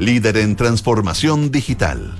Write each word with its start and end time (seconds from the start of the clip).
líder 0.00 0.38
en 0.38 0.56
transformación 0.56 1.50
digital. 1.50 2.14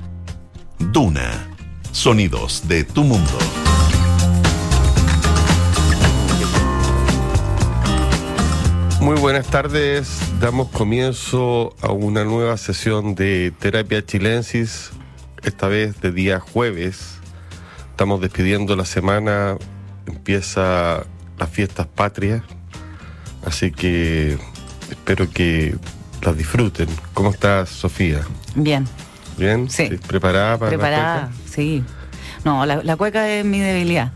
Duna, 0.77 1.49
sonidos 1.91 2.67
de 2.67 2.83
tu 2.83 3.03
mundo. 3.03 3.39
Muy 8.99 9.19
buenas 9.19 9.47
tardes, 9.47 10.19
damos 10.39 10.69
comienzo 10.69 11.75
a 11.81 11.91
una 11.91 12.23
nueva 12.23 12.55
sesión 12.57 13.15
de 13.15 13.51
Terapia 13.57 14.05
Chilensis, 14.05 14.91
esta 15.41 15.67
vez 15.67 15.99
de 16.01 16.11
día 16.11 16.39
jueves. 16.39 17.15
Estamos 17.89 18.21
despidiendo 18.21 18.75
la 18.75 18.85
semana, 18.85 19.57
empieza 20.05 21.03
las 21.39 21.49
fiestas 21.49 21.87
patrias, 21.87 22.43
así 23.43 23.71
que 23.71 24.37
espero 24.91 25.27
que 25.31 25.75
las 26.21 26.37
disfruten. 26.37 26.87
¿Cómo 27.13 27.31
estás, 27.31 27.69
Sofía? 27.69 28.21
Bien. 28.55 28.87
¿Bien? 29.37 29.69
Sí. 29.69 29.89
¿Preparada 30.07 30.57
para 30.57 30.69
Preparada, 30.69 31.15
la 31.15 31.21
cueca? 31.27 31.35
sí. 31.49 31.83
No, 32.43 32.65
la, 32.65 32.81
la 32.83 32.95
cueca 32.95 33.29
es 33.29 33.45
mi 33.45 33.59
debilidad. 33.59 34.11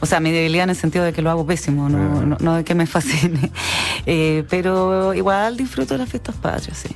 O 0.00 0.06
sea, 0.06 0.20
mi 0.20 0.30
debilidad 0.30 0.64
en 0.64 0.70
el 0.70 0.76
sentido 0.76 1.04
de 1.04 1.12
que 1.12 1.20
lo 1.22 1.30
hago 1.30 1.46
pésimo, 1.46 1.88
no, 1.88 1.98
Ah. 2.20 2.24
no, 2.24 2.36
no 2.40 2.54
de 2.54 2.64
que 2.64 2.74
me 2.74 2.86
fascine. 2.86 3.50
Eh, 4.08 4.44
pero 4.48 5.14
igual 5.14 5.56
disfruto 5.56 5.94
de 5.94 5.98
las 5.98 6.08
fiestas 6.08 6.36
patrias, 6.36 6.78
sí. 6.78 6.94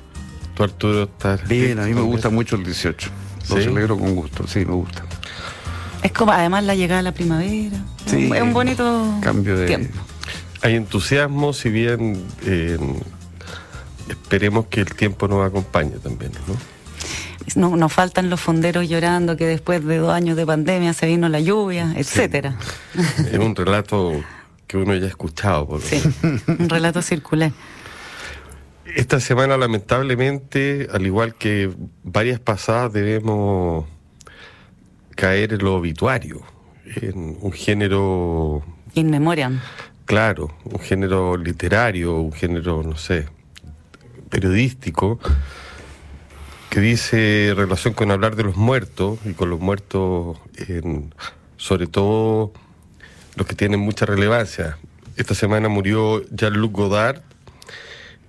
¿Tú, 0.54 0.62
Arturo, 0.62 1.02
estás 1.04 1.48
Bien, 1.48 1.80
a 1.80 1.82
mí 1.86 1.92
me 1.92 2.02
gusta 2.02 2.30
mucho 2.30 2.54
el 2.54 2.62
18. 2.62 3.10
Lo 3.48 3.56
¿Sí? 3.56 3.62
celebro 3.64 3.98
con 3.98 4.14
gusto, 4.14 4.46
sí, 4.46 4.60
me 4.64 4.74
gusta. 4.74 5.02
Es 6.04 6.12
como 6.12 6.30
además 6.30 6.62
la 6.62 6.76
llegada 6.76 6.98
de 6.98 7.02
la 7.02 7.12
primavera. 7.12 7.76
Es 8.06 8.12
un- 8.12 8.18
Sí. 8.20 8.30
es 8.32 8.42
un 8.42 8.52
bonito 8.52 9.18
Cambio 9.22 9.56
de. 9.56 9.66
tiempo. 9.66 9.98
Hay 10.62 10.76
entusiasmo, 10.76 11.52
si 11.52 11.68
bien 11.70 12.22
eh, 12.46 12.78
esperemos 14.10 14.66
que 14.66 14.80
el 14.80 14.94
tiempo 14.94 15.28
nos 15.28 15.46
acompañe 15.46 15.98
también, 16.02 16.32
¿no? 16.46 16.56
No, 17.56 17.76
nos 17.76 17.92
faltan 17.92 18.30
los 18.30 18.40
fonderos 18.40 18.88
llorando 18.88 19.36
que 19.36 19.46
después 19.46 19.84
de 19.84 19.96
dos 19.98 20.12
años 20.12 20.36
de 20.36 20.46
pandemia 20.46 20.92
se 20.92 21.06
vino 21.06 21.28
la 21.28 21.40
lluvia, 21.40 21.92
etcétera. 21.96 22.56
Es 23.18 23.38
un 23.38 23.56
relato 23.56 24.22
que 24.66 24.76
uno 24.76 24.94
ya 24.94 25.06
ha 25.06 25.08
escuchado. 25.08 25.66
Por 25.66 25.80
Sí, 25.80 26.00
un 26.46 26.68
relato 26.68 27.02
circular. 27.02 27.50
Esta 28.94 29.20
semana, 29.20 29.56
lamentablemente, 29.56 30.88
al 30.92 31.06
igual 31.06 31.34
que 31.34 31.70
varias 32.04 32.40
pasadas, 32.40 32.92
debemos 32.92 33.86
caer 35.16 35.54
en 35.54 35.64
lo 35.64 35.74
obituario, 35.76 36.42
en 36.96 37.36
un 37.40 37.52
género, 37.52 38.62
In 38.94 39.10
memoriam. 39.10 39.60
claro, 40.06 40.50
un 40.64 40.78
género 40.80 41.36
literario, 41.36 42.16
un 42.20 42.32
género, 42.32 42.82
no 42.82 42.96
sé, 42.96 43.26
periodístico, 44.30 45.18
que 46.70 46.80
dice 46.80 47.52
relación 47.56 47.94
con 47.94 48.10
hablar 48.10 48.36
de 48.36 48.44
los 48.44 48.56
muertos 48.56 49.18
y 49.24 49.32
con 49.32 49.50
los 49.50 49.60
muertos, 49.60 50.38
en, 50.68 51.12
sobre 51.56 51.86
todo 51.86 52.52
los 53.34 53.46
que 53.46 53.54
tienen 53.54 53.80
mucha 53.80 54.06
relevancia. 54.06 54.78
Esta 55.16 55.34
semana 55.34 55.68
murió 55.68 56.24
Jean-Luc 56.30 56.72
Godard 56.72 57.22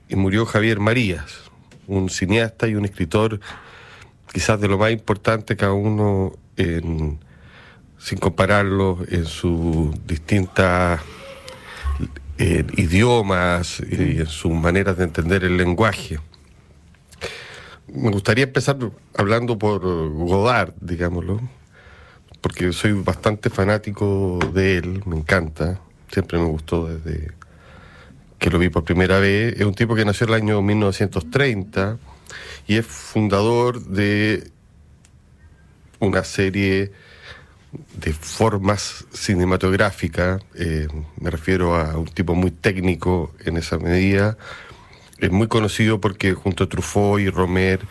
y 0.10 0.16
murió 0.16 0.46
Javier 0.46 0.80
Marías, 0.80 1.52
un 1.88 2.10
cineasta 2.10 2.68
y 2.68 2.76
un 2.76 2.84
escritor 2.86 3.40
quizás 4.34 4.60
de 4.60 4.68
lo 4.68 4.78
más 4.78 4.92
importante 4.92 5.56
cada 5.56 5.74
uno 5.74 6.34
en, 6.58 7.20
sin 7.98 8.18
compararlo 8.18 9.00
en 9.10 9.26
sus 9.26 10.06
distintas 10.08 11.02
eh, 12.44 12.66
idiomas 12.76 13.84
y 13.88 14.18
en 14.20 14.26
sus 14.26 14.52
maneras 14.52 14.98
de 14.98 15.04
entender 15.04 15.44
el 15.44 15.58
lenguaje. 15.58 16.18
Me 17.88 18.10
gustaría 18.10 18.46
empezar 18.46 18.78
hablando 19.16 19.60
por 19.60 19.82
Godard, 19.82 20.74
digámoslo, 20.82 21.40
porque 22.42 22.74
soy 22.74 22.94
bastante 22.94 23.52
fanático 23.52 24.40
de 24.56 24.78
él, 24.78 25.04
me 25.06 25.18
encanta, 25.18 25.82
siempre 26.12 26.40
me 26.40 26.46
gustó 26.46 26.88
desde 26.88 27.32
que 28.40 28.50
lo 28.50 28.58
vi 28.58 28.70
por 28.70 28.86
primera 28.86 29.20
vez. 29.20 29.54
Es 29.60 29.66
un 29.68 29.76
tipo 29.76 29.94
que 29.94 30.04
nació 30.04 30.26
en 30.26 30.34
el 30.34 30.42
año 30.42 30.64
1930 30.64 32.00
y 32.66 32.78
es 32.78 32.88
fundador 32.88 33.86
de 33.86 34.50
una 36.00 36.24
serie 36.24 36.92
de 37.96 38.14
formas 38.14 39.06
cinematográficas. 39.12 40.42
eh, 40.56 40.88
me 41.20 41.30
refiero 41.30 41.76
a 41.76 41.98
un 41.98 42.08
tipo 42.08 42.36
muy 42.36 42.52
técnico 42.52 43.34
en 43.46 43.58
esa 43.58 43.78
medida. 43.78 44.38
Es 45.20 45.32
muy 45.32 45.48
conocido 45.48 46.02
porque 46.02 46.34
junto 46.34 46.64
a 46.64 46.70
Truffaut 46.70 47.20
y 47.20 47.30
Romer 47.30 47.82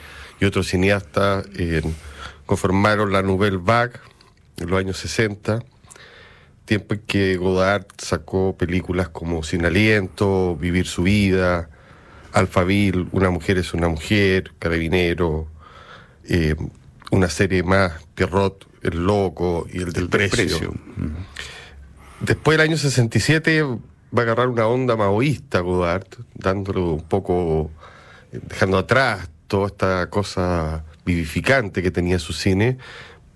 y 0.40 0.44
otros 0.44 0.68
cineastas 0.68 1.46
eh, 1.56 1.82
conformaron 2.46 3.12
la 3.12 3.22
Nouvelle 3.22 3.58
Vague 3.58 3.94
en 4.58 4.70
los 4.70 4.78
años 4.80 4.98
60 4.98 5.60
tiempo 6.70 6.94
en 6.94 7.00
que 7.00 7.36
Godard 7.36 7.84
sacó 7.98 8.56
películas 8.56 9.08
como 9.08 9.42
Sin 9.42 9.66
Aliento, 9.66 10.54
Vivir 10.54 10.86
su 10.86 11.02
vida, 11.02 11.68
Alphaville, 12.32 13.08
Una 13.10 13.28
mujer 13.28 13.58
es 13.58 13.74
una 13.74 13.88
mujer, 13.88 14.52
Carabinero, 14.56 15.48
eh, 16.28 16.54
una 17.10 17.28
serie 17.28 17.64
más, 17.64 17.94
Pierrot, 18.14 18.68
El 18.82 19.04
Loco 19.04 19.66
y 19.72 19.78
El 19.78 19.92
del 19.92 20.08
Precio. 20.08 20.36
Precio. 20.36 20.74
Después 22.20 22.58
del 22.58 22.68
año 22.68 22.76
67 22.76 23.62
va 23.62 23.78
a 24.18 24.22
agarrar 24.22 24.48
una 24.48 24.66
onda 24.66 24.96
maoísta 24.96 25.60
Godard, 25.60 26.06
dándole 26.34 26.80
un 26.80 27.02
poco, 27.02 27.70
eh, 28.32 28.40
dejando 28.42 28.78
atrás 28.78 29.30
toda 29.46 29.66
esta 29.68 30.10
cosa 30.10 30.84
vivificante 31.04 31.82
que 31.82 31.90
tenía 31.90 32.18
su 32.18 32.32
cine, 32.32 32.78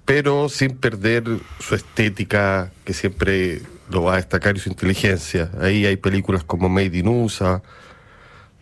pero 0.05 0.49
sin 0.49 0.77
perder 0.77 1.25
su 1.61 1.75
estética 1.75 2.71
que 2.84 2.93
siempre 2.93 3.62
lo 3.91 4.03
va 4.03 4.15
a 4.15 4.16
destacar 4.16 4.56
y 4.56 4.61
su 4.61 4.69
inteligencia. 4.69 5.50
Ahí 5.61 5.87
hay 5.87 5.97
películas 5.97 6.44
como 6.44 6.69
Made 6.69 6.99
in 6.99 7.09
USA, 7.09 7.62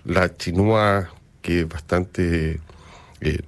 La 0.05 0.35
Chinois, 0.37 1.07
que 1.41 1.61
es 1.61 1.69
bastante... 1.69 2.61
eh, 3.21 3.39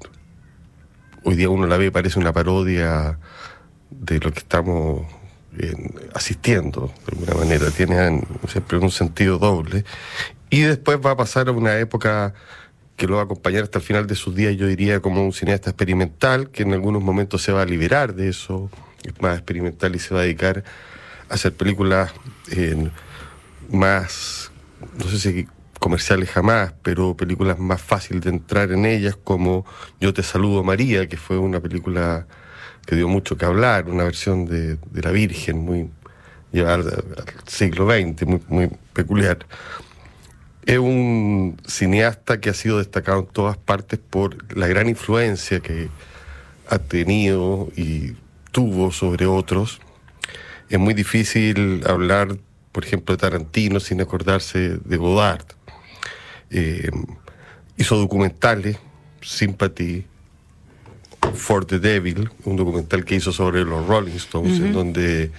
hoy 1.24 1.36
día 1.36 1.48
uno 1.48 1.66
la 1.66 1.76
ve 1.76 1.90
parece 1.90 2.18
una 2.18 2.32
parodia 2.32 3.18
de 4.00 4.20
lo 4.20 4.32
que 4.32 4.38
estamos 4.40 5.02
eh, 5.58 5.74
asistiendo, 6.14 6.92
de 7.06 7.12
alguna 7.12 7.34
manera. 7.44 7.70
Tiene 7.70 8.06
en- 8.06 8.26
siempre 8.48 8.78
un 8.78 8.90
sentido 8.90 9.38
doble. 9.38 9.84
Y 10.50 10.60
después 10.62 10.98
va 11.04 11.12
a 11.12 11.16
pasar 11.16 11.48
a 11.48 11.52
una 11.52 11.78
época 11.78 12.34
que 12.96 13.06
lo 13.06 13.16
va 13.16 13.22
a 13.22 13.24
acompañar 13.24 13.64
hasta 13.64 13.78
el 13.78 13.84
final 13.84 14.06
de 14.06 14.14
sus 14.14 14.34
días, 14.36 14.56
yo 14.56 14.66
diría, 14.68 15.00
como 15.00 15.24
un 15.24 15.32
cineasta 15.32 15.70
experimental, 15.70 16.50
que 16.50 16.62
en 16.62 16.72
algunos 16.72 17.02
momentos 17.02 17.42
se 17.42 17.50
va 17.50 17.62
a 17.62 17.66
liberar 17.66 18.14
de 18.14 18.28
eso, 18.28 18.70
es 19.02 19.20
más 19.20 19.36
experimental 19.36 19.96
y 19.96 19.98
se 19.98 20.14
va 20.14 20.20
a 20.20 20.22
dedicar 20.24 20.62
a 21.28 21.34
hacer 21.34 21.52
películas 21.54 22.12
eh, 22.52 22.88
más, 23.70 24.52
no 24.96 25.08
sé 25.08 25.18
si 25.18 25.48
comerciales 25.80 26.30
jamás, 26.30 26.72
pero 26.82 27.16
películas 27.16 27.58
más 27.58 27.82
fáciles 27.82 28.22
de 28.22 28.30
entrar 28.30 28.70
en 28.70 28.86
ellas, 28.86 29.16
como 29.22 29.66
Yo 30.00 30.14
te 30.14 30.22
saludo 30.22 30.62
María, 30.62 31.08
que 31.08 31.16
fue 31.16 31.36
una 31.36 31.60
película 31.60 32.26
que 32.86 32.96
dio 32.96 33.08
mucho 33.08 33.36
que 33.36 33.44
hablar, 33.44 33.88
una 33.88 34.04
versión 34.04 34.46
de, 34.46 34.76
de 34.76 35.02
la 35.02 35.10
Virgen 35.10 35.58
muy 35.58 35.90
llevada 36.52 36.76
al, 36.76 37.04
siglo 37.46 37.86
XX, 37.90 38.26
muy, 38.26 38.40
muy 38.48 38.70
peculiar. 38.92 39.38
Es 40.64 40.78
un 40.78 41.60
cineasta 41.66 42.40
que 42.40 42.50
ha 42.50 42.54
sido 42.54 42.78
destacado 42.78 43.20
en 43.20 43.26
todas 43.26 43.56
partes 43.58 43.98
por 43.98 44.56
la 44.56 44.66
gran 44.66 44.88
influencia 44.88 45.60
que 45.60 45.88
ha 46.68 46.78
tenido 46.78 47.68
y 47.76 48.16
tuvo 48.50 48.90
sobre 48.90 49.26
otros. 49.26 49.80
Es 50.70 50.78
muy 50.78 50.94
difícil 50.94 51.82
hablar, 51.86 52.38
por 52.72 52.84
ejemplo, 52.84 53.14
de 53.14 53.20
Tarantino 53.20 53.80
sin 53.80 54.00
acordarse 54.00 54.78
de 54.82 54.96
Godard. 54.96 55.44
Eh, 56.50 56.88
hizo 57.76 57.98
documentales, 57.98 58.78
Sympathy 59.20 60.06
for 61.32 61.64
the 61.64 61.78
Devil, 61.78 62.30
un 62.44 62.56
documental 62.56 63.04
que 63.04 63.16
hizo 63.16 63.32
sobre 63.32 63.64
los 63.64 63.86
Rolling 63.86 64.16
Stones, 64.16 64.58
en 64.58 64.72
donde 64.72 65.30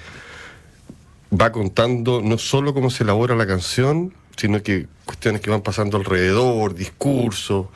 va 1.32 1.52
contando 1.52 2.22
no 2.22 2.38
solo 2.38 2.74
cómo 2.74 2.90
se 2.90 3.04
elabora 3.04 3.36
la 3.36 3.46
canción, 3.46 4.14
sino 4.38 4.62
que 4.62 4.88
cuestiones 5.06 5.42
que 5.42 5.50
van 5.50 5.62
pasando 5.62 5.98
alrededor, 5.98 6.76
discursos. 6.76 7.68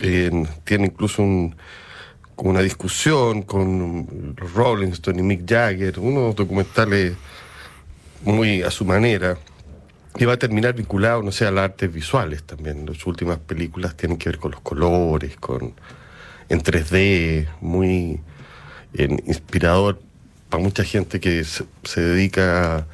eh, 0.00 0.46
tiene 0.64 0.86
incluso 0.86 1.22
un, 1.22 1.54
una 2.36 2.60
discusión 2.60 3.42
con 3.42 4.36
Rolling 4.36 4.88
Stones 4.88 5.20
y 5.20 5.24
Mick 5.24 5.48
Jagger, 5.48 5.98
unos 6.00 6.34
documentales 6.34 7.14
muy 8.22 8.62
a 8.62 8.70
su 8.70 8.84
manera. 8.84 9.38
Y 10.16 10.24
va 10.26 10.34
a 10.34 10.36
terminar 10.36 10.74
vinculado, 10.74 11.22
no 11.22 11.32
sé, 11.32 11.44
a 11.44 11.50
las 11.50 11.64
artes 11.64 11.92
visuales 11.92 12.44
también. 12.44 12.86
Las 12.86 13.04
últimas 13.04 13.38
películas 13.38 13.96
tienen 13.96 14.16
que 14.16 14.28
ver 14.28 14.38
con 14.38 14.52
los 14.52 14.60
colores, 14.60 15.36
con 15.36 15.74
en 16.48 16.62
3D, 16.62 17.48
muy 17.60 18.20
eh, 18.94 19.16
inspirador 19.26 20.00
para 20.48 20.62
mucha 20.62 20.84
gente 20.84 21.20
que 21.20 21.44
se, 21.44 21.64
se 21.84 22.00
dedica 22.00 22.86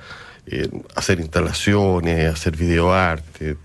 eh, 0.46 0.68
a 0.94 0.98
hacer 0.98 1.20
instalaciones, 1.20 2.28
a 2.28 2.32
hacer 2.32 2.56
videoarte. 2.56 3.56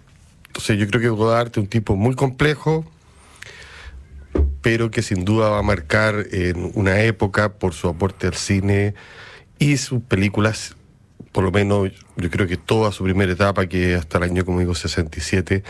Entonces 0.48 0.78
yo 0.78 0.88
creo 0.88 1.02
que 1.02 1.10
Godard 1.10 1.50
es 1.52 1.58
un 1.58 1.68
tipo 1.68 1.96
muy 1.96 2.16
complejo, 2.16 2.86
pero 4.62 4.92
que 4.92 5.02
sin 5.02 5.26
duda 5.26 5.50
va 5.50 5.60
a 5.60 5.64
marcar 5.64 6.26
en 6.32 6.72
una 6.76 7.02
época 7.02 7.54
por 7.54 7.74
su 7.74 7.88
aporte 7.88 8.28
al 8.28 8.36
cine 8.36 8.94
y 9.60 9.78
sus 9.78 10.02
películas, 10.02 10.76
por 11.32 11.44
lo 11.44 11.52
menos 11.52 11.92
yo 12.18 12.30
creo 12.30 12.48
que 12.48 12.58
toda 12.58 12.92
su 12.92 13.04
primera 13.04 13.32
etapa, 13.32 13.68
que 13.68 13.96
hasta 13.96 14.18
el 14.18 14.26
año, 14.26 14.46
como 14.46 14.60
digo, 14.60 14.76
67, 14.76 15.64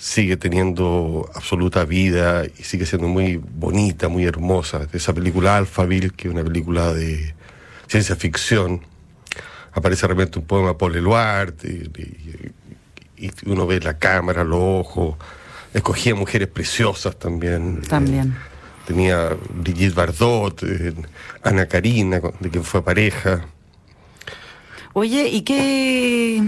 sigue 0.00 0.38
teniendo 0.38 1.30
absoluta 1.34 1.84
vida 1.84 2.44
y 2.46 2.62
sigue 2.62 2.86
siendo 2.86 3.06
muy 3.06 3.36
bonita, 3.36 4.08
muy 4.08 4.24
hermosa. 4.24 4.88
Esa 4.92 5.12
película 5.12 5.58
Alphaville, 5.58 6.10
que 6.10 6.28
es 6.28 6.34
una 6.34 6.42
película 6.42 6.94
de 6.94 7.34
ciencia 7.86 8.16
ficción, 8.16 8.80
aparece 9.72 10.06
realmente 10.06 10.38
un 10.38 10.46
poema 10.46 10.78
Paul 10.78 10.96
Eluard 10.96 11.54
y, 11.64 11.90
y, 13.18 13.26
y 13.26 13.30
uno 13.44 13.66
ve 13.66 13.78
la 13.80 13.98
cámara, 13.98 14.42
los 14.42 14.58
ojos 14.58 15.16
escogía 15.74 16.14
mujeres 16.14 16.48
preciosas 16.48 17.18
también. 17.18 17.82
También. 17.82 18.28
Eh, 18.28 18.86
tenía 18.86 19.36
Brigitte 19.50 19.94
Bardot, 19.94 20.62
eh, 20.62 20.94
Ana 21.42 21.66
Karina, 21.66 22.20
de 22.40 22.50
quien 22.50 22.64
fue 22.64 22.82
pareja. 22.82 23.46
Oye, 24.92 25.28
¿y 25.28 25.42
qué, 25.42 26.42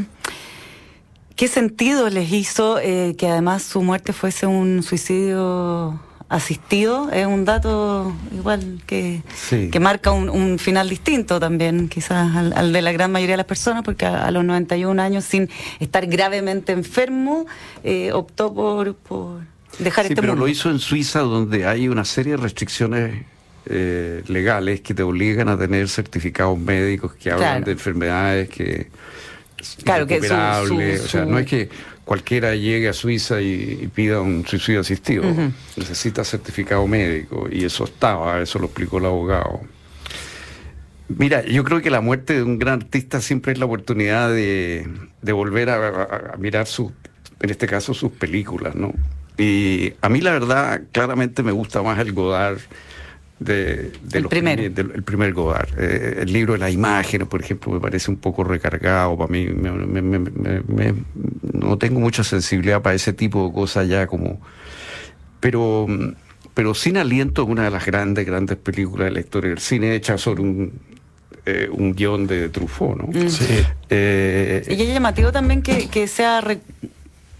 qué 1.43 1.49
sentido 1.49 2.09
les 2.09 2.31
hizo 2.33 2.79
eh, 2.79 3.17
que 3.19 3.27
además 3.27 3.65
su 3.65 3.83
muerte 3.83 4.13
fuese 4.13 4.47
un 4.47 4.85
suicidio 4.85 6.01
asistido 6.29 7.11
es 7.11 7.27
un 7.27 7.45
dato 7.45 8.13
igual 8.33 8.81
que, 8.87 9.23
Sí. 9.35 9.69
que 9.69 9.81
marca 9.81 10.13
un, 10.13 10.31
un 10.31 10.61
final 10.61 10.89
distinto 10.89 11.41
también, 11.41 11.89
quizás 11.89 12.37
al, 12.37 12.53
al 12.53 12.73
de 12.73 12.81
la 12.81 12.93
gran 12.93 13.11
mayoría 13.11 13.33
de 13.33 13.39
las 13.39 13.47
personas, 13.47 13.83
porque 13.83 14.07
a, 14.07 14.25
a 14.25 14.31
los 14.31 14.45
91 14.45 15.03
años, 15.03 15.25
sin 15.25 15.51
estar 15.81 16.07
gravemente 16.07 16.71
enfermo, 16.71 17.45
eh, 17.83 18.13
optó 18.13 18.55
por, 18.55 18.95
por 18.95 19.41
dejar 19.81 20.07
Sí, 20.07 20.13
este 20.13 20.21
pero 20.23 20.35
mundo. 20.35 20.47
lo 20.47 20.49
hizo 20.49 20.71
en 20.71 20.79
Suiza, 20.79 21.23
donde 21.23 21.67
hay 21.67 21.89
una 21.89 22.05
serie 22.05 22.37
de 22.37 22.37
restricciones 22.37 23.25
eh, 23.67 24.23
legales 24.29 24.81
que 24.81 24.95
te 24.95 25.03
obligan 25.03 25.49
a 25.49 25.59
tener 25.59 25.89
certificados 25.89 26.57
médicos 26.57 27.15
que 27.15 27.33
hablan 27.33 27.49
Claro. 27.49 27.65
de 27.67 27.73
enfermedades 27.73 28.49
que 28.49 28.91
Claro, 29.85 30.07
que 30.07 30.21
su- 30.65 30.69
su- 30.69 30.75
o 31.05 31.09
sea, 31.09 31.25
su- 31.25 31.31
no 31.31 31.39
es 31.39 31.47
que 31.47 31.69
cualquiera 32.05 32.55
llegue 32.55 32.89
a 32.89 32.93
Suiza 32.93 33.41
y, 33.41 33.79
y 33.83 33.87
pida 33.89 34.21
un 34.21 34.45
suicidio 34.47 34.81
asistido. 34.81 35.25
Necesita 35.77 36.25
certificado 36.25 36.87
médico 36.87 37.49
y 37.51 37.65
eso 37.65 37.85
estaba, 37.85 38.41
eso 38.43 38.59
lo 38.59 38.67
explicó 38.67 38.99
el 38.99 39.07
abogado. 39.07 39.61
Mira, 41.09 41.45
yo 41.45 41.63
creo 41.65 41.83
que 41.83 41.91
la 41.91 42.01
muerte 42.01 42.35
de 42.35 42.43
un 42.43 42.59
gran 42.59 42.81
artista 42.81 43.21
siempre 43.21 43.53
es 43.53 43.59
la 43.59 43.67
oportunidad 43.67 44.31
de, 44.31 44.89
de 45.21 45.33
volver 45.33 45.69
a, 45.71 45.89
a- 45.89 46.33
a 46.35 46.37
mirar 46.39 46.67
sus, 46.67 46.91
en 47.41 47.51
este 47.51 47.67
caso, 47.67 47.93
sus 47.93 48.13
películas, 48.13 48.75
¿no? 48.75 48.93
Y 49.37 49.93
a 50.01 50.09
mí 50.09 50.21
la 50.21 50.33
verdad, 50.33 50.83
claramente 50.93 51.43
me 51.43 51.53
gusta 51.53 51.83
más 51.83 51.99
el 51.99 52.13
Godard 52.13 52.59
de, 53.45 53.93
de 54.03 54.19
El 54.19 54.29
primero. 54.29 54.63
primi- 54.63 54.75
del- 54.75 54.91
el 54.95 55.03
primer 55.03 55.33
Godard. 55.33 55.69
Eh, 55.79 56.19
el 56.23 56.33
libro 56.33 56.53
de 56.55 56.59
las 56.61 56.73
imágenes, 56.73 57.29
por 57.29 57.41
ejemplo, 57.43 57.73
me 57.73 57.81
parece 57.81 58.11
un 58.11 58.17
poco 58.19 58.45
recargado 58.45 59.17
para 59.17 59.31
mí. 59.31 59.47
me- 59.47 59.71
me- 59.73 60.03
me- 60.03 60.19
me- 60.19 60.61
me- 60.67 60.95
no 61.53 61.79
tengo 61.79 62.01
mucha 62.01 62.25
sensibilidad 62.25 62.83
para 62.83 62.95
ese 62.95 63.13
tipo 63.13 63.47
de 63.49 63.53
cosas 63.55 63.89
ya 63.89 64.07
como... 64.07 64.41
Pero, 65.41 65.87
pero 66.55 66.75
Sin 66.75 66.97
Aliento 66.97 67.43
es 67.43 67.49
una 67.49 67.65
de 67.65 67.71
las 67.71 67.85
grandes, 67.85 68.25
grandes 68.27 68.57
películas 68.57 69.07
de 69.07 69.11
la 69.13 69.21
historia 69.21 69.51
del 69.51 69.59
cine, 69.59 69.95
hecha 69.95 70.17
sobre 70.19 70.43
un, 70.43 70.73
eh, 71.47 71.69
un 71.73 71.95
guion 71.95 72.27
de 72.29 72.49
Truffaut, 72.49 72.97
¿no? 72.97 73.29
Sí. 73.29 73.45
Eh, 73.91 74.63
Y 74.69 74.83
es 74.83 74.89
llamativo 74.95 75.33
también 75.33 75.63
que, 75.63 75.89
que 75.89 76.07
sea 76.07 76.41
re- 76.41 76.61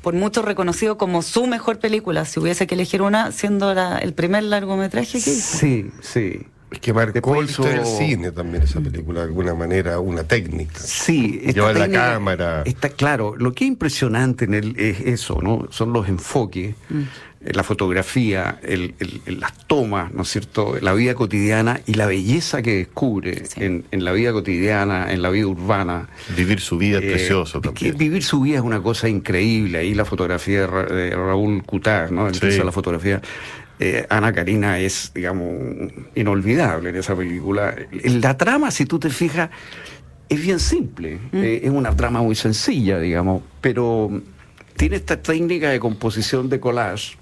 por 0.03 0.15
muchos 0.15 0.45
reconocido 0.45 0.99
como 0.99 1.23
su 1.23 1.47
mejor 1.47 1.79
película, 1.79 2.25
si 2.25 2.41
hubiese 2.41 2.67
que 2.67 2.75
elegir 2.75 3.03
una, 3.03 3.33
siendo 3.33 3.73
la- 3.75 3.99
el 3.99 4.13
primer 4.15 4.43
largometraje 4.45 5.13
que 5.23 5.31
hizo. 5.31 5.59
sí, 5.59 5.91
sí. 6.01 6.41
Es 6.71 6.81
que 6.81 6.95
marcó 6.95 7.35
la 7.35 7.43
historia 7.51 7.73
del 7.83 7.85
cine 7.87 8.33
también 8.33 8.63
esa 8.63 8.81
película, 8.81 9.21
de 9.21 9.27
alguna 9.27 9.55
manera, 9.55 10.01
una 10.01 10.25
técnica. 10.25 10.79
Sí, 10.81 11.39
Llevar 11.53 11.77
la 11.77 11.91
cámara. 11.91 12.63
Está 12.65 12.89
claro. 12.89 13.35
Lo 13.37 13.53
que 13.53 13.65
es 13.65 13.69
impresionante 13.69 14.47
en 14.47 14.55
él 14.55 14.75
es 14.79 15.01
eso, 15.01 15.41
¿no? 15.43 15.67
Son 15.71 15.93
los 15.93 16.09
enfoques, 16.09 16.75
eh, 16.91 17.05
la 17.45 17.63
fotografía, 17.63 18.59
el- 18.63 18.95
las 19.27 19.67
tomas, 19.67 20.13
¿no 20.13 20.23
es 20.23 20.29
cierto? 20.29 20.77
La 20.81 20.93
vida 20.95 21.15
cotidiana 21.15 21.81
y 21.87 21.95
la 21.95 22.07
belleza 22.07 22.63
que 22.63 22.77
descubre 22.77 23.45
Sí. 23.47 23.63
en, 23.65 23.85
en 23.91 24.05
la 24.05 24.13
vida 24.13 24.33
cotidiana, 24.33 25.13
en 25.13 25.23
la 25.23 25.31
vida 25.31 25.47
urbana. 25.47 26.09
Vivir 26.37 26.61
su 26.61 26.79
vida 26.79 26.99
es 26.99 27.05
Eh, 27.05 27.11
precioso 27.11 27.59
es 27.59 27.63
que 27.63 27.69
también. 27.69 27.99
vivir 27.99 28.23
su 28.23 28.41
vida 28.43 28.57
es 28.59 28.63
una 28.63 28.81
cosa 28.83 29.09
increíble. 29.09 29.79
Ahí 29.79 29.95
la 29.95 30.05
fotografía 30.05 30.61
de, 30.61 30.67
Ra- 30.67 30.87
de 30.87 31.11
Raúl 31.11 31.63
Cutar, 31.65 32.13
¿no? 32.13 32.29
El 32.29 32.35
Sí. 32.35 32.47
hizo 32.47 32.65
la 32.65 32.73
fotografía. 32.73 33.21
Eh, 33.81 34.07
Ana 34.11 34.33
Karina 34.33 34.79
es, 34.79 35.11
digamos, 35.13 35.51
inolvidable 36.15 36.91
en 36.91 36.97
esa 36.97 37.17
película. 37.17 37.75
La 38.05 38.37
trama, 38.37 38.71
si 38.71 38.87
tú 38.87 38.99
te 39.01 39.11
fijas, 39.11 39.51
es 40.29 40.41
bien 40.41 40.61
simple. 40.61 41.19
Eh, 41.33 41.63
es 41.65 41.71
una 41.71 41.97
trama 41.97 42.23
muy 42.23 42.35
sencilla, 42.37 43.01
digamos, 43.01 43.43
pero 43.61 44.23
tiene 44.77 44.97
esta 44.97 45.21
técnica 45.21 45.71
de 45.71 45.81
composición 45.81 46.49
de 46.49 46.61
collage 46.61 47.17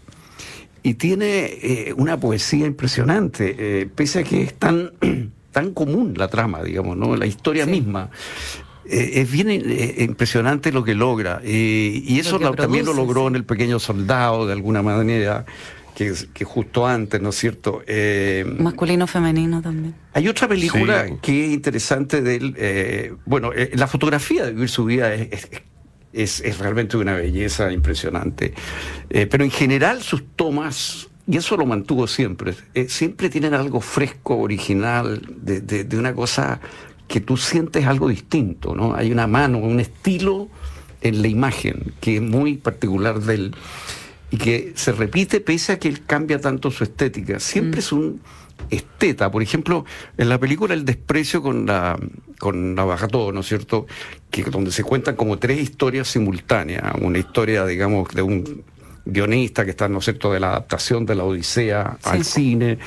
y 0.82 0.94
tiene 0.94 1.44
eh, 1.62 1.94
una 1.96 2.18
poesía 2.18 2.66
impresionante, 2.66 3.54
eh, 3.58 3.88
pese 3.94 4.20
a 4.20 4.22
que 4.24 4.42
es 4.42 4.54
tan, 4.54 4.92
tan 5.52 5.72
común 5.74 6.14
la 6.16 6.28
trama, 6.28 6.62
digamos, 6.62 6.96
¿no? 6.96 7.16
La 7.16 7.26
historia 7.26 7.64
Sí. 7.64 7.70
misma. 7.70 8.10
Eh, 8.86 9.20
es 9.20 9.30
bien 9.30 9.50
eh, 9.50 9.96
impresionante 9.98 10.72
lo 10.72 10.82
que 10.82 10.94
logra. 10.94 11.40
eh, 11.44 12.02
y 12.04 12.18
eso 12.18 12.38
lo- 12.38 12.52
también 12.54 12.84
lo 12.86 12.94
logró 12.94 13.22
sí. 13.22 13.26
en 13.28 13.36
El 13.36 13.44
Pequeño 13.44 13.78
Soldado, 13.78 14.46
de 14.46 14.52
alguna 14.54 14.82
manera, 14.82 15.44
que, 15.94 16.12
que 16.32 16.44
justo 16.44 16.86
antes, 16.86 17.20
¿no 17.20 17.28
es 17.28 17.36
cierto? 17.36 17.82
Eh, 17.86 18.44
Masculino, 18.58 19.06
femenino 19.06 19.60
también. 19.60 19.94
hay 20.14 20.26
otra 20.28 20.48
película 20.48 21.06
Sí. 21.06 21.14
que 21.20 21.44
es 21.46 21.52
interesante 21.52 22.22
de 22.22 22.36
él. 22.36 22.54
eh, 22.56 23.12
bueno, 23.26 23.52
eh, 23.54 23.70
la 23.74 23.86
fotografía 23.86 24.46
de 24.46 24.52
vivir 24.52 24.70
su 24.70 24.86
vida 24.86 25.12
es, 25.14 25.28
es- 25.30 25.62
es- 26.12 26.40
es 26.40 26.58
realmente 26.58 26.96
una 26.96 27.14
belleza 27.14 27.70
impresionante. 27.72 28.54
Eh, 29.08 29.26
pero 29.26 29.44
en 29.44 29.50
general 29.50 30.02
sus 30.02 30.24
tomas, 30.36 31.08
y 31.26 31.36
eso 31.36 31.56
lo 31.56 31.66
mantuvo 31.66 32.06
siempre, 32.06 32.54
eh, 32.74 32.88
siempre 32.88 33.28
tienen 33.30 33.54
algo 33.54 33.80
fresco, 33.80 34.36
original, 34.38 35.22
de, 35.36 35.60
de- 35.60 35.84
de 35.84 35.98
una 35.98 36.14
cosa 36.14 36.60
que 37.06 37.20
tú 37.20 37.36
sientes 37.36 37.86
algo 37.86 38.08
distinto, 38.08 38.74
¿no? 38.74 38.94
Hay 38.94 39.10
una 39.12 39.26
mano, 39.26 39.58
un 39.58 39.80
estilo 39.80 40.48
en 41.02 41.22
la 41.22 41.28
imagen 41.28 41.92
que 42.00 42.16
es 42.16 42.22
muy 42.22 42.56
particular 42.56 43.20
de 43.20 43.34
él 43.34 43.54
y 44.30 44.36
que 44.36 44.72
se 44.76 44.92
repite 44.92 45.40
pese 45.40 45.72
a 45.72 45.78
que 45.78 45.88
él 45.88 46.04
cambia 46.06 46.40
tanto 46.40 46.70
su 46.70 46.84
estética. 46.84 47.40
Siempre 47.40 47.80
es 47.80 47.90
un 47.90 48.20
esteta. 48.68 49.30
Por 49.30 49.42
ejemplo, 49.42 49.84
en 50.16 50.28
la 50.28 50.38
película 50.38 50.74
El 50.74 50.84
desprecio 50.84 51.42
con 51.42 51.66
la 51.66 51.98
con 52.38 52.74
la 52.74 52.84
Bajató, 52.84 53.32
¿no 53.32 53.40
es 53.40 53.46
cierto? 53.46 53.86
Que 54.30 54.42
donde 54.44 54.72
se 54.72 54.82
cuentan 54.82 55.14
como 55.14 55.38
tres 55.38 55.60
historias 55.60 56.08
simultáneas. 56.08 56.94
Una 57.00 57.18
historia, 57.18 57.66
digamos, 57.66 58.08
de 58.14 58.22
un 58.22 58.64
guionista 59.04 59.64
que 59.64 59.70
está, 59.70 59.88
¿no 59.88 59.98
es 59.98 60.04
cierto?, 60.04 60.32
de 60.32 60.40
la 60.40 60.48
adaptación 60.50 61.04
de 61.06 61.14
la 61.14 61.24
Odisea 61.24 61.98
Sí. 62.02 62.08
al 62.10 62.24
cine, 62.24 62.78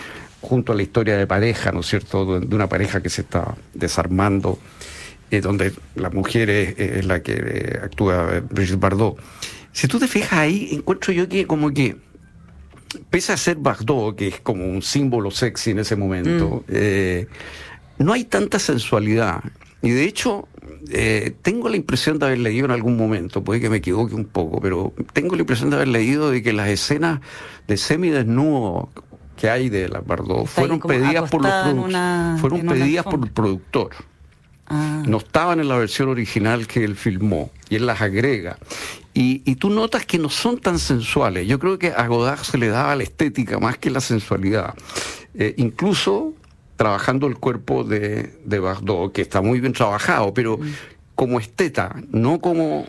junto 0.41 0.73
a 0.73 0.75
la 0.75 0.81
historia 0.81 1.17
de 1.17 1.27
pareja, 1.27 1.71
¿no 1.71 1.81
es 1.81 1.87
cierto?, 1.87 2.39
de 2.39 2.55
una 2.55 2.67
pareja 2.67 3.01
que 3.01 3.09
se 3.09 3.21
está 3.21 3.55
desarmando, 3.73 4.57
eh, 5.31 5.41
donde 5.41 5.73
la 5.95 6.09
mujer 6.09 6.49
es, 6.49 6.79
es 6.79 7.05
la 7.05 7.21
que 7.21 7.33
eh, 7.33 7.79
actúa 7.83 8.29
eh, 8.37 8.41
Brigitte 8.49 8.79
Bardot. 8.79 9.17
Si 9.71 9.87
tú 9.87 9.99
te 9.99 10.07
fijas 10.07 10.33
ahí, 10.33 10.69
encuentro 10.71 11.13
yo 11.13 11.27
que 11.27 11.45
como 11.47 11.71
que 11.73 11.95
pese 13.09 13.33
a 13.33 13.37
ser 13.37 13.57
Bardot, 13.57 14.15
que 14.15 14.27
es 14.27 14.39
como 14.41 14.65
un 14.65 14.81
símbolo 14.81 15.31
sexy 15.31 15.71
en 15.71 15.79
ese 15.79 15.95
momento, 15.95 16.63
eh, 16.67 17.27
no 17.97 18.13
hay 18.13 18.23
tanta 18.25 18.59
sensualidad. 18.59 19.41
Y 19.81 19.89
de 19.91 20.05
hecho, 20.05 20.47
eh, 20.91 21.35
tengo 21.41 21.67
la 21.69 21.75
impresión 21.75 22.17
de 22.19 22.25
haber 22.27 22.39
leído 22.39 22.65
en 22.65 22.71
algún 22.71 22.95
momento, 22.97 23.43
puede 23.43 23.59
que 23.59 23.69
me 23.69 23.77
equivoque 23.77 24.15
un 24.15 24.25
poco, 24.25 24.61
pero 24.61 24.93
tengo 25.13 25.35
la 25.35 25.41
impresión 25.41 25.69
de 25.69 25.75
haber 25.75 25.89
leído 25.89 26.31
de 26.31 26.41
que 26.41 26.53
las 26.53 26.69
escenas 26.69 27.19
de 27.67 27.77
semidesnudo 27.77 28.89
que 29.35 29.49
hay 29.49 29.69
de 29.69 29.89
la 29.89 29.99
Bardot 29.99 30.45
fueron 30.47 30.79
pedidas 30.79 31.29
por 31.29 31.41
los 31.41 31.51
una- 31.85 32.37
fueron 32.39 32.59
pedidas 32.79 33.03
por 33.05 33.19
el 33.27 33.31
productor 33.31 33.89
Ah, 34.73 35.03
no 35.05 35.17
estaban 35.17 35.59
en 35.59 35.67
la 35.67 35.77
versión 35.77 36.09
original 36.09 36.67
que 36.67 36.83
él 36.83 36.95
filmó 36.95 37.51
y 37.69 37.75
él 37.75 37.85
las 37.85 38.01
agrega. 38.01 38.57
Y, 39.13 39.43
y 39.45 39.55
tú 39.55 39.69
notas 39.69 40.05
que 40.05 40.17
no 40.17 40.29
son 40.29 40.57
tan 40.57 40.79
sensuales. 40.79 41.47
Yo 41.47 41.59
creo 41.59 41.77
que 41.77 41.89
a 41.89 42.07
Godard 42.07 42.39
se 42.39 42.57
le 42.57 42.69
daba 42.69 42.95
la 42.95 43.03
estética 43.03 43.59
más 43.59 43.77
que 43.77 43.91
la 43.91 44.01
sensualidad. 44.01 44.73
Eh, 45.35 45.53
incluso 45.57 46.33
trabajando 46.75 47.27
el 47.27 47.37
cuerpo 47.37 47.83
de, 47.83 48.39
de 48.43 48.59
Bardot, 48.59 49.11
que 49.11 49.21
está 49.21 49.41
muy 49.41 49.59
bien 49.59 49.73
trabajado, 49.73 50.33
pero 50.33 50.59
como 51.15 51.39
esteta, 51.39 51.95
no 52.11 52.39
como 52.39 52.85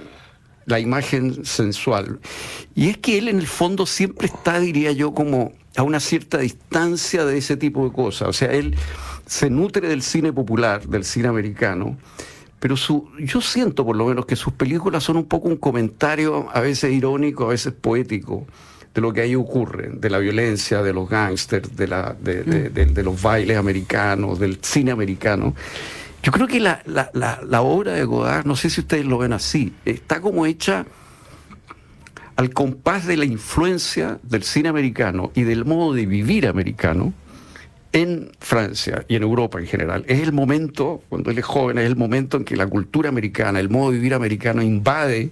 la 0.67 0.81
imagen 0.81 1.45
sensual. 1.45 2.21
Y 2.75 2.89
es 2.89 2.99
que 2.99 3.19
él 3.19 3.29
en 3.29 3.39
el 3.39 3.47
fondo 3.47 3.87
siempre 3.87 4.27
está, 4.27 4.59
diría 4.61 4.93
yo, 4.93 5.13
como 5.13 5.53
a 5.77 5.83
una 5.83 6.01
cierta 6.01 6.39
distancia 6.39 7.25
de 7.25 7.39
ese 7.39 7.57
tipo 7.57 7.85
de 7.85 7.93
cosas. 7.93 8.29
O 8.29 8.33
sea, 8.33 8.53
él 8.53 8.75
se 9.27 9.51
nutre 9.51 9.89
del 9.89 10.03
cine 10.03 10.33
popular, 10.33 10.87
del 10.87 11.05
cine 11.05 11.29
americano, 11.29 11.97
pero 12.61 12.77
su, 12.77 13.09
yo 13.19 13.41
siento 13.41 13.85
por 13.85 13.97
lo 13.97 14.07
menos 14.07 14.27
que 14.27 14.37
sus 14.37 14.53
películas 14.55 15.05
son 15.05 15.17
un 15.19 15.25
poco 15.27 15.49
un 15.49 15.57
comentario, 15.57 16.47
a 16.53 16.61
veces 16.61 16.93
irónico, 16.93 17.45
a 17.45 17.49
veces 17.49 17.73
poético, 17.73 18.47
de 18.95 19.01
lo 19.01 19.13
que 19.13 19.23
ahí 19.23 19.35
ocurre, 19.35 19.91
de 19.93 20.09
la 20.09 20.19
violencia, 20.19 20.83
de 20.83 20.93
los 20.93 21.09
gángsters, 21.09 21.77
de, 21.77 21.89
la, 21.89 22.15
de, 22.19 22.43
de- 22.45 22.71
de- 22.71 22.87
de 22.87 23.03
los 23.03 23.21
bailes 23.21 23.57
americanos, 23.59 24.39
del 24.39 24.59
cine 24.63 24.93
americano. 24.93 25.55
Yo 26.23 26.33
creo 26.33 26.47
que 26.47 26.61
la, 26.61 26.81
la- 26.87 27.11
la- 27.13 27.41
la 27.47 27.61
obra 27.63 27.93
de 27.93 28.05
Godard, 28.05 28.47
no 28.47 28.57
sé 28.57 28.71
si 28.71 28.81
ustedes 28.81 29.05
lo 29.05 29.19
ven 29.19 29.33
así, 29.33 29.73
está 29.85 30.21
como 30.21 30.47
hecha 30.47 30.87
al 32.37 32.51
compás 32.51 33.07
de 33.07 33.17
la 33.17 33.25
influencia 33.25 34.19
del 34.23 34.43
cine 34.43 34.69
americano 34.69 35.31
y 35.35 35.43
del 35.43 35.65
modo 35.65 35.93
de 35.95 36.07
vivir 36.07 36.47
americano 36.47 37.13
en 37.95 38.33
Francia 38.41 39.05
y 39.07 39.15
en 39.15 39.23
Europa 39.23 39.61
en 39.61 39.67
general. 39.67 40.05
Es 40.09 40.21
el 40.21 40.33
momento, 40.33 41.03
cuando 41.09 41.31
él 41.31 41.39
es 41.39 41.45
joven, 41.45 41.79
es 41.79 41.87
el 41.87 41.95
momento 41.95 42.37
en 42.37 42.45
que 42.45 42.57
la 42.57 42.67
cultura 42.67 43.09
americana, 43.09 43.61
el 43.61 43.71
modo 43.71 43.93
de 43.93 43.99
vivir 43.99 44.15
americano 44.15 44.63
invade 44.63 45.31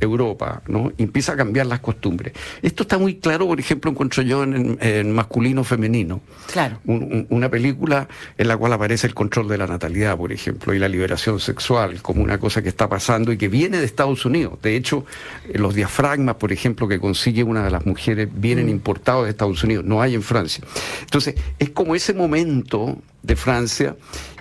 Europa, 0.00 0.62
¿no? 0.68 0.92
Y 0.96 1.02
empieza 1.04 1.32
a 1.32 1.36
cambiar 1.36 1.66
las 1.66 1.80
costumbres. 1.80 2.32
Esto 2.62 2.82
está 2.82 2.98
muy 2.98 3.16
claro, 3.16 3.46
por 3.46 3.58
ejemplo, 3.58 3.90
encuentro 3.90 4.22
yo 4.22 4.42
en, 4.42 4.78
en 4.80 5.12
masculino 5.12 5.64
femenino. 5.64 6.20
Claro. 6.52 6.78
Un- 6.84 7.02
un- 7.02 7.26
una 7.30 7.48
película 7.50 8.08
en 8.36 8.48
la 8.48 8.56
cual 8.56 8.72
aparece 8.74 9.06
el 9.06 9.14
control 9.14 9.48
de 9.48 9.58
la 9.58 9.66
natalidad, 9.66 10.16
por 10.16 10.32
ejemplo, 10.32 10.74
y 10.74 10.78
la 10.78 10.88
liberación 10.88 11.40
sexual 11.40 12.02
como 12.02 12.22
una 12.22 12.38
cosa 12.38 12.62
que 12.62 12.68
está 12.68 12.88
pasando 12.88 13.32
y 13.32 13.38
que 13.38 13.48
viene 13.48 13.78
de 13.78 13.84
Estados 13.86 14.24
Unidos. 14.24 14.58
De 14.62 14.76
hecho, 14.76 15.04
eh, 15.48 15.58
los 15.58 15.74
diafragmas, 15.74 16.36
por 16.36 16.52
ejemplo, 16.52 16.86
que 16.88 16.98
consigue 17.00 17.42
una 17.42 17.64
de 17.64 17.70
las 17.70 17.86
mujeres, 17.86 18.28
vienen 18.32 18.68
importados 18.68 19.24
de 19.24 19.30
Estados 19.30 19.62
Unidos, 19.64 19.84
no 19.84 20.02
hay 20.02 20.14
en 20.14 20.22
Francia. 20.22 20.64
Entonces, 21.02 21.34
es 21.58 21.70
como 21.70 21.94
ese 21.94 22.12
momento 22.14 22.98
de 23.22 23.36
Francia. 23.36 23.96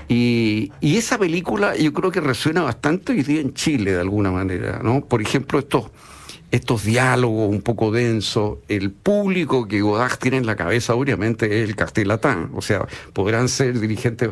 Y, 0.08 0.72
y 0.82 0.98
esa 0.98 1.18
película 1.18 1.76
yo 1.76 1.94
creo 1.94 2.12
que 2.12 2.22
resuena 2.22 2.62
bastante 2.62 3.14
hoy 3.14 3.24
día 3.24 3.42
en 3.42 3.54
Chile 3.54 3.94
de 3.94 4.02
alguna 4.02 4.32
manera, 4.32 4.82
¿no? 4.84 5.04
Por 5.04 5.22
ejemplo, 5.22 5.58
estos, 5.58 5.86
estos 6.52 6.84
diálogos 6.84 7.50
un 7.50 7.62
poco 7.62 7.92
densos, 7.92 8.60
el 8.68 8.92
público 8.92 9.68
que 9.68 9.82
Godard 9.82 10.18
tiene 10.18 10.38
en 10.38 10.46
la 10.46 10.56
cabeza 10.56 10.96
obviamente 10.96 11.46
es 11.62 11.68
el 11.70 11.76
castellatán, 11.76 12.52
o 12.54 12.62
sea, 12.62 12.88
podrán 13.14 13.50
ser 13.50 13.80
dirigentes, 13.80 14.30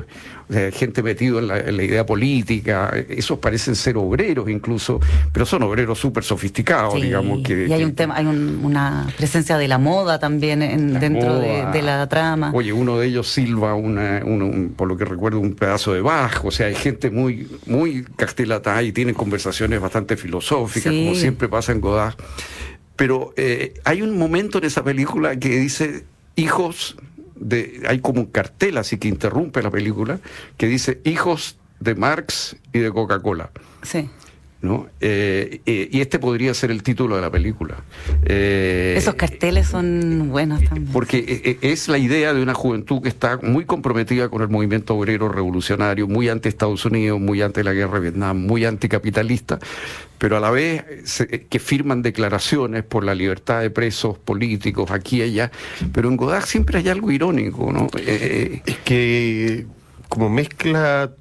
sea, 0.53 0.72
gente 0.72 1.03
metido 1.03 1.39
en 1.39 1.48
la, 1.48 1.60
en 1.60 1.75
la 1.77 1.83
idea 1.83 2.05
política, 2.05 2.91
esos 3.10 3.39
parecen 3.39 3.75
ser 3.75 3.98
obreros 3.98 4.50
incluso, 4.50 5.00
pero 5.31 5.45
son 5.45 5.63
obreros 5.63 6.00
súper 6.00 6.24
sofisticados, 6.24 6.93
Sí, 6.95 7.01
digamos. 7.01 7.41
Que, 7.43 7.67
y 7.67 7.74
hay 7.74 7.79
que- 7.79 7.86
un 7.86 7.95
tema, 7.95 8.15
hay 8.15 8.25
un- 8.25 8.62
una 8.63 9.07
presencia 9.17 9.57
de 9.57 9.67
la 9.67 9.77
moda 9.77 10.19
también 10.19 10.62
en- 10.62 10.93
la 10.93 11.00
dentro 11.00 11.39
de, 11.39 11.57
moda. 11.63 11.72
de 11.72 11.81
la 11.81 12.07
trama. 12.07 12.51
Oye, 12.53 12.72
uno 12.72 12.98
de 12.98 13.07
ellos 13.07 13.27
silba, 13.27 13.74
una, 13.75 14.22
un- 14.24 14.74
por 14.77 14.88
lo 14.88 14.95
que 14.98 15.05
recuerdo, 15.05 15.39
un 15.39 15.55
pedazo 15.55 15.93
de 15.93 16.01
bajo. 16.01 16.48
O 16.48 16.51
sea, 16.51 16.67
hay 16.67 16.75
gente 16.75 17.10
muy, 17.10 17.48
muy 17.65 18.03
castellata 18.15 18.81
y 18.83 18.91
tienen 18.91 19.15
conversaciones 19.15 19.81
bastante 19.81 20.15
filosóficas, 20.17 20.93
Sí. 20.93 21.03
como 21.05 21.15
siempre 21.15 21.50
pasa 21.50 21.72
en 21.72 21.81
Godard. 21.81 22.15
Pero 22.95 23.33
eh, 23.38 23.74
hay 23.86 24.01
un 24.03 24.17
momento 24.17 24.60
en 24.60 24.65
esa 24.65 24.83
película 24.83 25.36
que 25.38 25.50
dice, 25.57 26.03
hijos 26.36 26.95
de... 27.43 27.83
Hay 27.88 28.00
como 28.00 28.21
un 28.21 28.27
cartel 28.27 28.77
así 28.77 28.97
que 28.97 29.07
interrumpe 29.07 29.62
la 29.62 29.71
película, 29.71 30.19
que 30.57 30.67
dice, 30.67 31.01
hijos 31.03 31.57
de 31.79 31.95
Marx 31.95 32.55
y 32.71 32.79
de 32.79 32.91
Coca-Cola. 32.91 33.51
Sí. 33.81 34.09
¿No? 34.63 34.88
Eh, 35.01 35.60
eh, 35.65 35.89
y 35.91 36.00
este 36.01 36.17
podría 36.20 36.53
ser 36.53 36.72
el 36.72 36.82
título 36.82 37.17
de 37.17 37.22
la 37.22 37.29
película. 37.29 37.84
Eh, 38.24 38.96
Esos 38.98 39.13
carteles 39.15 39.67
son 39.67 40.29
buenos 40.29 40.63
también. 40.63 40.91
porque 40.91 41.58
es 41.62 41.88
la 41.89 41.98
idea 41.98 42.34
de 42.34 42.41
una 42.41 42.53
juventud 42.53 43.01
que 43.01 43.10
está 43.10 43.38
muy 43.43 43.65
comprometida 43.65 44.29
con 44.29 44.41
el 44.41 44.48
movimiento 44.48 44.96
obrero 44.96 45.27
revolucionario, 45.29 46.08
muy 46.08 46.29
anti 46.29 46.48
Estados 46.50 46.86
Unidos, 46.86 47.20
muy 47.20 47.41
anti 47.41 47.62
la 47.62 47.74
guerra 47.74 47.96
de 47.96 48.00
Vietnam, 48.10 48.38
muy 48.48 48.63
anticapitalista, 48.63 49.60
pero 50.17 50.38
a 50.38 50.39
la 50.39 50.50
vez 50.50 50.84
se- 51.03 51.27
que 51.27 51.60
firman 51.60 52.01
declaraciones 52.01 52.84
por 52.84 53.03
la 53.03 53.13
libertad 53.15 53.60
de 53.62 53.70
presos 53.70 54.17
políticos 54.17 54.91
aquí 54.91 55.17
y 55.17 55.24
allá. 55.24 55.51
Pero 55.91 56.08
en 56.08 56.15
Godard 56.15 56.46
siempre 56.46 56.77
hay 56.79 56.88
algo 56.88 57.12
irónico, 57.12 57.70
¿no? 57.74 57.88
Eh, 57.98 58.62
Es 58.65 58.77
que 58.86 59.65
como 60.08 60.29
mezcla, 60.29 61.12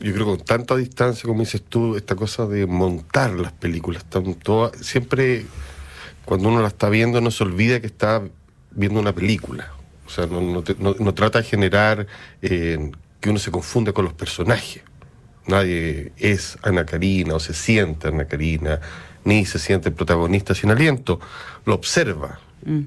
yo 0.00 0.12
creo 0.14 0.26
con 0.26 0.38
tanta 0.38 0.76
distancia, 0.76 1.26
como 1.26 1.40
dices 1.40 1.62
tú, 1.62 1.96
esta 1.96 2.14
cosa 2.16 2.46
de 2.46 2.66
montar 2.66 3.32
las 3.32 3.52
películas. 3.52 4.02
Están 4.02 4.34
todas, 4.34 4.72
siempre 4.84 5.44
cuando 6.24 6.48
uno 6.48 6.60
la 6.62 6.68
está 6.68 6.88
viendo 6.88 7.20
no 7.20 7.30
se 7.30 7.42
olvida 7.44 7.80
que 7.80 7.86
está 7.86 8.22
viendo 8.70 9.00
una 9.00 9.14
película. 9.14 9.72
O 10.06 10.10
sea, 10.10 10.26
no, 10.26 10.40
no 10.40 10.62
te- 10.62 10.76
no- 10.78 10.94
no 10.98 11.14
trata 11.14 11.38
de 11.40 11.44
generar 11.44 12.06
eh, 12.42 12.90
que 13.20 13.30
uno 13.30 13.38
se 13.38 13.50
confunda 13.50 13.92
con 13.92 14.04
los 14.04 14.14
personajes. 14.14 14.82
Nadie 15.46 16.12
es 16.18 16.58
Ana 16.62 16.84
Karina 16.86 17.34
o 17.34 17.40
se 17.40 17.54
siente 17.54 18.08
Ana 18.08 18.26
Karina, 18.26 18.80
ni 19.24 19.44
se 19.46 19.58
siente 19.58 19.88
el 19.88 19.94
protagonista 19.94 20.54
sin 20.54 20.70
aliento. 20.70 21.20
Lo 21.64 21.74
observa. 21.74 22.40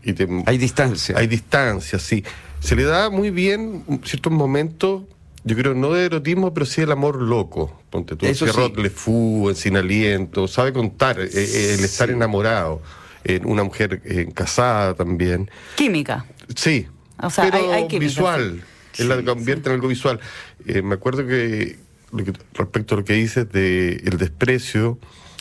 Y 0.03 0.13
te- 0.13 0.27
hay 0.45 0.57
distancia. 0.57 1.17
hay 1.17 1.27
distancia, 1.27 1.97
sí. 1.99 2.23
Se 2.59 2.75
le 2.75 2.83
da 2.83 3.09
muy 3.09 3.31
bien 3.31 3.83
ciertos 4.05 4.31
momentos, 4.31 5.03
yo 5.43 5.55
creo, 5.55 5.73
no 5.73 5.91
de 5.93 6.05
erotismo, 6.05 6.53
pero 6.53 6.65
sí 6.65 6.81
el 6.81 6.91
amor 6.91 7.21
loco. 7.21 7.81
Ponte 7.89 8.15
tú, 8.15 8.25
Eso 8.25 8.45
Pierrot 8.45 8.75
sí. 8.75 8.81
Le 8.81 8.89
Fou, 8.89 9.49
en 9.49 9.55
Sin 9.55 9.75
Aliento, 9.77 10.47
sabe 10.47 10.71
contar, 10.73 11.19
eh, 11.19 11.29
eh, 11.33 11.75
el 11.77 11.83
estar 11.83 12.07
Sí. 12.07 12.13
enamorado, 12.15 12.81
eh, 13.23 13.39
una 13.43 13.63
mujer 13.63 14.01
eh, 14.05 14.29
casada 14.33 14.93
también. 14.93 15.49
Química. 15.75 16.25
Sí, 16.55 16.87
O 17.21 17.29
sea, 17.29 17.45
pero 17.45 17.57
hay- 17.57 17.69
hay 17.83 17.87
química, 17.87 18.07
visual, 18.07 18.63
él 18.97 19.09
la 19.09 19.23
convierte 19.23 19.69
en 19.69 19.75
algo 19.75 19.87
visual. 19.87 20.19
Eh, 20.65 20.81
me 20.81 20.95
acuerdo 20.95 21.25
que, 21.27 21.77
lo 22.11 22.23
que- 22.23 22.33
respecto 22.53 22.95
a 22.95 22.97
lo 22.99 23.03
que 23.05 23.13
dices 23.13 23.51
de 23.51 23.95
el 24.05 24.17
desprecio, 24.17 24.97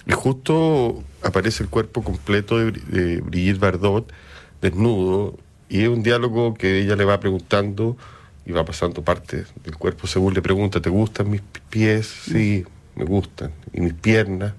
y 0.07 0.13
justo 0.13 1.03
aparece 1.23 1.63
el 1.63 1.69
cuerpo 1.69 2.03
completo 2.03 2.59
de, 2.59 2.73
Bri- 2.73 2.85
de 2.87 3.21
Brigitte 3.21 3.59
Bardot, 3.61 4.13
desnudo, 4.61 5.39
y 5.69 5.83
es 5.83 5.89
un 5.89 6.03
diálogo 6.03 6.55
que 6.55 6.81
ella 6.81 6.97
le 6.97 7.05
va 7.05 7.21
preguntando 7.21 7.97
y 8.45 8.53
va 8.53 8.65
pasando 8.65 9.03
parte 9.03 9.45
del 9.65 9.77
cuerpo 9.77 10.07
según 10.07 10.35
le 10.35 10.43
pregunta, 10.43 10.81
¿te 10.81 10.91
gustan 10.91 11.31
mis 11.31 11.43
pies? 11.71 12.07
Sí, 12.07 12.65
me 12.97 13.05
gustan. 13.05 13.53
Y 13.73 13.81
mis 13.81 13.95
piernas 13.95 14.55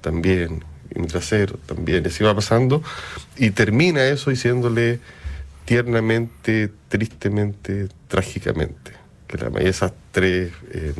también. 0.00 0.64
Y 0.94 0.98
mi 0.98 1.06
trasero 1.06 1.58
también. 1.66 2.04
Y 2.04 2.08
así 2.08 2.24
va 2.24 2.34
pasando. 2.34 2.82
Y 3.36 3.50
termina 3.50 4.04
eso 4.04 4.30
diciéndole 4.30 4.98
tiernamente, 5.64 6.70
tristemente, 6.88 7.88
trágicamente. 8.08 8.92
Que 9.28 9.38
la, 9.38 9.48
esas 9.60 9.92
tres 10.10 10.52
eh, 10.72 10.94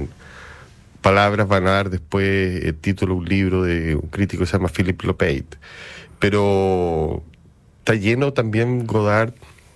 palabras 1.00 1.48
van 1.48 1.66
a 1.66 1.72
dar 1.72 1.90
después 1.90 2.64
el 2.64 2.76
título 2.76 3.14
de 3.14 3.20
un 3.20 3.28
libro 3.28 3.62
de 3.64 3.96
un 3.96 4.08
crítico 4.08 4.44
que 4.44 4.46
se 4.46 4.56
llama 4.56 4.68
Philip 4.68 5.02
Lopate. 5.02 5.58
Pero 6.20 7.24
está 7.78 7.94
lleno 7.94 8.32
también 8.32 8.86
Godard 8.86 9.32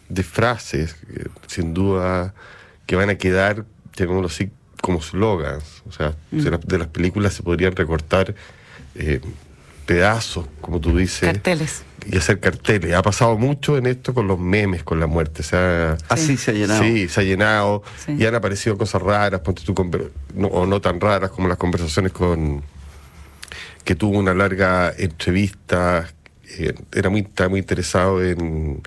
de 0.09 0.23
frases, 0.23 0.97
eh, 1.15 1.27
sin 1.47 1.75
duda, 1.75 2.35
que 2.87 2.97
van 2.97 3.11
a 3.11 3.15
quedar, 3.17 3.65
llamémoslo 3.97 4.29
así, 4.29 4.51
como 4.83 5.01
slogans. 5.01 5.83
O 5.89 5.93
sea, 5.93 6.15
de, 6.31 6.51
las- 6.51 6.61
de 6.61 6.79
las 6.79 6.89
películas 6.89 7.35
se 7.35 7.43
podrían 7.43 7.75
recortar 7.75 8.35
eh, 8.97 9.21
pedazos, 9.87 10.47
como 10.61 10.81
tú 10.81 10.97
dices 10.97 11.21
Carteles. 11.31 11.83
y 12.11 12.17
hacer 12.17 12.39
carteles. 12.41 12.95
Ha 12.95 13.03
pasado 13.03 13.37
mucho 13.37 13.77
en 13.77 13.87
esto 13.87 14.15
con 14.15 14.27
los 14.27 14.39
memes, 14.39 14.83
con 14.83 14.99
la 15.01 15.07
muerte. 15.07 15.41
O 15.43 15.45
sea, 15.45 15.97
Así 16.09 16.37
se 16.37 16.51
ha 16.53 16.55
llenado. 16.55 16.83
Sí, 16.83 17.09
se 17.09 17.21
ha 17.21 17.25
llenado 17.25 17.83
Sí. 18.05 18.13
y 18.19 18.25
han 18.27 18.35
aparecido 18.35 18.79
cosas 18.79 19.03
raras, 19.03 19.41
ponte 19.41 19.63
tú, 19.65 19.75
conver- 19.75 20.11
no- 20.35 20.49
o 20.49 20.67
no 20.67 20.81
tan 20.81 21.01
raras 21.01 21.31
como 21.31 21.49
las 21.49 21.59
conversaciones 21.59 22.13
con 22.13 22.63
que 23.85 23.95
tuvo 23.95 24.19
una 24.19 24.33
larga 24.35 24.93
entrevista. 24.97 26.09
eh, 26.59 26.73
era 26.93 27.09
muy, 27.11 27.21
estaba 27.23 27.49
muy 27.49 27.59
interesado 27.59 28.23
en 28.23 28.81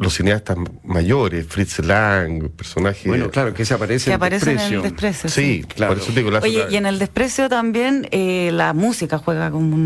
los 0.00 0.14
cineastas 0.14 0.56
mayores, 0.82 1.46
Fritz 1.46 1.78
Lang, 1.80 2.48
personajes. 2.50 3.06
Bueno, 3.06 3.30
claro, 3.30 3.52
que 3.52 3.64
se 3.66 3.74
aparece 3.74 4.06
Que 4.06 4.10
en 4.12 4.16
aparece 4.16 4.52
en 4.52 4.58
el 4.58 4.82
desprecio. 4.82 5.28
Sí, 5.28 5.62
claro. 5.74 5.92
por 5.92 6.02
eso 6.02 6.12
te 6.12 6.20
digo, 6.20 6.30
la- 6.30 6.38
Oye, 6.40 6.64
y 6.70 6.76
en 6.76 6.86
el 6.86 6.98
desprecio 6.98 7.48
también 7.50 8.08
eh, 8.10 8.50
la 8.52 8.72
música 8.72 9.18
juega 9.18 9.50
como 9.50 9.74
un- 9.74 9.82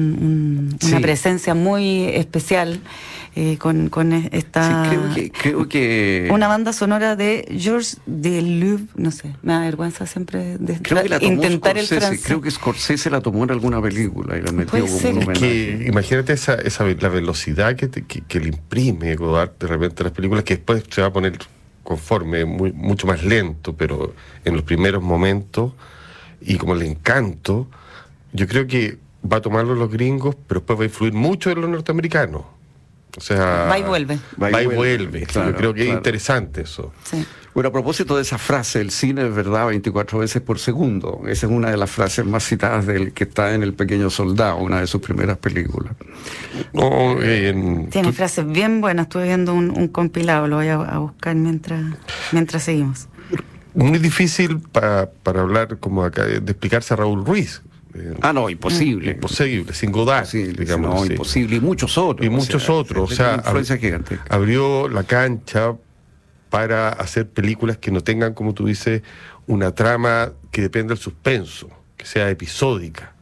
un- 0.70 0.76
Sí. 0.80 0.92
una 0.92 1.00
presencia 1.00 1.54
muy 1.54 2.04
especial 2.04 2.78
eh, 3.36 3.58
con, 3.58 3.88
con 3.88 4.12
Sí, 4.12 4.28
esta... 4.32 4.86
creo 4.88 5.12
que, 5.14 5.30
creo 5.30 5.68
que 5.68 6.28
Una 6.32 6.46
banda 6.48 6.72
sonora 6.72 7.16
de 7.16 7.46
Georges 7.58 8.00
Deluve, 8.06 8.84
no 8.96 9.10
sé, 9.10 9.34
me 9.42 9.52
da 9.54 9.60
vergüenza 9.60 10.06
siempre 10.06 10.56
de 10.58 10.78
creo 10.80 11.02
que 11.02 11.08
la 11.08 11.18
tomó 11.18 11.32
intentar 11.32 11.76
el 11.76 11.86
francés. 11.86 12.22
creo 12.24 12.40
que 12.40 12.50
Scorsese 12.50 13.10
la 13.10 13.20
tomó 13.20 13.44
en 13.44 13.50
alguna 13.50 13.82
película 13.82 14.38
y 14.38 14.42
la 14.42 14.52
metió 14.52 14.70
Puede 14.70 14.84
como 14.86 14.98
ser. 14.98 15.14
un 15.14 15.32
Es 15.32 15.38
que 15.38 15.84
imagínate 15.88 16.32
esa, 16.32 16.54
esa 16.54 16.84
la 16.84 17.08
velocidad 17.08 17.74
que, 17.76 17.88
te- 17.88 18.04
que, 18.04 18.20
que 18.22 18.40
le 18.40 18.48
imprime 18.48 19.14
Godard 19.16 19.50
de 19.58 19.66
repente 19.66 20.02
a 20.02 20.04
las 20.04 20.12
películas, 20.12 20.44
que 20.44 20.56
después 20.56 20.84
se 20.90 21.00
va 21.00 21.08
a 21.08 21.12
poner 21.12 21.38
conforme, 21.82 22.44
muy, 22.44 22.72
mucho 22.72 23.06
más 23.06 23.24
lento, 23.24 23.74
pero 23.76 24.14
en 24.44 24.54
los 24.54 24.62
primeros 24.62 25.02
momentos, 25.02 25.72
y 26.40 26.56
como 26.56 26.74
el 26.74 26.82
encanto, 26.82 27.68
yo 28.32 28.46
creo 28.46 28.66
que 28.66 28.98
va 29.30 29.38
a 29.38 29.40
tomarlo 29.40 29.74
los 29.74 29.90
gringos, 29.90 30.34
pero 30.46 30.60
después 30.60 30.78
va 30.78 30.82
a 30.84 30.86
influir 30.86 31.12
mucho 31.12 31.50
en 31.50 31.60
los 31.60 31.68
norteamericanos. 31.70 32.42
O 33.16 33.20
sea, 33.20 33.66
Va 33.70 33.78
y 33.78 33.82
vuelve. 33.82 34.18
Va 34.42 34.62
y 34.62 34.66
vuelve. 34.66 35.22
claro, 35.26 35.50
yo 35.50 35.56
creo 35.56 35.74
que 35.74 35.82
es 35.88 35.88
interesante 35.94 36.62
eso. 36.62 36.92
Sí. 37.04 37.24
Bueno, 37.54 37.68
a 37.68 37.72
propósito 37.72 38.16
de 38.16 38.22
esa 38.22 38.36
frase, 38.38 38.80
el 38.80 38.90
cine 38.90 39.24
es 39.28 39.32
verdad 39.32 39.68
24 39.68 40.18
veces 40.18 40.42
por 40.42 40.58
segundo. 40.58 41.22
Esa 41.28 41.46
es 41.46 41.52
una 41.52 41.70
de 41.70 41.76
las 41.76 41.88
frases 41.90 42.24
más 42.26 42.44
citadas 42.44 42.84
del 42.86 43.12
que 43.12 43.22
está 43.22 43.54
en 43.54 43.62
El 43.62 43.74
Pequeño 43.74 44.10
Soldado, 44.10 44.56
una 44.56 44.80
de 44.80 44.88
sus 44.88 45.00
primeras 45.00 45.38
películas. 45.38 45.92
No, 46.72 47.22
en- 47.22 47.88
Tiene 47.90 48.08
tú- 48.08 48.14
frases 48.14 48.44
bien 48.46 48.80
buenas. 48.80 49.04
Estuve 49.04 49.24
viendo 49.24 49.54
un, 49.54 49.70
un 49.70 49.86
compilado, 49.86 50.48
lo 50.48 50.56
voy 50.56 50.66
a, 50.68 50.74
a 50.74 50.98
buscar 50.98 51.36
mientras, 51.36 51.80
mientras 52.32 52.64
seguimos. 52.64 53.06
muy 53.74 53.98
difícil 54.00 54.58
pa- 54.58 55.08
para 55.22 55.42
hablar 55.42 55.78
como 55.78 56.02
acá 56.04 56.24
de 56.24 56.38
explicarse 56.38 56.94
a 56.94 56.96
Raúl 56.96 57.24
Ruiz. 57.24 57.62
Eh, 57.94 58.14
Ah, 58.22 58.32
no, 58.32 58.50
imposible. 58.50 59.12
imposible, 59.12 59.72
sin 59.72 59.92
Godard, 59.92 60.26
digamos 60.28 60.90
no, 60.94 61.02
así. 61.02 61.12
imposible. 61.12 61.56
Y 61.56 61.60
muchos 61.60 61.96
otros. 61.96 62.26
Y 62.26 62.30
muchos 62.30 62.62
sea, 62.64 62.74
otros. 62.74 63.12
O 63.12 63.14
sea, 63.14 63.36
ab- 63.42 64.20
abrió 64.28 64.88
la 64.88 65.04
cancha 65.04 65.74
para 66.50 66.88
hacer 66.88 67.28
películas 67.28 67.78
que 67.78 67.90
no 67.90 68.00
tengan, 68.02 68.34
como 68.34 68.52
tú 68.54 68.66
dices, 68.66 69.02
una 69.46 69.74
trama 69.74 70.32
que 70.50 70.62
dependa 70.62 70.94
del 70.94 71.02
suspenso, 71.02 71.68
que 71.96 72.06
sea 72.06 72.28
episódica. 72.30 73.13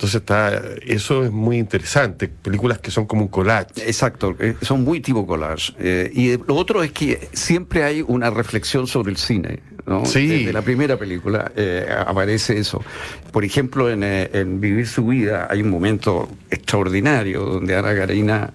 Entonces 0.00 0.22
está, 0.22 0.62
eso 0.86 1.24
es 1.26 1.30
muy 1.30 1.58
interesante. 1.58 2.26
Películas 2.28 2.78
que 2.78 2.90
son 2.90 3.04
como 3.04 3.20
un 3.20 3.28
collage. 3.28 3.86
Exacto, 3.86 4.34
eh, 4.40 4.56
son 4.62 4.82
muy 4.82 5.00
tipo 5.00 5.26
collage. 5.26 5.74
Eh, 5.78 6.10
y 6.14 6.38
lo 6.38 6.54
otro 6.54 6.82
es 6.82 6.90
que 6.92 7.28
siempre 7.34 7.84
hay 7.84 8.02
una 8.08 8.30
reflexión 8.30 8.86
sobre 8.86 9.10
el 9.10 9.18
cine. 9.18 9.60
¿no? 9.84 10.06
Sí. 10.06 10.26
Desde 10.26 10.54
la 10.54 10.62
primera 10.62 10.96
película 10.96 11.52
eh, 11.54 11.86
aparece 12.06 12.58
eso. 12.58 12.82
Por 13.30 13.44
ejemplo, 13.44 13.90
en, 13.90 14.02
en 14.02 14.58
Vivir 14.58 14.86
su 14.86 15.04
vida 15.04 15.48
hay 15.50 15.60
un 15.60 15.68
momento 15.68 16.30
extraordinario 16.50 17.44
donde 17.44 17.76
Ana 17.76 17.94
Karina 17.94 18.54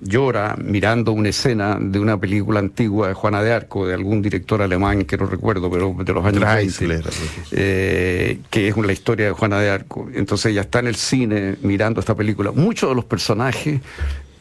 llora 0.00 0.56
mirando 0.62 1.12
una 1.12 1.28
escena 1.28 1.78
de 1.80 1.98
una 1.98 2.18
película 2.18 2.60
antigua 2.60 3.08
de 3.08 3.14
Juana 3.14 3.42
de 3.42 3.52
Arco, 3.52 3.86
de 3.86 3.94
algún 3.94 4.22
director 4.22 4.62
alemán 4.62 5.04
que 5.04 5.16
no 5.16 5.26
recuerdo, 5.26 5.70
pero 5.70 5.94
de 5.98 6.12
los 6.12 6.24
años 6.24 6.40
20 6.40 6.54
Dreisler, 6.54 6.96
algo 6.98 7.08
así. 7.08 7.40
eh, 7.52 8.38
que 8.50 8.68
es 8.68 8.76
la 8.76 8.92
historia 8.92 9.26
de 9.26 9.32
Juana 9.32 9.58
de 9.60 9.70
Arco. 9.70 10.08
Entonces 10.14 10.52
ella 10.52 10.62
está 10.62 10.78
en 10.80 10.88
el 10.88 10.96
cine 10.96 11.56
mirando 11.62 12.00
esta 12.00 12.14
película. 12.14 12.52
Muchos 12.52 12.88
de 12.88 12.94
los 12.94 13.04
personajes 13.04 13.80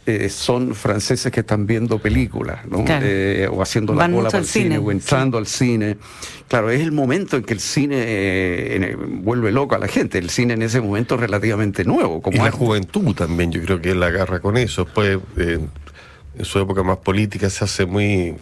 eh, 0.08 0.30
son 0.30 0.76
franceses 0.76 1.32
que 1.32 1.40
están 1.40 1.66
viendo 1.66 1.98
películas, 2.00 2.66
¿no? 2.68 2.84
Claro. 2.86 3.06
Eh, 3.08 3.48
o 3.52 3.62
haciendo 3.62 3.94
la 3.94 4.00
Van 4.00 4.14
cola 4.14 4.30
para 4.30 4.38
al 4.40 4.44
el 4.44 4.50
cine, 4.50 4.66
cine, 4.76 4.78
o 4.78 4.92
entrando 4.92 5.38
al 5.38 5.48
cine. 5.48 5.98
Claro, 6.48 6.70
es 6.70 6.82
el 6.82 6.92
momento 6.92 7.38
en 7.38 7.44
que 7.44 7.54
el 7.54 7.60
cine 7.60 7.96
eh, 7.98 8.76
en- 8.76 9.24
vuelve 9.24 9.52
loco 9.52 9.74
a 9.76 9.80
la 9.80 9.88
gente. 9.88 10.18
El 10.20 10.30
cine 10.30 10.54
en 10.54 10.62
ese 10.62 10.80
momento 10.80 11.16
es 11.16 11.22
relativamente 11.22 11.84
nuevo. 11.86 12.22
Como 12.22 12.38
Y 12.38 12.40
la 12.40 12.52
juventud 12.52 13.16
también, 13.16 13.52
yo 13.52 13.62
creo 13.64 13.82
que 13.82 13.92
él 13.92 14.00
la 14.00 14.08
agarra 14.08 14.40
con 14.42 14.58
eso. 14.58 14.86
Después, 14.86 15.18
eh, 15.38 15.60
en 16.38 16.46
su 16.46 16.60
época 16.60 16.84
más 16.84 16.98
política, 16.98 17.50
se 17.50 17.64
hace 17.64 17.86
muy 17.88 18.36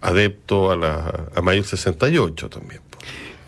adepto 0.00 0.72
a, 0.72 0.76
la, 0.76 1.26
a 1.34 1.40
Mayo 1.42 1.62
68 1.62 2.48
también. 2.50 2.80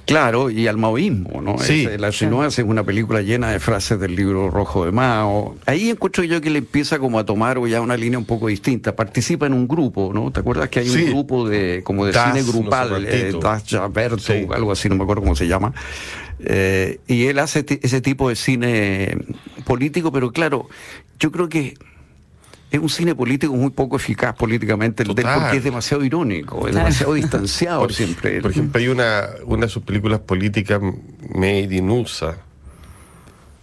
Claro, 0.06 0.50
y 0.50 0.66
al 0.66 0.76
maoísmo, 0.76 1.40
¿no? 1.40 1.58
Sí. 1.58 1.86
Es, 1.90 1.98
la 1.98 2.10
Chinoise 2.10 2.60
es 2.60 2.68
una 2.68 2.84
película 2.84 3.22
llena 3.22 3.50
de 3.50 3.58
frases 3.58 3.98
del 3.98 4.14
libro 4.14 4.50
rojo 4.50 4.84
de 4.84 4.92
Mao. 4.92 5.56
Ahí 5.64 5.88
encuentro 5.88 6.22
yo 6.24 6.42
que 6.42 6.50
le 6.50 6.58
empieza 6.58 6.98
como 6.98 7.18
a 7.18 7.24
tomar 7.24 7.58
ya 7.66 7.80
una 7.80 7.96
línea 7.96 8.18
un 8.18 8.26
poco 8.26 8.48
distinta. 8.48 8.94
Participa 8.94 9.46
en 9.46 9.54
un 9.54 9.66
grupo, 9.66 10.10
¿no? 10.12 10.30
¿Te 10.30 10.40
acuerdas 10.40 10.68
que 10.68 10.80
hay 10.80 10.88
Sí. 10.88 11.04
un 11.04 11.10
grupo 11.10 11.48
de 11.48 11.82
como 11.84 12.04
de 12.04 12.12
Das, 12.12 12.26
cine 12.32 12.40
no 12.40 12.46
sé 12.46 12.52
grupal, 12.58 13.06
eh, 13.08 13.32
Das 13.40 13.64
Jaberto, 13.66 14.18
Sí. 14.18 14.46
algo 14.52 14.72
así, 14.72 14.90
no 14.90 14.96
me 14.96 15.04
acuerdo 15.04 15.22
cómo 15.22 15.36
se 15.36 15.46
llama. 15.48 15.72
Eh, 16.40 16.98
y 17.06 17.26
él 17.26 17.38
hace 17.38 17.64
ese 17.82 18.00
tipo 18.02 18.28
de 18.28 18.36
cine 18.36 19.16
político, 19.64 20.12
pero 20.12 20.32
claro, 20.32 20.68
yo 21.18 21.32
creo 21.32 21.48
que 21.48 21.74
es 22.74 22.80
un 22.82 22.88
cine 22.88 23.14
político 23.14 23.54
muy 23.54 23.70
poco 23.70 23.96
eficaz 23.96 24.34
políticamente, 24.34 25.04
Total. 25.04 25.40
porque 25.40 25.56
es 25.58 25.64
demasiado 25.64 26.04
irónico, 26.04 26.56
es 26.66 26.72
Claro. 26.72 26.78
demasiado 26.86 27.14
distanciado 27.22 27.80
Por, 27.80 27.92
siempre. 27.92 28.40
por 28.40 28.50
ejemplo, 28.50 28.78
hay 28.80 28.88
una, 28.88 29.26
una 29.44 29.66
de 29.66 29.72
sus 29.72 29.82
películas 29.82 30.20
políticas, 30.20 30.80
Made 31.34 31.74
in 31.76 31.90
USA, 31.90 32.36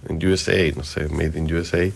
en 0.10 0.26
USA, 0.26 0.72
no 0.76 0.84
sé, 0.84 1.08
Made 1.10 1.38
in 1.38 1.54
USA, 1.54 1.90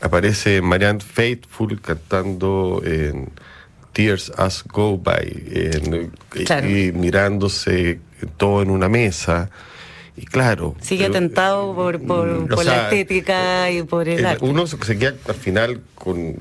aparece 0.00 0.60
Marianne 0.60 1.00
Faithful 1.00 1.80
cantando 1.80 2.82
en 2.84 3.30
Tears 3.92 4.30
As 4.36 4.62
Go 4.64 4.98
By, 4.98 5.44
en- 5.50 6.12
y- 6.34 6.44
Claro. 6.44 6.68
y 6.68 6.92
mirándose 6.92 8.00
todo 8.36 8.60
en 8.62 8.70
una 8.70 8.88
mesa. 8.88 9.48
Y 10.18 10.24
claro. 10.24 10.74
Sigue 10.80 11.04
pero- 11.06 11.14
atentado 11.16 11.74
por, 11.74 12.00
por, 12.02 12.48
por 12.48 12.64
sea, 12.64 12.76
la 12.76 12.82
estética 12.84 13.70
y 13.70 13.82
por 13.82 14.08
el 14.08 14.20
el- 14.20 14.26
arte. 14.26 14.44
uno 14.44 14.66
se 14.66 14.76
se 14.82 14.98
queda 14.98 15.14
al 15.28 15.34
final 15.34 15.80
con, 15.94 16.36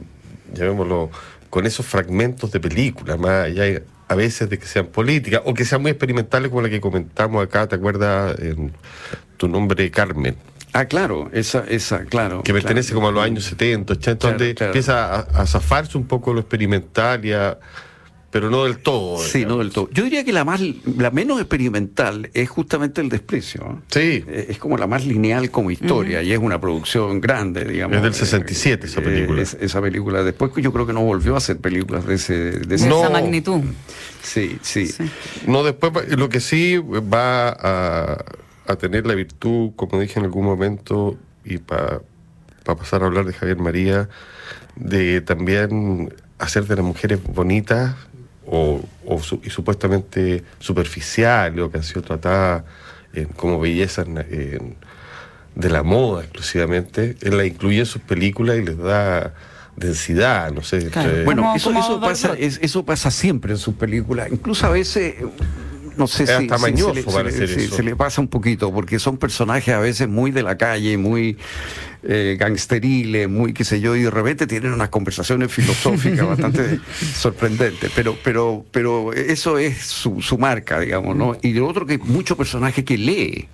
llamémoslo, 0.55 1.09
con 1.49 1.65
esos 1.65 1.85
fragmentos 1.85 2.51
de 2.51 2.59
películas, 2.59 3.17
más 3.19 3.45
allá 3.45 3.81
a 4.07 4.15
veces 4.15 4.49
de 4.49 4.59
que 4.59 4.65
sean 4.67 4.87
políticas 4.87 5.41
o 5.45 5.53
que 5.53 5.65
sean 5.65 5.81
muy 5.81 5.91
experimentales 5.91 6.49
como 6.49 6.61
la 6.61 6.69
que 6.69 6.79
comentamos 6.81 7.43
acá, 7.43 7.67
¿te 7.67 7.75
acuerdas? 7.75 8.37
En 8.39 8.71
tu 9.37 9.47
nombre, 9.47 9.89
Carmen, 9.91 10.35
Ah, 10.73 10.85
claro, 10.85 11.29
esa, 11.31 11.63
esa, 11.69 12.03
claro. 12.03 12.43
que 12.43 12.51
pertenece 12.51 12.89
claro. 12.89 12.95
como 12.97 13.07
a 13.07 13.11
los 13.13 13.23
años 13.23 13.45
70, 13.45 13.93
80, 13.93 14.19
Claro, 14.19 14.37
donde 14.37 14.55
claro. 14.55 14.71
empieza 14.73 15.05
a, 15.15 15.19
a 15.21 15.45
zafarse 15.47 15.97
un 15.97 16.05
poco 16.05 16.33
lo 16.33 16.41
experimental, 16.41 17.23
y 17.23 17.31
a- 17.31 17.57
pero 18.31 18.49
no 18.49 18.65
del 18.65 18.79
todo. 18.79 19.17
Sí, 19.19 19.45
no 19.45 19.59
del 19.59 19.71
todo. 19.71 19.89
Yo 19.93 20.03
diría 20.03 20.23
que 20.25 20.33
la 20.33 20.43
más, 20.43 20.59
la 20.97 21.09
menos 21.11 21.39
experimental 21.39 22.29
es 22.33 22.49
justamente 22.49 22.99
el 22.99 23.07
desprecio. 23.09 23.81
Sí. 23.89 24.23
Eh, 24.27 24.47
Es 24.49 24.57
como 24.57 24.77
la 24.77 24.87
más 24.87 25.05
lineal 25.05 25.49
como 25.51 25.71
historia 25.71 26.21
y 26.21 26.33
es 26.33 26.39
una 26.39 26.59
producción 26.59 27.21
grande, 27.21 27.63
digamos. 27.63 27.95
Es 27.97 28.03
del 28.03 28.13
67 28.13 28.87
esa 28.87 28.99
Eh, 28.99 29.03
película. 29.03 29.41
es- 29.41 29.57
esa 29.61 29.81
película. 29.81 30.23
Después 30.23 30.51
yo 30.57 30.73
creo 30.73 30.85
que 30.85 30.91
no 30.93 31.01
volvió 31.01 31.35
a 31.35 31.37
hacer 31.37 31.57
películas 31.57 32.05
de 32.05 32.15
ese. 32.15 32.33
De 32.35 32.59
de 32.65 32.75
ese- 32.75 32.89
No. 32.89 32.99
esa 33.01 33.09
magnitud. 33.09 33.61
Sí, 34.21 34.57
sí. 34.61 34.87
Sí. 34.87 35.09
No, 35.47 35.63
después 35.63 35.93
lo 36.17 36.27
que 36.29 36.39
sí 36.41 36.77
va 36.77 37.49
a, 37.49 38.25
a 38.67 38.75
tener 38.75 39.05
la 39.07 39.15
virtud, 39.15 39.71
como 39.77 39.99
dije 39.99 40.19
en 40.19 40.25
algún 40.25 40.43
momento, 40.45 41.15
y 41.45 41.59
para 41.59 42.01
pasar 42.65 43.03
a 43.03 43.05
hablar 43.05 43.25
de 43.25 43.33
Javier 43.33 43.59
María, 43.59 44.09
de 44.75 45.21
también 45.21 46.13
hacer 46.39 46.65
de 46.65 46.75
las 46.75 46.83
mujeres 46.83 47.19
bonitas 47.23 47.95
o, 48.47 48.81
o 49.05 49.19
su- 49.21 49.41
y 49.43 49.49
supuestamente 49.49 50.43
superficiales 50.59 51.59
o 51.63 51.71
que 51.71 51.77
han 51.77 51.83
sido 51.83 52.01
tratadas 52.01 52.63
eh, 53.13 53.27
como 53.35 53.59
belleza 53.59 54.01
en- 54.03 54.17
en- 54.17 54.75
de 55.55 55.69
la 55.69 55.83
moda 55.83 56.23
exclusivamente, 56.23 57.15
él 57.21 57.37
la 57.37 57.45
incluye 57.45 57.79
en 57.79 57.85
sus 57.85 58.01
películas 58.01 58.57
y 58.57 58.63
les 58.63 58.77
da 58.77 59.33
densidad, 59.77 60.51
no 60.51 60.61
sé. 60.63 60.89
Claro. 60.89 61.09
eh, 61.11 61.23
Bueno, 61.23 61.53
eso, 61.55 61.71
eso, 61.71 61.99
pasa, 62.01 62.35
eso 62.37 62.83
pasa 62.85 63.09
siempre 63.11 63.53
en 63.53 63.57
sus 63.57 63.73
películas. 63.75 64.27
Incluso 64.31 64.67
a 64.67 64.69
veces, 64.71 65.15
no 65.95 66.07
sé 66.07 66.25
si, 66.39 66.47
si 66.67 66.81
se, 67.11 67.23
le, 67.23 67.31
se 67.47 67.53
se 67.77 67.83
le 67.83 67.95
pasa 67.95 68.19
un 68.19 68.27
poquito, 68.27 68.73
porque 68.73 68.99
son 68.99 69.15
personajes 69.17 69.73
a 69.73 69.79
veces 69.79 70.09
muy 70.09 70.31
de 70.31 70.43
la 70.43 70.57
calle, 70.57 70.97
muy 70.97 71.37
eh, 72.07 72.37
gangsteriles, 72.39 73.29
muy 73.29 73.53
qué 73.53 73.63
sé 73.63 73.81
yo, 73.81 73.95
y 73.95 74.03
de 74.03 74.11
repente 74.11 74.47
tienen 74.47 74.73
unas 74.73 74.89
conversaciones 74.89 75.51
filosóficas 75.51 76.27
bastante 76.27 76.79
sorprendentes. 77.15 77.91
Pero, 77.95 78.17
pero, 78.23 78.65
pero 78.71 79.13
eso 79.13 79.57
es 79.57 79.77
su, 79.79 80.21
su 80.21 80.37
marca, 80.37 80.79
digamos, 80.79 81.15
¿no? 81.15 81.37
Y 81.41 81.53
lo 81.53 81.67
otro 81.67 81.85
que 81.85 81.97
mucho 81.97 82.37
personaje 82.37 82.83
que 82.83 82.97
lee. 82.97 83.47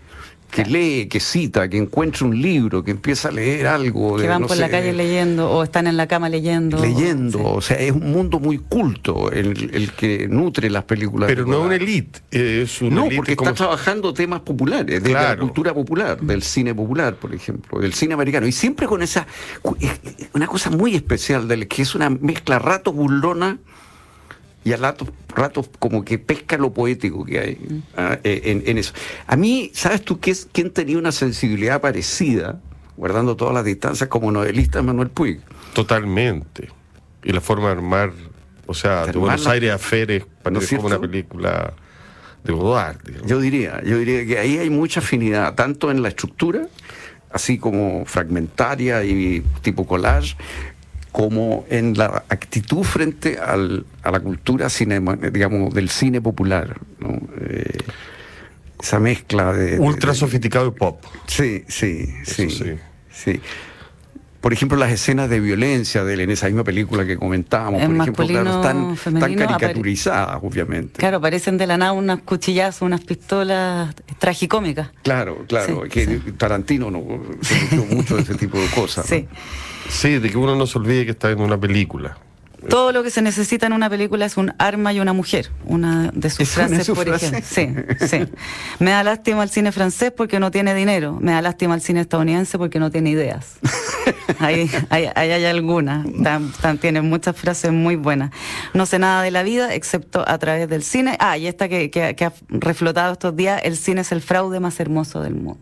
Que 0.51 0.65
lee, 0.65 1.07
que 1.07 1.19
cita, 1.21 1.69
que 1.69 1.77
encuentra 1.77 2.27
un 2.27 2.39
libro, 2.41 2.83
que 2.83 2.91
empieza 2.91 3.29
a 3.29 3.31
leer 3.31 3.67
algo. 3.67 4.17
Que 4.17 4.23
de, 4.23 4.27
van 4.27 4.41
no 4.41 4.47
por 4.47 4.57
la 4.57 4.69
calle 4.69 4.91
leyendo 4.91 5.49
o 5.49 5.63
están 5.63 5.87
en 5.87 5.95
la 5.97 6.07
cama 6.07 6.27
leyendo. 6.29 6.77
leyendo, 6.81 7.37
Sí. 7.39 7.43
o 7.47 7.61
sea, 7.61 7.77
es 7.77 7.91
un 7.93 8.11
mundo 8.11 8.39
muy 8.39 8.57
culto 8.57 9.31
el, 9.31 9.69
el 9.73 9.91
que 9.93 10.27
nutre 10.27 10.69
las 10.69 10.83
películas. 10.83 11.27
pero 11.27 11.45
no 11.45 11.59
es 11.61 11.65
una 11.67 11.75
elite, 11.75 12.19
es 12.31 12.81
una 12.81 12.95
No, 12.95 13.01
elite 13.03 13.15
porque 13.15 13.35
como- 13.37 13.49
está 13.51 13.63
trabajando 13.63 14.13
temas 14.13 14.41
populares, 14.41 15.01
de 15.01 15.13
la 15.13 15.37
cultura 15.37 15.73
popular, 15.73 16.19
del 16.19 16.41
cine 16.43 16.75
popular, 16.75 17.15
por 17.15 17.33
ejemplo, 17.33 17.79
del 17.79 17.93
cine 17.93 18.13
americano. 18.13 18.45
Y 18.45 18.51
siempre 18.51 18.87
con 18.87 19.01
esa, 19.01 19.25
una 20.33 20.47
cosa 20.47 20.69
muy 20.69 20.95
especial, 20.95 21.47
del 21.47 21.67
que 21.67 21.81
es 21.83 21.95
una 21.95 22.09
mezcla 22.09 22.59
rato 22.59 22.91
burlona 22.91 23.57
y 24.63 24.73
a 24.73 24.77
ratos 24.77 25.09
ratos 25.35 25.69
como 25.79 26.03
que 26.05 26.19
pesca 26.19 26.57
lo 26.57 26.71
poético 26.73 27.25
que 27.25 27.39
hay 27.39 27.83
ah, 27.97 28.19
eh, 28.23 28.41
en, 28.45 28.63
en 28.65 28.77
eso. 28.77 28.93
A 29.27 29.35
mí, 29.35 29.71
¿sabes 29.73 30.03
tú 30.03 30.19
qué 30.19 30.31
es, 30.31 30.47
quién 30.51 30.69
tenía 30.71 30.97
una 30.97 31.11
sensibilidad 31.11 31.81
parecida, 31.81 32.59
guardando 32.97 33.35
todas 33.35 33.53
las 33.53 33.65
distancias, 33.65 34.07
como 34.09 34.31
novelista 34.31 34.81
Manuel 34.81 35.09
Puig? 35.09 35.39
Totalmente. 35.73 36.69
Y 37.23 37.31
la 37.31 37.41
forma 37.41 37.67
de 37.67 37.71
armar, 37.73 38.11
o 38.67 38.73
sea, 38.73 39.05
de 39.05 39.17
Buenos 39.17 39.45
la- 39.45 39.51
Aires 39.51 39.71
a 39.71 39.77
Férez, 39.77 40.25
parece 40.43 40.65
cierto? 40.67 40.83
como 40.83 40.95
una 40.95 41.01
película 41.01 41.73
de 42.43 42.53
Godard. 42.53 42.97
digamos. 43.03 43.27
Yo 43.29 43.39
diría, 43.39 43.81
yo 43.83 43.97
diría 43.97 44.25
que 44.25 44.37
ahí 44.39 44.57
hay 44.57 44.69
mucha 44.69 44.99
afinidad, 44.99 45.53
tanto 45.55 45.91
en 45.91 46.01
la 46.01 46.09
estructura, 46.09 46.67
así 47.31 47.57
como 47.57 48.03
fragmentaria 48.05 49.03
y 49.03 49.43
tipo 49.61 49.85
collage, 49.87 50.35
como 51.11 51.65
en 51.69 51.97
la 51.97 52.23
actitud 52.29 52.83
frente 52.83 53.37
al- 53.37 53.85
a 54.03 54.11
la 54.11 54.19
cultura 54.19 54.69
cinema, 54.69 55.15
digamos, 55.15 55.73
del 55.73 55.89
cine 55.89 56.21
popular. 56.21 56.77
¿no? 56.99 57.19
Eh, 57.41 57.77
esa 58.81 58.99
mezcla 58.99 59.53
de... 59.53 59.79
Ultra 59.79 60.11
de- 60.11 60.17
sofisticado 60.17 60.67
y 60.67 60.71
pop. 60.71 61.03
Sí, 61.27 61.63
sí, 61.67 62.07
sí. 62.23 62.49
sí. 63.11 63.39
Por 64.41 64.53
ejemplo, 64.53 64.75
las 64.75 64.91
escenas 64.91 65.29
de 65.29 65.39
violencia 65.39 66.03
de 66.03 66.15
él 66.15 66.21
en 66.21 66.31
esa 66.31 66.47
misma 66.47 66.63
película 66.63 67.05
que 67.05 67.15
comentábamos, 67.15 67.79
En 67.81 67.95
por 67.95 68.01
ejemplo, 68.01 68.27
claro, 68.27 68.55
están, 68.55 68.97
femenino, 68.97 69.43
están 69.43 69.57
caricaturizadas, 69.57 70.39
obviamente. 70.41 70.99
Claro, 70.99 71.21
parecen 71.21 71.59
de 71.59 71.67
la 71.67 71.77
nada 71.77 71.91
unas 71.91 72.21
cuchillazos, 72.21 72.81
unas 72.81 73.01
pistolas 73.01 73.93
tragicómicas. 74.17 74.89
Claro, 75.03 75.45
claro, 75.47 75.83
Sí, 75.83 75.89
que 75.89 76.05
sí. 76.05 76.31
Tarantino 76.37 76.89
no, 76.89 77.03
se 77.41 77.77
mucho 77.77 78.15
de 78.15 78.23
ese 78.23 78.33
tipo 78.35 78.59
de 78.59 78.67
cosas. 78.67 79.09
¿no? 79.09 79.15
Sí. 79.15 79.27
Sí, 79.89 80.19
de 80.19 80.29
que 80.29 80.37
uno 80.37 80.55
no 80.55 80.65
se 80.65 80.79
olvide 80.79 81.05
que 81.05 81.11
está 81.11 81.27
viendo 81.27 81.43
una 81.45 81.59
película. 81.59 82.17
Todo 82.69 82.91
lo 82.91 83.01
que 83.03 83.09
se 83.09 83.21
necesita 83.21 83.65
en 83.67 83.73
una 83.73 83.89
película 83.89 84.25
es 84.25 84.37
un 84.37 84.53
arma 84.59 84.93
y 84.93 84.99
una 84.99 85.13
mujer. 85.13 85.49
Una 85.65 86.11
de 86.13 86.29
sus 86.29 86.41
¿Es 86.41 86.57
una 86.57 86.67
de 86.67 86.75
frases, 86.75 86.95
por 86.95 87.07
ejemplo. 87.09 87.39
Sí, 87.43 88.07
sí. 88.07 88.19
Me 88.79 88.91
da 88.91 89.03
lástima 89.03 89.41
el 89.43 89.49
cine 89.49 89.71
francés 89.71 90.11
porque 90.15 90.39
no 90.39 90.51
tiene 90.51 90.73
dinero. 90.75 91.17
Me 91.21 91.31
da 91.31 91.41
lástima 91.41 91.73
el 91.75 91.81
cine 91.81 92.01
estadounidense 92.01 92.57
porque 92.57 92.79
no 92.79 92.91
tiene 92.91 93.09
ideas. 93.09 93.55
Ahí, 94.39 94.69
ahí- 94.89 95.09
ahí 95.13 95.31
hay 95.31 95.45
algunas. 95.45 96.05
Tan- 96.23 96.51
tan- 96.53 96.77
tiene 96.79 97.01
muchas 97.01 97.35
frases 97.35 97.71
muy 97.71 97.95
buenas. 97.95 98.31
No 98.73 98.85
sé 98.85 98.97
nada 98.97 99.21
de 99.21 99.29
la 99.29 99.43
vida 99.43 99.73
excepto 99.75 100.23
a 100.27 100.37
través 100.39 100.67
del 100.69 100.83
cine. 100.83 101.15
Ah, 101.19 101.37
y 101.37 101.45
esta 101.47 101.67
que, 101.69 101.91
que- 101.91 102.15
que 102.15 102.25
ha 102.25 102.33
reflotado 102.49 103.13
estos 103.13 103.35
días: 103.35 103.61
el 103.63 103.77
cine 103.77 104.01
es 104.01 104.11
el 104.11 104.21
fraude 104.21 104.59
más 104.59 104.79
hermoso 104.79 105.21
del 105.21 105.35
mundo. 105.35 105.59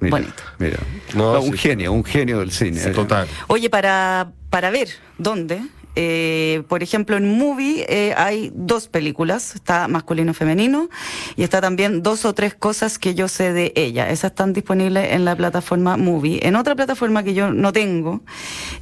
Mira, 0.00 0.16
Bonito. 0.16 0.42
Mira. 0.58 0.78
No, 1.14 1.34
No, 1.34 1.40
un 1.40 1.52
sí. 1.52 1.58
genio, 1.58 1.92
un 1.92 2.04
genio 2.04 2.38
del 2.40 2.50
cine. 2.52 2.80
Total. 2.92 3.26
Oye, 3.48 3.68
para, 3.70 4.30
para 4.50 4.70
ver 4.70 4.88
dónde, 5.18 5.60
eh, 5.96 6.62
por 6.68 6.82
ejemplo, 6.82 7.16
en 7.16 7.36
Movie 7.38 7.86
eh, 7.88 8.14
hay 8.16 8.52
dos 8.54 8.86
películas, 8.86 9.54
está 9.54 9.88
masculino 9.88 10.32
y 10.32 10.34
femenino, 10.34 10.90
y 11.36 11.42
está 11.42 11.62
también 11.62 12.02
dos 12.02 12.26
o 12.26 12.34
tres 12.34 12.54
cosas 12.54 12.98
que 12.98 13.14
yo 13.14 13.28
sé 13.28 13.54
de 13.54 13.72
ella. 13.74 14.10
Esas 14.10 14.32
están 14.32 14.52
disponibles 14.52 15.12
en 15.12 15.24
la 15.24 15.34
plataforma 15.34 15.96
Movie. 15.96 16.46
En 16.46 16.54
otra 16.54 16.74
plataforma 16.74 17.22
que 17.22 17.32
yo 17.32 17.50
no 17.50 17.72
tengo, 17.72 18.20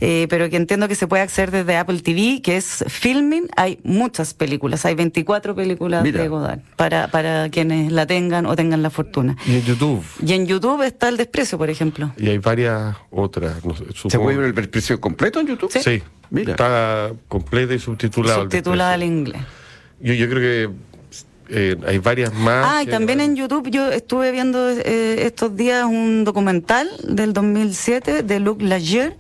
eh, 0.00 0.26
pero 0.28 0.50
que 0.50 0.56
entiendo 0.56 0.88
que 0.88 0.96
se 0.96 1.06
puede 1.06 1.22
acceder 1.22 1.52
desde 1.52 1.76
Apple 1.76 2.00
TV, 2.00 2.42
que 2.42 2.56
es 2.56 2.84
Filming, 2.88 3.46
hay 3.56 3.78
muchas 3.84 4.34
películas, 4.34 4.84
hay 4.84 4.96
24 4.96 5.54
películas 5.54 6.02
Mira. 6.02 6.20
de 6.20 6.28
Godard, 6.28 6.60
para, 6.76 7.08
para 7.08 7.48
quienes 7.48 7.92
la 7.92 8.06
tengan 8.06 8.46
o 8.46 8.56
tengan 8.56 8.82
la 8.82 8.90
fortuna. 8.90 9.36
Y 9.46 9.54
en 9.54 9.62
YouTube. 9.62 10.04
Y 10.20 10.32
en 10.32 10.46
YouTube 10.46 10.82
está 10.82 11.08
El 11.08 11.16
Desprecio, 11.16 11.58
por 11.58 11.70
ejemplo. 11.70 12.12
Y 12.16 12.28
hay 12.28 12.38
varias 12.38 12.96
otras. 13.10 13.64
No 13.64 13.76
sé, 13.76 13.84
¿Se 14.08 14.18
puede 14.18 14.36
ver 14.36 14.58
el 14.58 14.68
precio 14.68 15.00
completo 15.00 15.38
en 15.38 15.46
YouTube? 15.46 15.70
Sí. 15.70 16.02
Mira. 16.30 16.52
Está 16.52 17.12
completa 17.28 17.74
y 17.74 17.78
subtitulada. 17.78 18.36
al 18.36 18.42
Subtitulada 18.42 18.92
al 18.94 19.02
inglés. 19.02 19.42
Yo, 20.00 20.14
yo 20.14 20.28
creo 20.28 20.40
que 20.40 20.70
eh, 21.50 21.76
hay 21.86 21.98
varias 21.98 22.32
más. 22.34 22.66
Ah, 22.68 22.82
y 22.82 22.86
también 22.86 23.20
en 23.20 23.36
YouTube 23.36 23.70
yo 23.70 23.90
estuve 23.92 24.32
viendo 24.32 24.70
eh, 24.70 25.26
estos 25.26 25.54
días 25.56 25.84
un 25.84 26.24
documental 26.24 26.88
del 27.06 27.32
2007 27.34 28.22
de 28.22 28.40
Luc 28.40 28.62
Lagier 28.62 29.16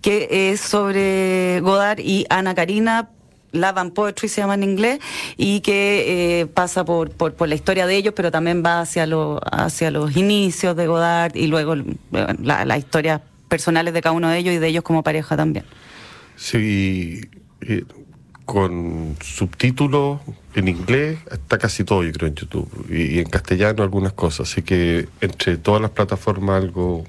que 0.00 0.50
es 0.50 0.60
sobre 0.60 1.60
Godard 1.60 1.98
y 2.00 2.26
Ana 2.30 2.54
Karina. 2.54 3.10
Love 3.52 3.78
and 3.78 3.92
Poetry 3.94 4.28
se 4.28 4.42
llama 4.42 4.54
en 4.54 4.64
inglés 4.64 4.98
y 5.38 5.60
que 5.60 6.40
eh, 6.40 6.46
pasa 6.46 6.84
por, 6.84 7.10
por, 7.10 7.32
por 7.34 7.48
la 7.48 7.54
historia 7.54 7.86
de 7.86 7.96
ellos, 7.96 8.12
pero 8.14 8.30
también 8.30 8.62
va 8.62 8.80
hacia, 8.80 9.06
lo, 9.06 9.40
hacia 9.50 9.90
los 9.90 10.14
inicios 10.14 10.76
de 10.76 10.86
Godard 10.86 11.34
y 11.36 11.46
luego 11.46 11.74
eh, 11.74 11.84
la- 12.42 12.66
las 12.66 12.78
historias 12.78 13.22
personales 13.48 13.94
de 13.94 14.02
cada 14.02 14.12
uno 14.14 14.28
de 14.28 14.36
ellos 14.38 14.52
y 14.54 14.58
de 14.58 14.66
ellos 14.68 14.82
como 14.84 15.02
pareja 15.02 15.38
también. 15.38 15.64
Sí, 16.36 17.20
eh, 17.62 17.84
con 18.44 19.16
subtítulos 19.20 20.20
en 20.54 20.68
inglés 20.68 21.18
está 21.30 21.58
casi 21.58 21.82
todo, 21.84 22.04
yo 22.04 22.12
creo, 22.12 22.28
en 22.28 22.34
YouTube. 22.34 22.86
Y, 22.90 23.16
y 23.16 23.18
en 23.18 23.28
castellano 23.28 23.82
algunas 23.82 24.12
cosas. 24.12 24.50
Así 24.50 24.62
que 24.62 25.08
entre 25.20 25.56
todas 25.56 25.80
las 25.82 25.90
plataformas 25.90 26.62
algo 26.62 27.04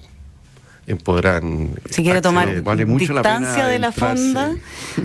podrán. 1.04 1.72
Si 1.90 2.02
quiere 2.02 2.22
tomar 2.22 2.62
vale 2.62 2.86
mucho 2.86 3.12
la 3.14 3.22
pena 3.22 3.40
distancia 3.40 3.68
de 3.68 3.78
la 3.80 3.92
fonda, 3.92 4.56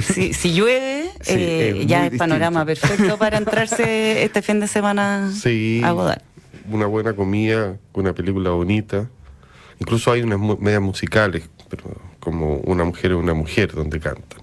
si, 0.00 0.32
si 0.32 0.54
llueve, 0.54 1.10
Sí, 1.22 1.32
eh, 1.36 1.78
es 1.80 1.86
ya 1.86 2.06
es 2.06 2.16
panorama 2.16 2.64
perfecto 2.64 3.18
para 3.18 3.36
entrarse 3.38 4.22
este 4.24 4.42
fin 4.42 4.60
de 4.60 4.68
semana 4.68 5.30
Sí, 5.34 5.80
a 5.84 5.90
Godard. 5.90 6.22
una 6.70 6.86
buena 6.86 7.14
comida, 7.14 7.76
una 7.94 8.12
película 8.12 8.50
bonita. 8.50 9.08
Incluso 9.80 10.12
hay 10.12 10.22
unas 10.22 10.38
mu- 10.38 10.56
medias 10.58 10.80
musicales, 10.82 11.48
pero 11.68 11.84
como 12.22 12.58
Una 12.58 12.84
mujer 12.84 13.10
es 13.10 13.16
una 13.16 13.34
mujer, 13.34 13.72
donde 13.72 13.98
cantan. 13.98 14.42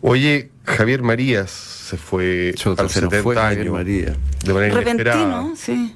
Oye, 0.00 0.50
Javier 0.64 1.02
Marías 1.02 1.50
se 1.50 1.96
fue 1.96 2.52
Chuta, 2.56 2.82
a 2.82 2.84
los 2.84 2.92
se 2.92 3.02
nos 3.02 3.10
70 3.10 3.22
fue 3.22 3.38
años 3.38 3.72
Marías. 3.72 4.16
de 4.44 4.52
manera 4.52 4.80
inesperada. 4.82 5.42
Repentino, 5.42 5.56
sí. 5.56 5.94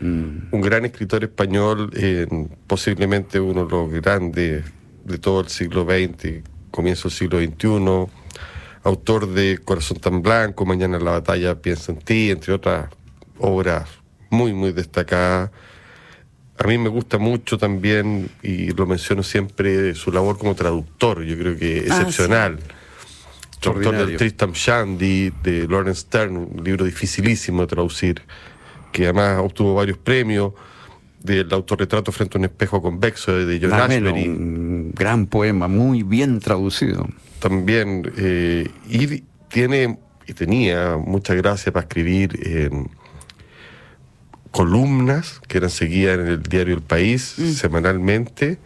Un 0.00 0.60
gran 0.60 0.84
escritor 0.84 1.24
español, 1.24 1.90
eh, 1.96 2.26
posiblemente 2.68 3.40
uno 3.40 3.64
de 3.64 3.70
los 3.70 3.90
grandes 3.90 4.64
de 5.04 5.18
todo 5.18 5.40
el 5.40 5.48
siglo 5.48 5.84
XX, 5.84 6.44
comienzo 6.70 7.08
del 7.08 7.18
siglo 7.18 7.40
XXI, 7.40 8.12
autor 8.84 9.26
de 9.32 9.58
Corazón 9.58 9.98
tan 9.98 10.22
blanco, 10.22 10.66
Mañana 10.66 10.98
la 11.00 11.12
batalla 11.12 11.60
piensa 11.60 11.90
en 11.90 11.98
ti, 11.98 12.30
entre 12.30 12.52
otras 12.52 12.90
obras 13.38 13.88
muy, 14.30 14.52
muy 14.52 14.72
destacadas. 14.72 15.50
A 16.58 16.66
mí 16.66 16.78
me 16.78 16.88
gusta 16.88 17.18
mucho 17.18 17.58
también, 17.58 18.28
y 18.42 18.70
lo 18.70 18.86
menciono 18.86 19.22
siempre, 19.22 19.94
su 19.94 20.12
labor 20.12 20.38
como 20.38 20.54
traductor, 20.54 21.22
yo 21.24 21.36
creo 21.36 21.56
que 21.56 21.86
Ah, 21.90 21.96
excepcional. 21.98 22.58
Traductor 23.60 24.06
del. 24.06 24.16
Tristram 24.16 24.52
Shandy, 24.52 25.32
de 25.42 25.66
Lawrence 25.66 26.02
Stern, 26.02 26.36
un 26.36 26.62
libro 26.62 26.84
dificilísimo 26.84 27.62
de 27.62 27.66
traducir, 27.66 28.22
que 28.92 29.04
además 29.04 29.40
obtuvo 29.42 29.74
varios 29.74 29.98
premios, 29.98 30.52
del 31.20 31.50
autorretrato 31.52 32.12
frente 32.12 32.36
a 32.36 32.38
un 32.38 32.44
espejo 32.44 32.82
convexo 32.82 33.32
de 33.32 33.58
John 33.58 33.70
Más 33.70 33.86
o 33.86 33.88
menos, 33.88 34.12
Ashbery 34.12 34.28
un 34.28 34.92
gran 34.94 35.26
poema, 35.26 35.66
muy 35.68 36.02
bien 36.02 36.38
traducido. 36.38 37.08
también 37.40 38.12
eh, 38.18 38.68
y 38.88 39.24
tiene 39.48 39.98
y 40.26 40.34
tenía 40.34 40.96
mucha 40.98 41.34
gracia 41.34 41.72
para 41.72 41.84
escribir 41.84 42.38
en 42.46 42.90
columnas 44.54 45.40
que 45.48 45.58
eran 45.58 45.68
seguidas 45.68 46.16
en 46.20 46.28
el 46.28 46.42
diario 46.44 46.76
El 46.76 46.80
País 46.80 47.22
semanalmente 47.56 48.56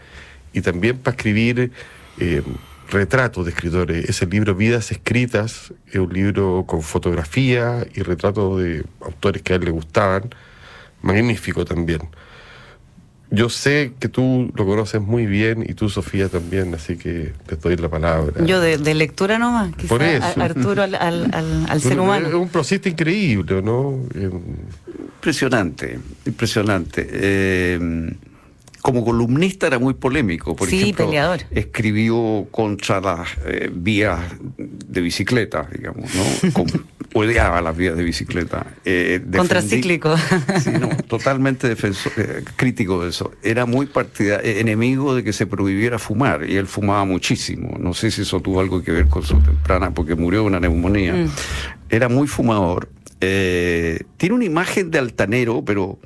y 0.52 0.60
también 0.60 0.98
para 0.98 1.16
escribir 1.16 1.72
eh, 2.18 2.42
retratos 2.90 3.46
de 3.46 3.52
escritores. 3.52 4.06
Ese 4.06 4.26
libro 4.26 4.54
Vidas 4.54 4.92
Escritas 4.92 5.72
es 5.90 5.96
un 5.96 6.12
libro 6.12 6.64
con 6.66 6.82
fotografía 6.82 7.86
y 7.94 8.02
retratos 8.02 8.60
de 8.60 8.84
autores 9.00 9.40
que 9.40 9.54
a 9.54 9.56
él 9.56 9.64
le 9.64 9.70
gustaban. 9.70 10.28
Magnífico 11.00 11.64
también. 11.64 12.02
Yo 13.30 13.50
sé 13.50 13.92
que 14.00 14.08
tú 14.08 14.50
lo 14.54 14.64
conoces 14.64 15.02
muy 15.02 15.26
bien 15.26 15.62
y 15.68 15.74
tú, 15.74 15.90
Sofía, 15.90 16.28
también, 16.30 16.74
así 16.74 16.96
que 16.96 17.32
te 17.46 17.56
doy 17.56 17.76
la 17.76 17.90
palabra. 17.90 18.42
Yo 18.46 18.58
de, 18.60 18.78
de 18.78 18.94
lectura 18.94 19.38
nomás, 19.38 19.74
quizá 19.76 19.88
Por 19.88 20.02
eso. 20.02 20.24
a- 20.24 20.44
Arturo 20.44 20.82
al, 20.82 20.94
al, 20.94 21.28
al- 21.34 21.66
al 21.68 21.80
ser 21.82 21.92
Es 21.92 21.98
humano. 21.98 22.40
un 22.40 22.48
prosista 22.48 22.88
increíble, 22.88 23.60
¿no? 23.60 23.98
Impresionante, 25.16 25.98
impresionante. 26.26 27.06
Eh, 27.10 28.10
como 28.80 29.04
columnista 29.04 29.66
era 29.66 29.78
muy 29.78 29.92
polémico. 29.94 30.56
Por 30.56 30.68
Sí, 30.68 30.80
ejemplo, 30.80 31.06
peleador. 31.06 31.40
escribió 31.50 32.46
contra 32.50 33.00
las 33.00 33.28
eh, 33.44 33.70
vías 33.72 34.20
de 34.56 35.00
bicicleta, 35.00 35.68
digamos, 35.76 36.08
¿no? 36.14 36.52
Con- 36.52 36.66
odiaba 37.18 37.60
las 37.60 37.76
vías 37.76 37.96
de 37.96 38.02
bicicleta. 38.04 38.66
Eh, 38.84 39.20
defendí- 39.24 39.36
Contracíclico. 39.38 40.14
Sí, 40.62 40.70
no, 40.78 40.88
totalmente 41.08 41.68
defensor, 41.68 42.12
eh, 42.16 42.44
crítico 42.56 43.02
de 43.02 43.10
eso. 43.10 43.32
Era 43.42 43.66
muy 43.66 43.86
partida, 43.86 44.40
eh, 44.42 44.60
enemigo 44.60 45.14
de 45.14 45.22
que 45.24 45.32
se 45.32 45.46
prohibiera 45.46 45.98
fumar 45.98 46.48
y 46.48 46.56
él 46.56 46.66
fumaba 46.66 47.04
muchísimo. 47.04 47.76
No 47.78 47.94
sé 47.94 48.10
si 48.10 48.22
eso 48.22 48.40
tuvo 48.40 48.60
algo 48.60 48.82
que 48.82 48.92
ver 48.92 49.06
con 49.08 49.22
su 49.22 49.38
temprana, 49.40 49.92
porque 49.92 50.14
murió 50.14 50.40
de 50.40 50.46
una 50.46 50.60
neumonía. 50.60 51.14
Mm. 51.14 51.30
Era 51.90 52.08
muy 52.08 52.26
fumador. 52.28 52.88
Eh, 53.20 54.00
tiene 54.16 54.34
una 54.34 54.44
imagen 54.44 54.90
de 54.90 54.98
altanero, 54.98 55.64
pero 55.64 55.98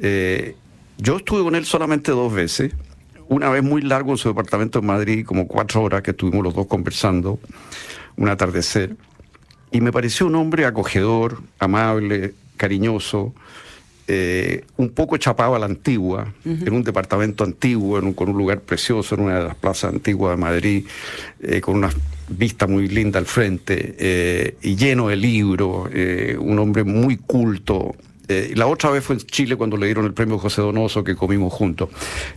yo 0.00 1.16
estuve 1.16 1.42
con 1.42 1.54
él 1.54 1.64
solamente 1.64 2.10
dos 2.12 2.32
veces. 2.32 2.72
Una 3.28 3.50
vez 3.50 3.62
muy 3.62 3.82
largo 3.82 4.12
en 4.12 4.16
su 4.16 4.28
departamento 4.28 4.78
en 4.78 4.86
Madrid, 4.86 5.24
como 5.26 5.46
cuatro 5.46 5.82
horas 5.82 6.02
que 6.02 6.12
estuvimos 6.12 6.42
los 6.42 6.54
dos 6.54 6.66
conversando, 6.66 7.38
un 8.16 8.28
atardecer. 8.28 8.96
Y 9.70 9.80
me 9.80 9.92
pareció 9.92 10.26
un 10.26 10.34
hombre 10.36 10.64
acogedor, 10.64 11.42
amable, 11.58 12.34
cariñoso, 12.56 13.34
eh, 14.10 14.64
un 14.78 14.88
poco 14.90 15.16
chapado 15.18 15.54
a 15.54 15.58
la 15.58 15.66
antigua, 15.66 16.32
en 16.44 16.72
un 16.72 16.82
departamento 16.82 17.44
antiguo, 17.44 17.98
en 17.98 18.06
un- 18.06 18.14
con 18.14 18.30
un 18.30 18.38
lugar 18.38 18.60
precioso, 18.60 19.14
en 19.14 19.20
una 19.22 19.38
de 19.38 19.44
las 19.44 19.54
plazas 19.54 19.92
antiguas 19.92 20.34
de 20.36 20.40
Madrid, 20.40 20.86
eh, 21.42 21.60
con 21.60 21.76
una 21.76 21.90
vista 22.28 22.66
muy 22.66 22.88
linda 22.88 23.18
al 23.18 23.26
frente, 23.26 23.94
eh, 23.98 24.56
y 24.62 24.76
lleno 24.76 25.08
de 25.08 25.16
libros, 25.16 25.90
un 26.38 26.58
hombre 26.58 26.84
muy 26.84 27.18
culto. 27.18 27.94
Eh, 28.28 28.52
la 28.56 28.66
otra 28.66 28.90
vez 28.90 29.02
fue 29.02 29.16
en 29.16 29.22
Chile 29.22 29.56
cuando 29.56 29.78
le 29.78 29.86
dieron 29.86 30.04
el 30.04 30.12
premio 30.12 30.38
José 30.38 30.60
Donoso 30.60 31.02
que 31.02 31.16
comimos 31.16 31.52
juntos. 31.52 31.88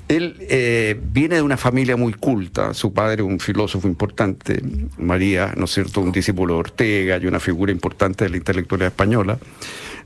Él 0.07 0.37
eh, 0.39 0.97
viene 1.11 1.35
de 1.35 1.41
una 1.41 1.57
familia 1.57 1.97
muy 1.97 2.13
culta, 2.13 2.73
su 2.73 2.93
padre 2.93 3.23
un 3.23 3.39
filósofo 3.39 3.87
importante, 3.89 4.61
María, 4.97 5.53
¿no 5.57 5.65
es 5.65 5.71
cierto?, 5.71 5.99
un 5.99 6.13
discípulo 6.13 6.53
de 6.53 6.59
Ortega 6.61 7.17
y 7.21 7.25
una 7.25 7.41
figura 7.41 7.73
importante 7.73 8.23
de 8.23 8.29
la 8.29 8.37
intelectualidad 8.37 8.87
española. 8.87 9.37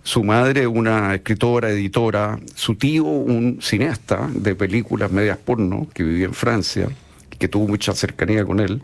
Su 0.01 0.23
madre, 0.23 0.65
una 0.65 1.15
escritora, 1.15 1.69
editora, 1.69 2.39
su 2.55 2.75
tío, 2.75 3.05
un 3.05 3.59
cineasta 3.61 4.29
de 4.33 4.55
películas 4.55 5.11
medias 5.11 5.37
porno 5.37 5.87
que 5.93 6.03
vivía 6.03 6.25
en 6.25 6.33
Francia 6.33 6.89
que 7.37 7.47
tuvo 7.47 7.67
mucha 7.67 7.93
cercanía 7.93 8.45
con 8.45 8.59
él 8.59 8.81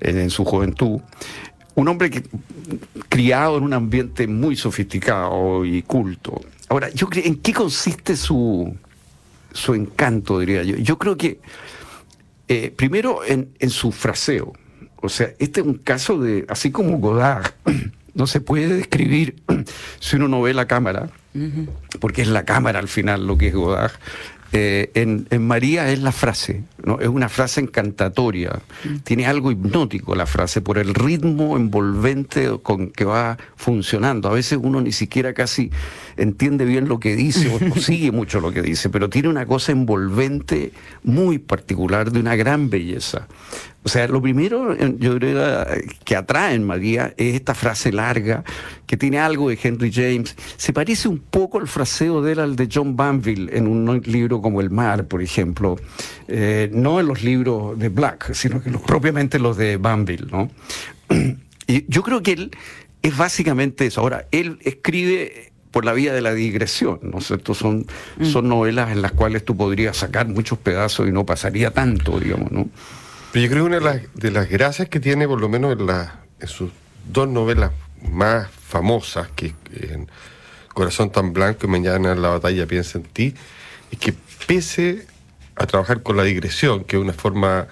en 0.00 0.30
su 0.30 0.44
juventud. 0.44 1.00
Un 1.78 1.86
hombre 1.86 2.10
que, 2.10 2.24
criado 3.08 3.56
en 3.56 3.62
un 3.62 3.72
ambiente 3.72 4.26
muy 4.26 4.56
sofisticado 4.56 5.64
y 5.64 5.82
culto. 5.82 6.40
Ahora, 6.68 6.90
yo 6.90 7.08
¿en 7.12 7.36
qué 7.36 7.52
consiste 7.52 8.16
su, 8.16 8.76
su 9.52 9.74
encanto, 9.74 10.40
diría 10.40 10.64
yo? 10.64 10.76
Yo 10.76 10.98
creo 10.98 11.16
que, 11.16 11.38
eh, 12.48 12.72
primero, 12.74 13.24
en, 13.24 13.50
en 13.60 13.70
su 13.70 13.92
fraseo. 13.92 14.54
O 14.96 15.08
sea, 15.08 15.30
este 15.38 15.60
es 15.60 15.66
un 15.68 15.74
caso 15.74 16.18
de, 16.18 16.46
así 16.48 16.72
como 16.72 16.98
Godard, 16.98 17.52
no 18.14 18.26
se 18.26 18.40
puede 18.40 18.74
describir 18.74 19.36
si 20.00 20.16
uno 20.16 20.26
no 20.26 20.42
ve 20.42 20.54
la 20.54 20.66
cámara, 20.66 21.10
porque 22.00 22.22
es 22.22 22.28
la 22.28 22.44
cámara 22.44 22.80
al 22.80 22.88
final 22.88 23.24
lo 23.24 23.38
que 23.38 23.46
es 23.46 23.54
Godard. 23.54 23.92
Eh, 24.52 24.90
en, 24.94 25.26
María 25.46 25.90
es 25.92 26.00
la 26.00 26.10
frase, 26.10 26.62
¿no? 26.82 27.00
es 27.00 27.08
una 27.08 27.28
frase 27.28 27.60
encantatoria, 27.60 28.60
mm. 28.84 28.96
tiene 28.98 29.26
algo 29.26 29.50
hipnótico 29.50 30.14
la 30.14 30.24
frase 30.24 30.62
por 30.62 30.78
el 30.78 30.94
ritmo 30.94 31.56
envolvente 31.56 32.50
con 32.62 32.88
que 32.90 33.04
va 33.04 33.36
funcionando. 33.56 34.28
A 34.28 34.32
veces 34.32 34.58
uno 34.62 34.80
ni 34.80 34.92
siquiera 34.92 35.34
casi 35.34 35.70
entiende 36.16 36.64
bien 36.64 36.88
lo 36.88 36.98
que 36.98 37.14
dice 37.14 37.54
o, 37.54 37.78
sigue 37.80 38.10
mucho 38.10 38.40
lo 38.40 38.50
que 38.50 38.62
dice, 38.62 38.88
pero 38.88 39.10
tiene 39.10 39.28
una 39.28 39.44
cosa 39.44 39.72
envolvente 39.72 40.72
muy 41.04 41.38
particular 41.38 42.10
de 42.10 42.20
una 42.20 42.34
gran 42.34 42.70
belleza. 42.70 43.26
O 43.88 43.90
sea, 43.90 44.06
lo 44.06 44.20
primero, 44.20 44.76
yo 44.98 45.18
creo, 45.18 45.64
que 46.04 46.14
atrae 46.14 46.54
en 46.54 46.62
María 46.62 47.14
es 47.16 47.34
esta 47.34 47.54
frase 47.54 47.90
larga, 47.90 48.44
que 48.86 48.98
tiene 48.98 49.18
algo 49.18 49.48
de 49.48 49.58
Henry 49.62 49.90
James. 49.90 50.36
Se 50.58 50.74
parece 50.74 51.08
un 51.08 51.20
poco 51.20 51.58
el 51.58 51.66
fraseo 51.66 52.20
de 52.20 52.32
él 52.32 52.40
al 52.40 52.54
de 52.54 52.68
John 52.70 52.96
Banville 52.96 53.48
en 53.50 53.66
un 53.66 54.02
libro 54.04 54.42
como 54.42 54.60
El 54.60 54.68
Mar, 54.68 55.06
por 55.06 55.22
ejemplo. 55.22 55.76
Eh, 56.28 56.68
no 56.70 57.00
en 57.00 57.06
los 57.06 57.22
libros 57.22 57.78
de 57.78 57.88
Black, 57.88 58.34
sino 58.34 58.62
que 58.62 58.70
propiamente 58.72 59.38
los 59.38 59.56
de 59.56 59.78
Banville, 59.78 60.26
¿no? 60.30 60.50
Y 61.66 61.86
yo 61.88 62.02
creo 62.02 62.22
que 62.22 62.32
él 62.32 62.50
es 63.00 63.16
básicamente 63.16 63.86
eso. 63.86 64.02
Ahora, 64.02 64.26
él 64.32 64.58
escribe 64.64 65.52
por 65.70 65.86
la 65.86 65.94
vía 65.94 66.12
de 66.12 66.20
la 66.20 66.34
digresión, 66.34 66.98
¿no 67.02 67.18
es 67.18 67.26
cierto? 67.26 67.54
Son, 67.54 67.86
mm. 68.18 68.24
son 68.26 68.50
novelas 68.50 68.92
en 68.92 69.00
las 69.00 69.12
cuales 69.12 69.46
tú 69.46 69.56
podrías 69.56 69.96
sacar 69.96 70.28
muchos 70.28 70.58
pedazos 70.58 71.08
y 71.08 71.12
no 71.12 71.24
pasaría 71.24 71.70
tanto, 71.70 72.20
digamos, 72.20 72.52
¿no? 72.52 72.68
Pero 73.32 73.44
yo 73.44 73.50
creo 73.50 73.64
que 73.64 73.76
una 73.76 74.02
de 74.14 74.30
las, 74.30 74.48
gracias 74.48 74.88
que 74.88 75.00
tiene, 75.00 75.26
por 75.26 75.40
lo 75.40 75.48
menos 75.48 75.76
en, 76.40 76.48
sus 76.48 76.70
dos 77.12 77.28
novelas 77.28 77.72
más 78.10 78.50
famosas, 78.50 79.28
que 79.34 79.54
en 79.72 80.08
Corazón 80.72 81.10
tan 81.10 81.32
blanco 81.32 81.66
y 81.66 81.68
Mañana 81.68 82.12
en 82.12 82.22
la 82.22 82.28
batalla 82.28 82.66
piensa 82.66 82.98
en 82.98 83.04
ti, 83.04 83.34
es 83.90 83.98
que 83.98 84.14
pese 84.46 85.06
a 85.56 85.66
trabajar 85.66 86.02
con 86.02 86.16
la 86.16 86.22
digresión, 86.22 86.84
que 86.84 86.96
es 86.96 87.02
una 87.02 87.12
forma 87.12 87.66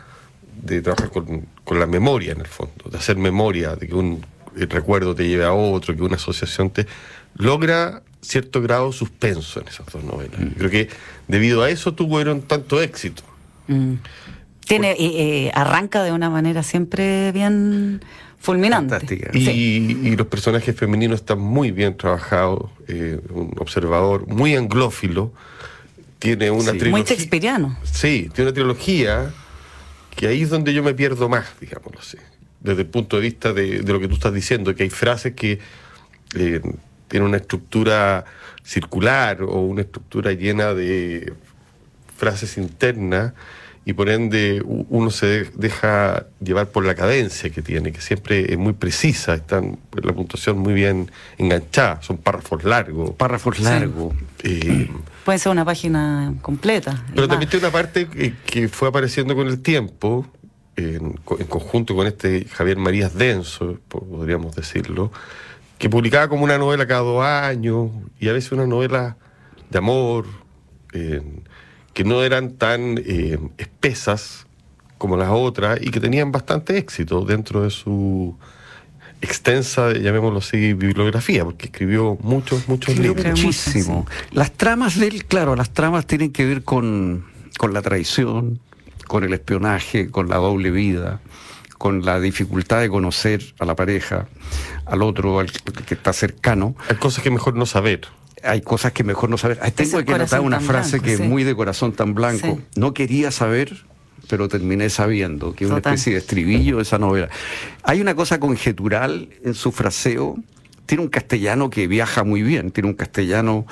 de 0.61 0.83
trabajar 0.83 1.11
con, 1.11 1.47
la 1.79 1.87
memoria 1.87 2.33
en 2.33 2.40
el 2.40 2.47
fondo, 2.47 2.90
de 2.90 2.99
hacer 2.99 3.16
memoria, 3.16 3.77
de 3.77 3.87
que 3.87 3.95
un 3.95 4.25
recuerdo 4.55 5.14
te 5.14 5.29
lleve 5.29 5.45
a 5.45 5.53
otro, 5.53 5.95
que 5.95 6.03
una 6.03 6.16
asociación 6.16 6.71
te 6.71 6.87
logra 7.37 8.03
cierto 8.23 8.61
grado 8.62 8.92
suspenso 8.92 9.61
en 9.61 9.69
esas 9.69 9.87
dos 9.87 10.03
novelas. 10.03 10.40
Mm. 10.40 10.49
Creo 10.59 10.71
que 10.71 10.88
debido 11.29 11.62
a 11.62 11.71
eso 11.71 11.95
tuvieron 11.95 12.42
tanto 12.42 12.83
éxito. 12.83 13.23
Mm. 13.69 13.95
Tiene, 14.67 14.97
eh, 14.99 15.51
arranca 15.55 16.03
de 16.03 16.11
una 16.11 16.29
manera 16.29 16.63
siempre 16.63 17.31
bien 17.31 18.03
fulminante. 18.39 18.99
Y, 19.33 20.17
los 20.17 20.27
personajes 20.27 20.75
femeninos 20.75 21.21
están 21.21 21.39
muy 21.39 21.71
bien 21.71 21.97
trabajados. 21.97 22.71
Eh, 22.89 23.21
un 23.31 23.55
observador 23.59 24.27
muy 24.27 24.57
anglófilo. 24.57 25.33
Tiene 26.19 26.51
una 26.51 26.73
trilogía. 26.73 26.91
Muy 26.91 27.03
shakespeariano. 27.03 27.79
Sí, 27.85 28.29
tiene 28.35 28.51
una 28.51 28.55
trilogía 28.55 29.33
que 30.17 30.27
ahí 30.27 30.43
es 30.43 30.51
donde 30.51 30.73
yo 30.73 30.83
me 30.83 30.95
pierdo 30.95 31.29
más, 31.29 31.47
digámoslo 31.61 32.01
así. 32.01 32.19
Desde 32.61 32.83
el 32.83 32.89
punto 32.89 33.17
de 33.17 33.23
vista 33.23 33.53
de, 33.53 33.83
lo 33.83 34.01
que 34.01 34.09
tú 34.09 34.15
estás 34.15 34.33
diciendo, 34.33 34.75
que 34.75 34.83
hay 34.83 34.91
frases 34.91 35.35
que 35.35 35.61
eh, 36.35 36.61
tienen 37.07 37.29
una 37.29 37.37
estructura 37.37 38.25
circular 38.65 39.43
o 39.43 39.61
una 39.61 39.83
estructura 39.83 40.33
llena 40.33 40.75
de 40.75 41.33
frases 42.17 42.57
internas 42.57 43.35
y 43.88 43.92
por 43.92 44.09
ende 44.09 44.61
uno 44.66 45.11
se 45.11 45.44
deja 45.55 46.27
llevar 46.40 46.70
por 46.70 46.85
la 46.85 46.96
cadencia 46.96 47.51
que 47.51 47.62
tiene, 47.62 47.92
que 47.92 48.01
siempre 48.01 48.53
es 48.53 48.59
muy 48.59 48.72
precisa, 48.72 49.35
están 49.35 49.79
la 50.03 50.12
puntuación 50.12 50.59
muy 50.59 50.75
bien 50.75 51.09
enganchada, 51.38 52.03
son 52.03 52.16
párrafos 52.16 52.64
largos. 52.64 53.12
Párrafos 53.12 53.61
largos. 53.61 54.12
Eh, 54.42 54.90
Puede 55.25 55.38
ser 55.38 55.53
una 55.53 55.64
página 55.64 56.35
completa. 56.42 57.05
Pero 57.14 57.29
también 57.29 57.49
tiene 57.49 57.64
una 57.64 57.72
parte 57.72 58.09
que, 58.09 58.66
fue 58.66 58.88
apareciendo 58.88 59.37
con 59.37 59.46
el 59.46 59.62
tiempo, 59.62 60.27
en, 60.75 61.12
conjunto 61.49 61.94
con 61.94 62.09
este 62.09 62.44
Javier 62.46 62.79
Marías 62.79 63.14
Denso, 63.14 63.79
podríamos 63.87 64.57
decirlo, 64.57 65.12
que 65.79 65.88
publicaba 65.88 66.27
como 66.27 66.42
una 66.42 66.59
novela 66.59 66.88
cada 66.88 67.03
dos 67.03 67.25
años, 67.25 67.90
y 68.18 68.29
a 68.29 68.33
veces 68.33 68.51
una 68.51 68.66
novela 68.66 69.16
de 69.70 69.79
amor 69.79 70.27
que 71.97 72.05
no 72.05 72.23
eran 72.23 72.53
tan 72.57 72.99
eh, 72.99 73.39
espesas 73.57 74.47
como 74.99 75.17
las 75.17 75.31
otras 75.31 75.79
y 75.81 75.91
que 75.91 75.99
tenían 75.99 76.31
bastante 76.31 76.77
éxito 76.77 77.25
dentro 77.25 77.63
de 77.63 77.71
su 77.71 78.37
extensa, 79.23 79.95
llamémoslo 79.95 80.41
así, 80.41 80.75
bibliografía, 80.75 81.43
porque 81.43 81.69
escribió 81.69 82.19
muchos, 82.21 82.69
muchos 82.69 82.99
libros. 82.99 83.25
Muchísimo. 83.25 84.07
Las 84.31 84.53
tramas 84.53 84.99
de 84.99 85.07
él, 85.07 85.25
claro, 85.25 85.57
las 85.57 85.71
tramas 85.71 86.07
tienen 86.07 86.33
que 86.33 86.45
ver 86.45 86.65
con, 86.65 87.25
con 87.57 87.73
la 87.73 87.81
traición, 87.81 88.61
con 89.07 89.25
el 89.25 89.33
espionaje, 89.33 90.11
con 90.11 90.29
la 90.29 90.37
doble 90.37 90.71
vida, 90.71 91.23
con 91.79 92.05
la 92.05 92.21
dificultad 92.21 92.83
de 92.83 92.91
conocer 92.91 93.55
a 93.59 93.65
la 93.65 93.75
pareja, 93.75 94.29
al 94.85 95.01
otro, 95.01 95.39
al 95.39 95.51
que 95.51 95.95
está 95.95 96.13
cercano. 96.13 96.77
Hay 96.91 96.97
cosas 96.97 97.25
que 97.25 97.31
mejor 97.31 97.55
no 97.55 97.65
saber 97.65 98.03
hay 98.42 98.61
cosas 98.61 98.92
que 98.92 99.05
mejor 99.05 99.31
no 99.31 99.38
saber. 99.38 99.59
Tengo 99.75 100.05
que 100.05 100.18
notar 100.18 100.40
una 100.40 100.61
frase 100.61 101.01
que 101.01 101.14
es 101.14 101.20
muy 101.20 101.44
de 101.44 101.55
corazón 101.55 101.92
tan 101.92 102.14
blanco. 102.14 102.61
No 102.77 102.94
quería 102.94 103.31
saber, 103.31 103.85
pero 104.29 104.49
terminé 104.49 104.90
sabiendo, 104.90 105.55
que 105.55 105.64
es 105.64 105.70
una 105.70 105.79
especie 105.79 106.12
de 106.12 106.18
estribillo 106.18 106.77
de 106.77 106.83
esa 106.83 106.99
novela. 106.99 107.29
Hay 107.83 108.01
una 108.01 108.14
cosa 108.14 108.40
conjetural 108.40 109.29
en 109.44 109.55
su 109.55 109.72
fraseo. 109.72 110.37
Tiene 110.87 111.03
un 111.03 111.11
castellano 111.11 111.70
que 111.70 111.87
viaja 111.88 112.22
muy 112.22 112.42
bien, 112.42 112.70
tiene 112.70 112.88
un 112.88 112.94
castellano 112.94 113.66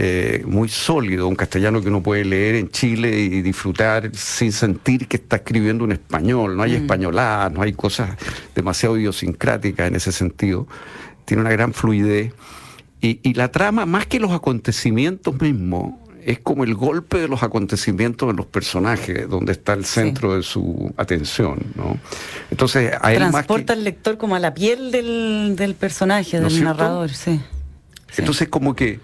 eh, 0.00 0.44
muy 0.46 0.68
sólido, 0.68 1.26
un 1.26 1.34
castellano 1.34 1.80
que 1.80 1.88
uno 1.88 2.00
puede 2.00 2.24
leer 2.24 2.54
en 2.54 2.68
Chile 2.70 3.18
y 3.18 3.42
disfrutar 3.42 4.14
sin 4.14 4.52
sentir 4.52 5.08
que 5.08 5.16
está 5.16 5.36
escribiendo 5.36 5.82
un 5.82 5.90
español. 5.90 6.56
No 6.56 6.62
hay 6.62 6.72
mm. 6.72 6.82
españolada, 6.82 7.50
no 7.50 7.62
hay 7.62 7.72
cosas 7.72 8.16
demasiado 8.54 8.96
idiosincráticas 8.96 9.88
en 9.88 9.96
ese 9.96 10.12
sentido. 10.12 10.68
Tiene 11.24 11.40
una 11.40 11.50
gran 11.50 11.72
fluidez. 11.72 12.32
Y, 13.00 13.34
la 13.34 13.52
trama, 13.52 13.86
más 13.86 14.06
que 14.06 14.18
los 14.18 14.32
acontecimientos 14.32 15.40
mismos, 15.40 15.94
es 16.24 16.40
como 16.40 16.64
el 16.64 16.74
golpe 16.74 17.18
de 17.18 17.28
los 17.28 17.42
acontecimientos 17.42 18.28
de 18.28 18.34
los 18.34 18.46
personajes, 18.46 19.28
donde 19.28 19.52
está 19.52 19.72
el 19.74 19.84
centro 19.84 20.34
de 20.34 20.42
su 20.42 20.92
atención, 20.96 21.58
¿no? 21.76 21.96
Entonces, 22.50 22.92
a 23.00 23.12
él 23.12 23.18
Transporta 23.18 23.72
al 23.72 23.84
lector 23.84 24.18
como 24.18 24.34
a 24.34 24.40
la 24.40 24.52
piel 24.52 24.90
del, 24.90 25.76
personaje, 25.78 26.40
del 26.40 26.64
narrador, 26.64 27.10
sí. 27.10 27.40
Entonces, 28.16 28.48
como 28.48 28.74
que 28.74 28.98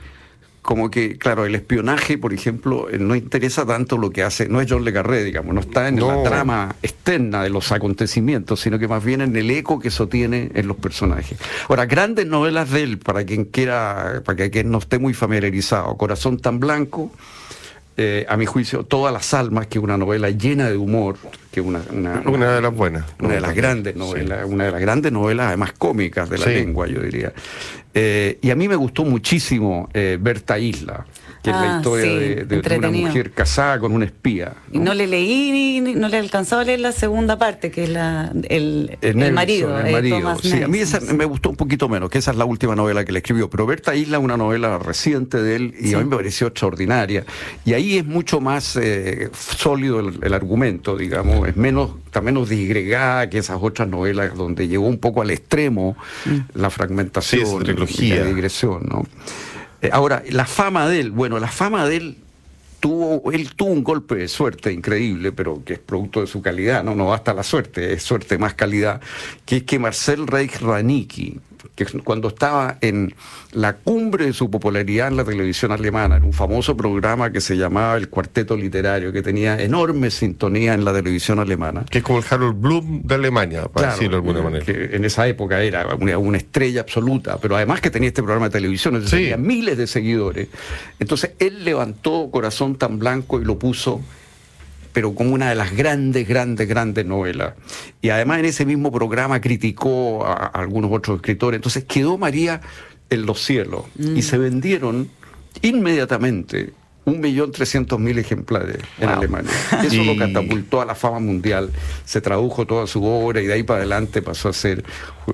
como 0.64 0.90
que, 0.90 1.18
claro, 1.18 1.44
el 1.44 1.54
espionaje, 1.54 2.16
por 2.16 2.32
ejemplo, 2.32 2.88
eh, 2.88 2.96
no 2.98 3.14
interesa 3.14 3.66
tanto 3.66 3.98
lo 3.98 4.08
que 4.08 4.22
hace, 4.22 4.48
no 4.48 4.62
es 4.62 4.66
John 4.66 4.82
Le 4.82 4.94
Carré, 4.94 5.22
digamos, 5.22 5.54
no 5.54 5.60
está 5.60 5.88
en 5.88 6.00
la 6.00 6.22
trama 6.22 6.74
externa 6.82 7.42
de 7.42 7.50
los 7.50 7.70
acontecimientos, 7.70 8.60
sino 8.60 8.78
que 8.78 8.88
más 8.88 9.04
bien 9.04 9.20
en 9.20 9.36
el 9.36 9.50
eco 9.50 9.78
que 9.78 9.88
eso 9.88 10.08
tiene 10.08 10.50
en 10.54 10.66
los 10.66 10.78
personajes. 10.78 11.36
Ahora, 11.68 11.84
grandes 11.84 12.26
novelas 12.26 12.70
de 12.70 12.82
él, 12.82 12.98
para 12.98 13.24
quien 13.24 13.44
quiera, 13.44 14.22
para 14.24 14.48
quien 14.48 14.70
no 14.70 14.78
esté 14.78 14.98
muy 14.98 15.12
familiarizado, 15.12 15.98
Corazón 15.98 16.38
tan 16.38 16.60
blanco, 16.60 17.12
eh, 17.96 18.26
a 18.28 18.36
mi 18.36 18.46
juicio, 18.46 18.84
Todas 18.84 19.12
las 19.12 19.32
almas, 19.34 19.68
que 19.68 19.78
es 19.78 19.84
una 19.84 19.96
novela 19.96 20.28
llena 20.30 20.68
de 20.68 20.76
humor, 20.76 21.16
que 21.52 21.60
es 21.60 21.66
una, 21.66 21.80
una, 22.26 22.52
de 22.52 22.60
las 22.60 22.74
buenas. 22.74 23.04
Una 23.20 23.34
de 23.34 23.40
las 23.40 23.54
grandes 23.54 23.94
novelas, 23.94 24.44
una 24.46 24.64
de 24.64 24.72
las 24.72 24.80
grandes 24.80 25.12
novelas, 25.12 25.48
además 25.48 25.72
cómicas 25.78 26.28
de 26.28 26.38
la 26.38 26.46
lengua, 26.46 26.88
yo 26.88 27.00
diría. 27.00 27.32
Eh, 27.94 28.38
y 28.42 28.50
a 28.50 28.56
mí 28.56 28.66
me 28.68 28.74
gustó 28.74 29.04
muchísimo 29.04 29.88
eh, 29.94 30.18
Berta 30.20 30.58
Isla 30.58 31.06
que 31.44 31.50
es 31.50 31.56
la 31.56 31.74
ah, 31.74 31.76
historia 31.76 32.44
de, 32.46 32.78
una 32.78 32.90
mujer 32.90 33.30
casada 33.32 33.78
con 33.78 33.92
un 33.92 34.02
espía. 34.02 34.54
Y 34.72 34.78
no 34.78 34.94
le 34.94 35.06
leí, 35.06 35.82
no 35.94 36.08
le 36.08 36.16
alcanzaba 36.16 36.62
a 36.62 36.64
leer 36.64 36.80
la 36.80 36.92
segunda 36.92 37.38
parte, 37.38 37.70
que 37.70 37.84
es 37.84 37.90
la, 37.90 38.32
el, 38.48 38.96
el, 39.02 39.32
marido. 39.32 39.78
El 39.78 39.92
marido. 39.92 40.38
sí, 40.40 40.62
a 40.62 40.68
mí 40.68 40.78
esa 40.78 41.00
me 41.00 41.26
gustó 41.26 41.50
un 41.50 41.56
poquito 41.56 41.86
menos, 41.86 42.08
que 42.08 42.16
esa 42.16 42.30
es 42.30 42.38
la 42.38 42.46
última 42.46 42.74
novela 42.74 43.04
que 43.04 43.12
le 43.12 43.18
escribió. 43.18 43.50
Pero 43.50 43.66
Berta 43.66 43.94
Isla, 43.94 44.18
una 44.20 44.38
novela 44.38 44.78
reciente 44.78 45.42
de 45.42 45.56
él, 45.56 45.74
y 45.78 45.92
a 45.92 45.98
mí 45.98 46.04
me 46.04 46.16
pareció 46.16 46.46
extraordinaria. 46.46 47.26
Y 47.66 47.74
ahí 47.74 47.98
es 47.98 48.06
mucho 48.06 48.40
más 48.40 48.76
eh, 48.76 49.28
sólido 49.38 50.00
el, 50.00 50.32
argumento, 50.32 50.96
digamos, 50.96 51.46
es 51.46 51.56
menos, 51.58 51.90
está 52.06 52.22
menos 52.22 52.48
disgregada 52.48 53.28
que 53.28 53.36
esas 53.36 53.58
otras 53.60 53.86
novelas 53.86 54.34
donde 54.34 54.66
llegó 54.66 54.86
un 54.86 54.98
poco 54.98 55.20
al 55.20 55.30
extremo 55.30 55.94
mm. 56.24 56.38
la 56.58 56.70
fragmentación, 56.70 57.62
y 57.98 58.08
la 58.08 58.24
digresión, 58.24 58.88
¿no? 58.88 59.04
Eh, 59.84 59.90
ahora, 59.92 60.22
la 60.30 60.46
fama 60.46 60.88
de 60.88 61.00
él, 61.00 61.10
bueno, 61.10 61.38
la 61.38 61.48
fama 61.48 61.86
de 61.86 61.96
él 61.96 62.16
tuvo, 62.80 63.30
él 63.32 63.54
tuvo 63.54 63.70
un 63.70 63.84
golpe 63.84 64.14
de 64.14 64.28
suerte 64.28 64.72
increíble, 64.72 65.30
pero 65.30 65.62
que 65.62 65.74
es 65.74 65.78
producto 65.78 66.22
de 66.22 66.26
su 66.26 66.40
calidad, 66.40 66.82
no, 66.82 66.94
no 66.94 67.08
basta 67.08 67.34
la 67.34 67.42
suerte, 67.42 67.92
es 67.92 68.02
suerte 68.02 68.38
más 68.38 68.54
calidad, 68.54 69.02
que 69.44 69.58
es 69.58 69.62
que 69.64 69.78
Marcel 69.78 70.26
Reich 70.26 70.58
Ranicki, 70.58 71.38
que 71.74 71.84
cuando 72.04 72.28
estaba 72.28 72.78
en 72.80 73.14
la 73.52 73.74
cumbre 73.74 74.26
de 74.26 74.32
su 74.32 74.50
popularidad 74.50 75.08
en 75.08 75.16
la 75.16 75.24
televisión 75.24 75.72
alemana, 75.72 76.16
en 76.16 76.24
un 76.24 76.32
famoso 76.32 76.76
programa 76.76 77.32
que 77.32 77.40
se 77.40 77.56
llamaba 77.56 77.96
El 77.96 78.08
Cuarteto 78.08 78.56
Literario, 78.56 79.12
que 79.12 79.22
tenía 79.22 79.60
enorme 79.60 80.10
sintonía 80.10 80.74
en 80.74 80.84
la 80.84 80.92
televisión 80.92 81.40
alemana. 81.40 81.84
Que 81.90 81.98
es 81.98 82.04
como 82.04 82.20
el 82.20 82.24
Harold 82.28 82.60
Bloom 82.60 83.02
de 83.02 83.14
Alemania, 83.16 83.64
para 83.64 83.92
decirlo 83.92 84.20
de 84.20 84.28
alguna 84.28 84.42
manera. 84.42 84.64
Que 84.64 84.96
en 84.96 85.04
esa 85.04 85.26
época 85.26 85.62
era 85.62 85.86
una, 85.96 86.36
estrella 86.36 86.82
absoluta, 86.82 87.38
pero 87.38 87.56
además 87.56 87.80
que 87.80 87.90
tenía 87.90 88.08
este 88.08 88.22
programa 88.22 88.46
de 88.46 88.52
televisión, 88.52 89.02
tenía 89.04 89.36
miles 89.36 89.76
de 89.76 89.86
seguidores. 89.86 90.48
Entonces 90.98 91.32
él 91.38 91.64
levantó 91.64 92.28
Corazón 92.30 92.76
tan 92.76 92.98
blanco 92.98 93.40
y 93.40 93.44
lo 93.44 93.58
puso 93.58 94.00
pero 94.94 95.12
como 95.12 95.34
una 95.34 95.50
de 95.50 95.56
las 95.56 95.76
grandes, 95.76 96.26
grandes, 96.26 96.68
grandes 96.68 97.04
novelas. 97.04 97.54
Y 98.00 98.10
además 98.10 98.38
en 98.38 98.44
ese 98.46 98.64
mismo 98.64 98.92
programa 98.92 99.40
criticó 99.40 100.24
a, 100.24 100.46
algunos 100.46 100.90
otros 100.92 101.16
escritores. 101.16 101.58
Entonces 101.58 101.84
quedó 101.84 102.16
María 102.16 102.60
en 103.10 103.26
los 103.26 103.44
cielos 103.44 103.82
y 103.98 104.20
mm. 104.20 104.22
se 104.22 104.38
vendieron 104.38 105.10
inmediatamente 105.62 106.72
un 107.06 107.20
millón 107.20 107.50
trescientos 107.52 107.98
mil 107.98 108.18
ejemplares 108.18 108.78
en 109.00 109.08
Alemania. 109.08 109.50
Eso 109.84 110.02
lo 110.04 110.16
catapultó 110.16 110.80
a 110.80 110.84
la 110.84 110.94
fama 110.94 111.18
mundial. 111.18 111.70
Se 112.04 112.20
tradujo 112.20 112.64
toda 112.64 112.86
su 112.86 113.04
obra 113.04 113.42
y 113.42 113.46
de 113.46 113.54
ahí 113.54 113.62
para 113.64 113.80
adelante 113.80 114.22
pasó 114.22 114.48
a 114.48 114.52
ser 114.52 114.84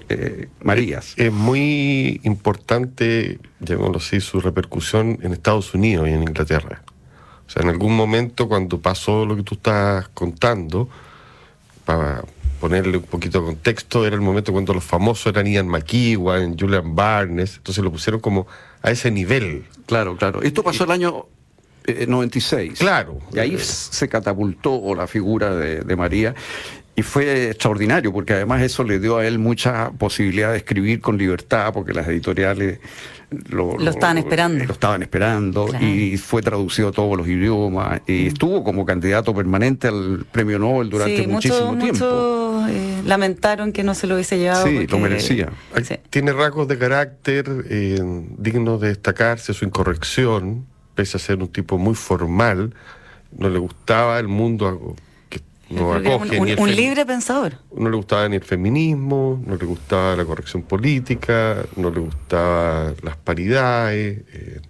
eh, 0.09 0.49
Marías. 0.63 1.13
Es 1.17 1.33
muy 1.33 2.21
importante, 2.25 3.39
llamémoslo 3.61 3.99
así, 3.99 4.21
su 4.21 4.41
repercusión 4.41 5.19
en 5.23 5.33
Estados 5.33 5.75
Unidos 5.75 6.09
y 6.09 6.13
en 6.13 6.23
Inglaterra. 6.23 6.83
O 7.51 7.53
sea, 7.53 7.63
en 7.63 7.69
algún 7.69 7.97
momento 7.97 8.47
cuando 8.47 8.81
pasó 8.81 9.27
lo 9.27 9.35
que 9.35 9.43
tú 9.43 9.57
estás 9.57 10.07
contando, 10.11 10.89
para 11.85 12.23
ponerle 12.61 12.99
un 12.99 13.03
poquito 13.03 13.41
de 13.41 13.47
contexto, 13.47 14.07
era 14.07 14.15
el 14.15 14.23
momento 14.23 14.53
cuando 14.53 14.73
los 14.73 14.85
famosos 14.85 15.27
eran 15.27 15.49
Ian 15.49 15.67
McEwan, 15.67 16.57
Julian 16.57 16.95
Barnes, 16.95 17.57
entonces 17.57 17.83
lo 17.83 17.91
pusieron 17.91 18.21
como 18.21 18.47
a 18.83 18.93
ese 18.93 19.11
nivel. 19.11 19.65
Claro, 19.87 20.17
claro. 20.17 20.43
Esto 20.43 20.63
pasó 20.63 20.85
el 20.85 20.93
año 20.93 21.27
96. 22.07 22.71
Eh, 22.71 22.75
claro. 22.79 23.19
Y 23.33 23.41
ahí 23.41 23.59
se 23.59 24.09
catapultó 24.09 24.95
la 24.95 25.09
figura 25.09 25.57
de, 25.57 25.81
de 25.81 25.97
María 25.97 26.37
y 27.01 27.03
fue 27.03 27.49
extraordinario 27.49 28.13
porque 28.13 28.35
además 28.35 28.61
eso 28.61 28.85
le 28.85 28.99
dio 28.99 29.17
a 29.17 29.27
él 29.27 29.39
mucha 29.39 29.91
posibilidad 29.93 30.51
de 30.51 30.59
escribir 30.59 31.01
con 31.01 31.17
libertad 31.17 31.73
porque 31.73 31.95
las 31.95 32.07
editoriales 32.07 32.79
lo, 33.49 33.81
estaban 33.89 34.19
esperando. 34.19 34.63
Lo 34.67 34.73
estaban 34.75 35.01
esperando 35.01 35.71
y 35.81 36.19
fue 36.19 36.43
traducido 36.43 36.89
a 36.89 36.93
todos 36.93 37.17
los 37.17 37.27
idiomas 37.27 38.03
y 38.07 38.25
mm. 38.25 38.27
estuvo 38.27 38.63
como 38.63 38.85
candidato 38.85 39.35
permanente 39.35 39.89
al 39.89 40.27
premio 40.31 40.59
Nobel 40.59 40.91
durante 40.91 41.27
muchísimo 41.27 41.79
tiempo. 41.79 42.05
Muchos 42.05 42.71
eh, 42.71 43.03
lamentaron 43.07 43.73
que 43.73 43.83
no 43.83 43.95
se 43.95 44.07
lo 44.07 44.17
hubiese 44.17 44.37
llevado. 44.37 44.67
Sí, 44.67 44.87
lo 44.87 44.99
merecía. 44.99 45.49
Tiene 46.11 46.35
rasgos 46.35 46.69
de 46.69 46.77
carácter 46.77 47.47
eh, 47.71 47.99
dignos 48.37 48.79
de 48.79 48.89
destacarse, 48.89 49.55
su 49.55 49.65
incorrección, 49.65 50.67
pese 50.95 51.17
a 51.17 51.21
ser 51.21 51.39
un 51.39 51.49
tipo 51.49 51.79
muy 51.79 51.95
formal, 51.95 52.75
no 53.39 53.49
le 53.49 53.59
gustaba 53.59 54.19
el 54.19 54.29
mundo 54.29 54.97
no 55.71 55.95
acoge. 55.95 56.39
Un, 56.39 56.59
un, 56.59 56.75
libre 56.75 57.07
pensador. 57.07 57.55
No 57.77 57.89
le 57.89 57.97
gustaba 57.97 58.29
ni 58.29 58.37
el 58.37 58.43
feminismo, 58.43 59.41
no 59.47 59.57
le 59.57 59.65
gustaba 59.65 60.17
la 60.17 60.25
corrección 60.25 60.63
política, 60.63 61.65
no 61.77 61.91
le 61.91 62.01
gustaba 62.01 62.93
las 63.03 63.17
paridades. 63.17 64.23
Eh. 64.33 64.61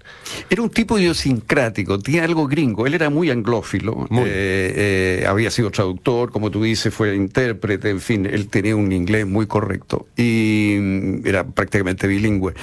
Era 0.50 0.62
un 0.62 0.68
tipo 0.68 0.98
idiosincrático, 0.98 1.98
tenía 1.98 2.24
algo 2.24 2.46
gringo. 2.46 2.86
Él 2.86 2.94
era 2.94 3.08
muy 3.08 3.30
anglófilo, 3.30 4.06
eh, 4.10 5.20
eh, 5.22 5.26
había 5.26 5.50
sido 5.50 5.70
traductor, 5.70 6.30
como 6.30 6.50
tú 6.50 6.62
dices, 6.62 6.92
fue 6.92 7.16
intérprete, 7.16 7.88
en 7.88 8.00
fin, 8.00 8.26
él 8.26 8.48
tenía 8.48 8.76
un 8.76 8.92
inglés 8.92 9.26
muy 9.26 9.46
correcto 9.46 10.06
y 10.16 10.76
mm, 10.78 11.26
era 11.26 11.44
prácticamente 11.44 12.06
bilingüe. 12.06 12.54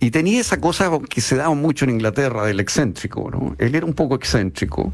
Y 0.00 0.10
tenía 0.10 0.40
esa 0.40 0.60
cosa 0.60 0.90
que 1.08 1.20
se 1.20 1.36
daba 1.36 1.54
mucho 1.54 1.84
en 1.84 1.92
Inglaterra 1.92 2.44
del 2.44 2.60
excéntrico, 2.60 3.30
¿no? 3.30 3.56
Él 3.58 3.74
era 3.74 3.86
un 3.86 3.94
poco 3.94 4.14
excéntrico, 4.14 4.92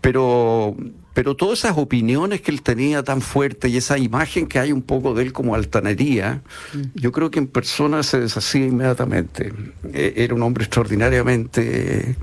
pero 0.00 0.76
pero 1.18 1.34
todas 1.34 1.58
esas 1.58 1.76
opiniones 1.76 2.42
que 2.42 2.52
él 2.52 2.62
tenía 2.62 3.02
tan 3.02 3.20
fuertes 3.20 3.72
y 3.72 3.76
esa 3.76 3.98
imagen 3.98 4.46
que 4.46 4.60
hay 4.60 4.70
un 4.70 4.82
poco 4.82 5.14
de 5.14 5.24
él 5.24 5.32
como 5.32 5.56
altanería, 5.56 6.42
mm. 6.72 6.80
yo 6.94 7.10
creo 7.10 7.28
que 7.28 7.40
en 7.40 7.48
persona 7.48 8.04
se 8.04 8.20
deshacía 8.20 8.66
inmediatamente. 8.66 9.52
E, 9.92 10.12
era 10.16 10.32
un 10.36 10.44
hombre 10.44 10.62
extraordinariamente 10.62 12.14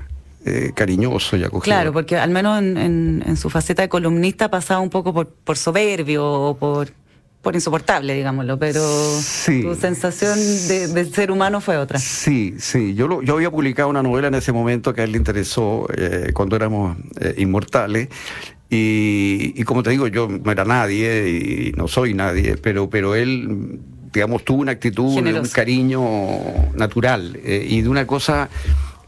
eh, 0.46 0.72
cariñoso 0.74 1.36
y 1.36 1.44
acogedor. 1.44 1.64
Claro, 1.64 1.92
porque 1.92 2.16
al 2.16 2.30
menos 2.30 2.58
en, 2.58 3.36
su 3.36 3.50
faceta 3.50 3.82
de 3.82 3.90
columnista 3.90 4.50
pasaba 4.50 4.80
un 4.80 4.88
poco 4.88 5.12
por, 5.12 5.28
por 5.28 5.58
soberbio 5.58 6.24
o 6.24 6.56
por, 6.56 6.88
por 7.42 7.54
insoportable, 7.54 8.14
digámoslo, 8.14 8.58
pero 8.58 8.80
su 8.80 9.76
sensación 9.78 10.38
de, 10.38 11.04
ser 11.12 11.30
humano 11.30 11.60
fue 11.60 11.76
otra. 11.76 11.98
Sí, 11.98 12.54
sí. 12.58 12.94
Yo, 12.94 13.08
lo, 13.08 13.20
yo 13.20 13.34
había 13.34 13.50
publicado 13.50 13.90
una 13.90 14.02
novela 14.02 14.28
en 14.28 14.36
ese 14.36 14.52
momento 14.52 14.94
que 14.94 15.02
a 15.02 15.04
él 15.04 15.12
le 15.12 15.18
interesó 15.18 15.86
eh, 15.94 16.30
cuando 16.32 16.56
éramos 16.56 16.96
eh, 17.20 17.34
inmortales 17.36 18.08
y, 18.68 19.62
como 19.64 19.82
te 19.82 19.90
digo, 19.90 20.08
yo 20.08 20.28
no 20.28 20.50
era 20.50 20.64
nadie 20.64 21.28
y 21.28 21.72
no 21.76 21.86
soy 21.86 22.14
nadie, 22.14 22.56
pero, 22.56 22.90
pero 22.90 23.14
él, 23.14 23.78
digamos, 24.12 24.44
tuvo 24.44 24.62
una 24.62 24.72
actitud, 24.72 25.16
un 25.16 25.48
cariño 25.48 26.02
natural 26.74 27.38
eh, 27.44 27.64
y 27.68 27.82
de 27.82 27.88
una 27.88 28.06
cosa 28.06 28.48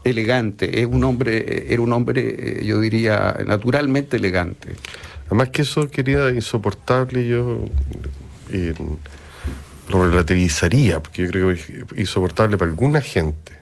elegante. 0.03 0.81
Es 0.81 0.85
un 0.85 1.03
hombre, 1.03 1.73
era 1.73 1.81
un 1.81 1.91
hombre, 1.91 2.61
eh, 2.61 2.65
yo 2.65 2.79
diría, 2.79 3.37
naturalmente 3.45 4.17
elegante. 4.17 4.75
Además 5.27 5.49
que 5.49 5.63
eso, 5.63 5.89
querida, 5.89 6.31
insoportable, 6.31 7.27
yo 7.27 7.65
eh, 8.51 8.73
lo 9.89 10.09
relativizaría, 10.09 11.03
porque 11.03 11.23
yo 11.23 11.29
creo 11.29 11.47
que 11.49 11.53
es 11.53 11.69
insoportable 11.97 12.57
para 12.57 12.71
alguna 12.71 13.01
gente 13.01 13.58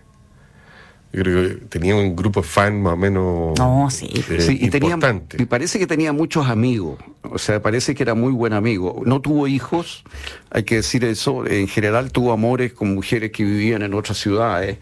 yo 1.18 1.24
creo 1.24 1.50
que 1.50 1.56
tenía 1.66 1.96
un 1.96 2.16
grupo 2.16 2.42
de 2.42 2.48
fan 2.48 2.82
más 2.82 2.94
o 2.94 2.98
menos 2.98 3.58
no, 3.58 3.90
sí. 3.90 4.08
Eh, 4.30 4.40
sí 4.40 4.58
y, 4.62 4.70
tenía, 4.70 4.98
y 5.38 5.46
parece 5.46 5.80
que 5.80 5.88
tenía 5.88 6.14
muchos 6.14 6.48
amigos, 6.48 7.00
o 7.24 7.40
sea, 7.40 7.62
parece 7.62 7.96
que 7.96 8.04
era 8.04 8.14
muy 8.14 8.32
buen 8.32 8.54
amigo. 8.54 9.02
No 9.06 9.20
tuvo 9.20 9.48
hijos, 9.48 10.04
hay 10.52 10.64
que 10.64 10.76
decir 10.76 11.04
eso, 11.06 11.46
en 11.48 11.68
general 11.68 12.12
tuvo 12.12 12.32
amores 12.32 12.74
con 12.74 12.94
mujeres 12.94 13.32
que 13.32 13.44
vivían 13.44 13.82
en 13.82 13.94
otras 13.94 14.18
ciudades. 14.18 14.78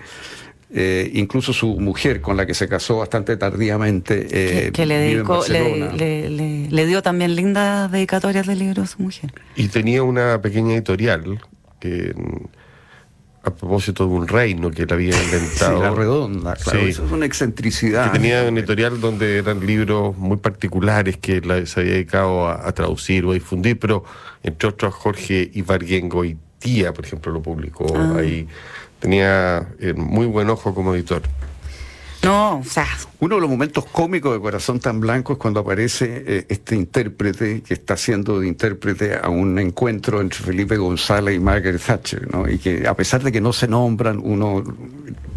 Eh, 0.78 1.10
incluso 1.14 1.54
su 1.54 1.80
mujer, 1.80 2.20
con 2.20 2.36
la 2.36 2.46
que 2.46 2.54
se 2.54 2.68
casó 2.68 2.98
bastante 2.98 3.38
tardíamente, 3.38 4.28
eh, 4.30 4.72
que, 4.74 4.86
le, 4.86 4.98
dedicó, 4.98 5.42
le, 5.48 6.30
le, 6.70 6.86
dio 6.86 7.02
también 7.02 7.34
lindas 7.36 7.90
dedicatorias 7.90 8.46
de 8.46 8.56
libros 8.56 8.90
a 8.90 8.96
su 8.98 9.02
mujer. 9.02 9.32
Y 9.56 9.70
tenía 9.70 10.04
una 10.04 10.42
pequeña 10.42 10.74
editorial 10.74 11.40
que 11.80 12.14
a 13.46 13.54
propósito 13.54 14.08
de 14.08 14.14
un 14.14 14.28
reino 14.28 14.72
que 14.72 14.84
él 14.84 14.90
había 14.92 15.24
inventado. 15.24 15.78
Sí, 15.78 15.84
la 15.84 15.92
redonda, 15.92 16.56
claro, 16.56 16.80
eso 16.80 17.06
es 17.06 17.12
una 17.12 17.26
excentricidad. 17.26 18.12
Que 18.12 18.20
tenía 18.20 18.44
un 18.44 18.58
editorial 18.58 19.00
donde 19.00 19.38
eran 19.38 19.66
libros 19.66 20.18
muy 20.18 20.38
particulares 20.38 21.18
que 21.18 21.42
se 21.66 21.80
había 21.80 21.94
dedicado 21.94 22.50
a, 22.50 22.72
traducir 22.72 23.26
o 23.26 23.32
a 23.32 23.34
difundir, 23.36 23.80
pero 23.80 24.04
entre 24.44 24.70
otros 24.70 24.94
Jorge 24.94 25.50
Ibarguengo 25.54 26.26
y 26.26 26.38
Tía, 26.60 26.94
por 26.94 27.06
ejemplo, 27.06 27.32
lo 27.32 27.42
publicó 27.42 27.86
ah. 27.96 28.18
ahí. 28.18 28.48
Tenía 29.00 29.68
eh, 29.80 29.94
muy 29.94 30.26
buen 30.26 30.50
ojo 30.50 30.74
como 30.74 30.96
editor. 30.96 31.22
No, 32.24 32.60
o 32.60 32.64
sea. 32.64 32.88
Uno 33.20 33.36
de 33.36 33.42
los 33.42 33.50
momentos 33.50 33.86
cómicos 33.86 34.34
de 34.34 34.40
Corazón 34.40 34.80
tan 34.80 35.00
Blanco 35.00 35.34
es 35.34 35.40
cuando 35.40 35.62
aparece 35.62 36.24
eh, 36.26 36.46
este 36.50 36.76
intérprete 36.76 37.62
que 37.62 37.74
está 37.74 37.96
haciendo 37.96 38.40
de 38.40 38.48
intérprete 38.48 39.16
a 39.16 39.30
un 39.30 39.58
encuentro 39.58 40.22
entre 40.22 40.40
Felipe 40.40 40.78
González 40.78 41.36
y 41.36 41.40
Margaret 41.40 41.82
Thatcher, 41.82 42.32
¿no? 42.32 42.50
Y 42.50 42.58
que 42.58 42.88
a 42.88 42.94
pesar 42.94 43.24
de 43.24 43.32
que 43.32 43.42
no 43.42 43.54
se 43.54 43.68
nombran, 43.68 44.20
uno 44.24 44.64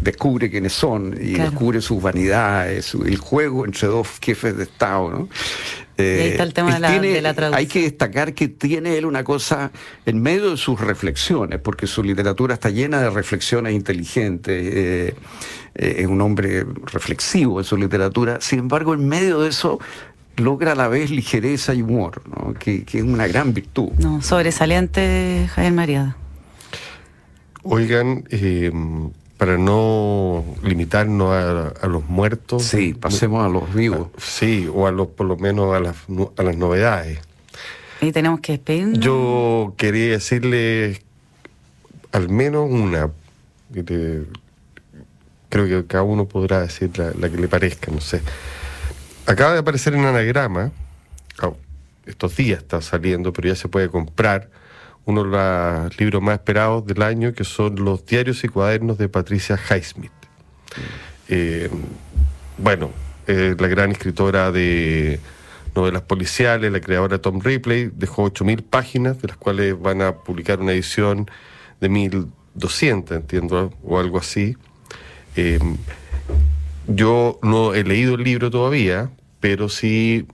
descubre 0.01 0.49
quiénes 0.49 0.73
son 0.73 1.15
y 1.19 1.33
descubre 1.33 1.81
sus 1.81 2.01
vanidades, 2.01 2.93
el 2.93 3.17
juego 3.17 3.65
entre 3.65 3.87
dos 3.87 4.07
jefes 4.21 4.57
de 4.57 4.63
Estado, 4.63 5.09
¿no? 5.09 5.29
ahí 5.99 6.29
está 6.29 6.43
el 6.43 6.53
tema 6.53 6.73
de 6.75 6.79
la, 6.79 6.99
de 6.99 7.21
la, 7.21 7.33
traducción. 7.33 7.59
Hay 7.59 7.67
que 7.67 7.81
destacar 7.81 8.33
que 8.33 8.47
tiene 8.47 8.97
él 8.97 9.05
una 9.05 9.23
cosa 9.23 9.71
en 10.05 10.21
medio 10.21 10.51
de 10.51 10.57
sus 10.57 10.79
reflexiones, 10.79 11.59
porque 11.59 11.87
su 11.87 12.03
literatura 12.03 12.53
está 12.53 12.69
llena 12.69 13.01
de 13.01 13.09
reflexiones 13.09 13.73
inteligentes. 13.73 14.73
Eh, 14.73 15.15
eh, 15.75 15.95
es 15.99 16.07
un 16.07 16.21
hombre 16.21 16.65
reflexivo 16.91 17.59
en 17.59 17.65
su 17.65 17.77
literatura. 17.77 18.39
Sin 18.41 18.59
embargo, 18.59 18.93
en 18.93 19.07
medio 19.07 19.41
de 19.41 19.49
eso 19.49 19.79
logra 20.37 20.71
a 20.71 20.75
la 20.75 20.87
vez 20.87 21.11
ligereza 21.11 21.73
y 21.73 21.81
humor, 21.81 22.21
que, 22.59 22.85
es 22.91 23.03
una 23.03 23.27
gran 23.27 23.53
virtud. 23.53 23.89
No, 23.99 24.21
sobresaliente 24.21 25.49
Javier 25.53 25.73
Mariada. 25.73 26.17
Oigan, 27.63 28.23
eh, 28.29 28.71
para 29.37 29.57
no 29.57 30.43
limitarnos 30.63 31.31
a, 31.81 31.87
los 31.87 32.07
muertos. 32.09 32.63
Sí, 32.63 32.93
pasemos 32.93 33.45
a 33.45 33.49
los 33.49 33.73
vivos. 33.73 34.09
sí, 34.17 34.69
o 34.73 34.87
a 34.87 34.91
los, 34.91 35.07
por 35.07 35.27
lo 35.27 35.37
menos 35.37 35.73
a 35.73 35.79
las, 35.79 35.95
a 36.37 36.43
las 36.43 36.57
novedades. 36.57 37.19
Y 38.01 38.11
tenemos 38.11 38.39
que 38.39 38.53
despedirnos. 38.53 38.99
Yo 38.99 39.73
quería 39.77 40.11
decirle 40.11 41.01
al 42.11 42.29
menos 42.29 42.69
una, 42.69 43.11
creo 45.49 45.67
que 45.67 45.87
cada 45.87 46.03
uno 46.03 46.27
podrá 46.27 46.61
decir 46.61 46.91
la, 46.97 47.29
que 47.29 47.37
le 47.37 47.47
parezca, 47.47 47.91
no 47.91 48.01
sé. 48.01 48.21
acaba 49.25 49.53
de 49.53 49.59
aparecer 49.59 49.93
en 49.95 50.05
anagrama, 50.05 50.71
oh, 51.41 51.57
estos 52.05 52.35
días 52.35 52.59
está 52.59 52.81
saliendo, 52.81 53.33
pero 53.33 53.49
ya 53.49 53.55
se 53.55 53.67
puede 53.67 53.89
comprar 53.89 54.49
uno 55.05 55.23
de 55.23 55.29
los 55.29 55.99
libros 55.99 56.21
más 56.21 56.35
esperados 56.35 56.85
del 56.85 57.01
año, 57.01 57.33
que 57.33 57.43
son 57.43 57.83
los 57.83 58.05
diarios 58.05 58.43
y 58.43 58.47
cuadernos 58.47 58.97
de 58.97 59.09
Patricia 59.09 59.57
Highsmith. 59.57 60.11
Eh, 61.27 61.69
bueno, 62.57 62.91
eh, 63.27 63.55
la 63.57 63.67
gran 63.67 63.91
escritora 63.91 64.51
de 64.51 65.19
novelas 65.75 66.03
policiales, 66.03 66.71
la 66.71 66.81
creadora 66.81 67.19
Tom 67.19 67.39
Ripley, 67.41 67.91
dejó 67.93 68.25
8.000 68.25 68.63
páginas, 68.63 69.21
de 69.21 69.29
las 69.29 69.37
cuales 69.37 69.79
van 69.79 70.01
a 70.01 70.15
publicar 70.15 70.59
una 70.59 70.73
edición 70.73 71.29
de 71.79 71.89
1.200, 71.89 73.15
entiendo, 73.15 73.73
o 73.83 73.99
algo 73.99 74.19
así. 74.19 74.57
Eh, 75.39 75.59
yo 76.87 77.39
no 77.41 77.73
he 77.73 77.85
leído 77.85 78.15
el 78.15 78.23
libro 78.23 78.51
todavía, 78.51 79.09
pero 79.39 79.69
sí 79.69 80.27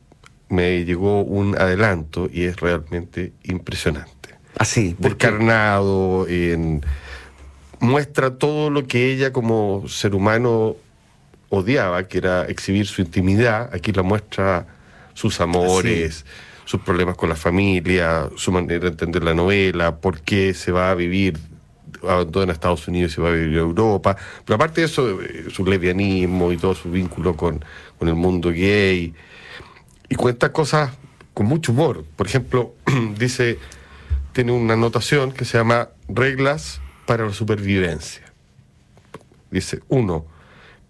me 0.49 0.83
llegó 0.83 1.21
un 1.21 1.55
adelanto 1.55 2.27
y 2.31 2.45
es 2.45 2.59
realmente 2.59 3.33
impresionante. 3.43 4.35
Así, 4.57 4.95
Descarnado, 4.97 6.27
en, 6.27 6.83
muestra 7.79 8.37
todo 8.37 8.71
lo 8.71 8.87
que 8.87 9.11
ella 9.11 9.31
como 9.31 9.87
ser 9.87 10.15
humano 10.15 10.75
odiaba, 11.49 12.07
que 12.07 12.17
era 12.17 12.45
exhibir 12.45 12.87
su 12.87 13.01
intimidad. 13.01 13.69
Aquí 13.75 13.91
la 13.91 14.01
muestra 14.01 14.65
sus 15.13 15.39
amores, 15.39 16.25
sus 16.63 16.81
problemas 16.81 17.15
con 17.15 17.29
la 17.29 17.35
familia, 17.35 18.27
su 18.37 18.51
manera 18.51 18.79
de 18.79 18.87
entender 18.87 19.23
la 19.23 19.35
novela, 19.35 19.97
por 19.97 20.21
qué 20.21 20.55
se 20.55 20.71
va 20.71 20.89
a 20.89 20.95
vivir 20.95 21.37
abandona 22.09 22.53
Estados 22.53 22.87
Unidos 22.87 23.11
y 23.11 23.15
se 23.15 23.21
va 23.21 23.29
a 23.29 23.33
vivir 23.33 23.57
a 23.57 23.61
Europa. 23.61 24.15
Pero 24.45 24.55
aparte 24.55 24.81
de 24.81 24.87
eso, 24.87 25.21
eh, 25.21 25.45
su 25.49 25.65
lesbianismo 25.65 26.51
y 26.51 26.57
todo 26.57 26.75
su 26.75 26.89
vínculo 26.91 27.35
con, 27.35 27.63
con 27.97 28.07
el 28.07 28.15
mundo 28.15 28.49
gay. 28.49 29.13
Y 30.09 30.15
cuenta 30.15 30.51
cosas 30.51 30.91
con 31.33 31.45
mucho 31.45 31.71
humor. 31.71 32.03
Por 32.15 32.25
ejemplo, 32.25 32.73
dice, 33.19 33.59
tiene 34.33 34.51
una 34.51 34.73
anotación 34.73 35.31
que 35.31 35.45
se 35.45 35.57
llama 35.57 35.89
Reglas 36.07 36.81
para 37.05 37.25
la 37.25 37.33
supervivencia. 37.33 38.23
Dice, 39.51 39.81
uno, 39.87 40.25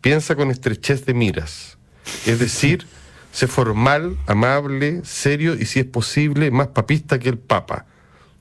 piensa 0.01 0.36
con 0.36 0.51
estrechez 0.51 1.05
de 1.05 1.13
miras. 1.13 1.78
Es 2.26 2.39
decir, 2.39 2.88
sé 3.32 3.47
formal, 3.47 4.18
amable, 4.28 5.01
serio 5.03 5.55
y 5.55 5.66
si 5.66 5.80
es 5.82 5.86
posible, 5.86 6.51
más 6.51 6.68
papista 6.68 7.20
que 7.20 7.30
el 7.30 7.38
Papa. 7.38 7.86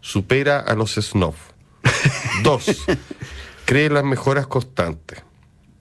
Supera 0.01 0.61
a 0.61 0.75
los 0.75 0.95
snob. 0.95 1.35
Dos, 2.43 2.85
cree 3.65 3.89
las 3.91 4.05
mejoras 4.05 4.47
constantes. 4.47 5.23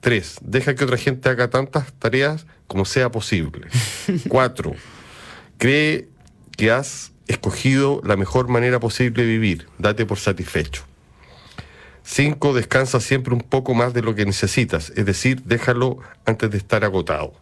Tres, 0.00 0.36
deja 0.42 0.74
que 0.74 0.84
otra 0.84 0.98
gente 0.98 1.28
haga 1.28 1.48
tantas 1.50 1.92
tareas 1.94 2.46
como 2.66 2.84
sea 2.84 3.10
posible. 3.10 3.68
Cuatro, 4.28 4.74
cree 5.58 6.08
que 6.56 6.70
has 6.70 7.12
escogido 7.26 8.00
la 8.04 8.16
mejor 8.16 8.48
manera 8.48 8.80
posible 8.80 9.22
de 9.22 9.28
vivir. 9.28 9.66
Date 9.78 10.06
por 10.06 10.18
satisfecho. 10.18 10.84
Cinco, 12.02 12.52
descansa 12.52 13.00
siempre 13.00 13.32
un 13.32 13.40
poco 13.40 13.72
más 13.72 13.94
de 13.94 14.02
lo 14.02 14.14
que 14.14 14.26
necesitas, 14.26 14.92
es 14.94 15.06
decir, 15.06 15.42
déjalo 15.44 16.00
antes 16.26 16.50
de 16.50 16.58
estar 16.58 16.84
agotado. 16.84 17.32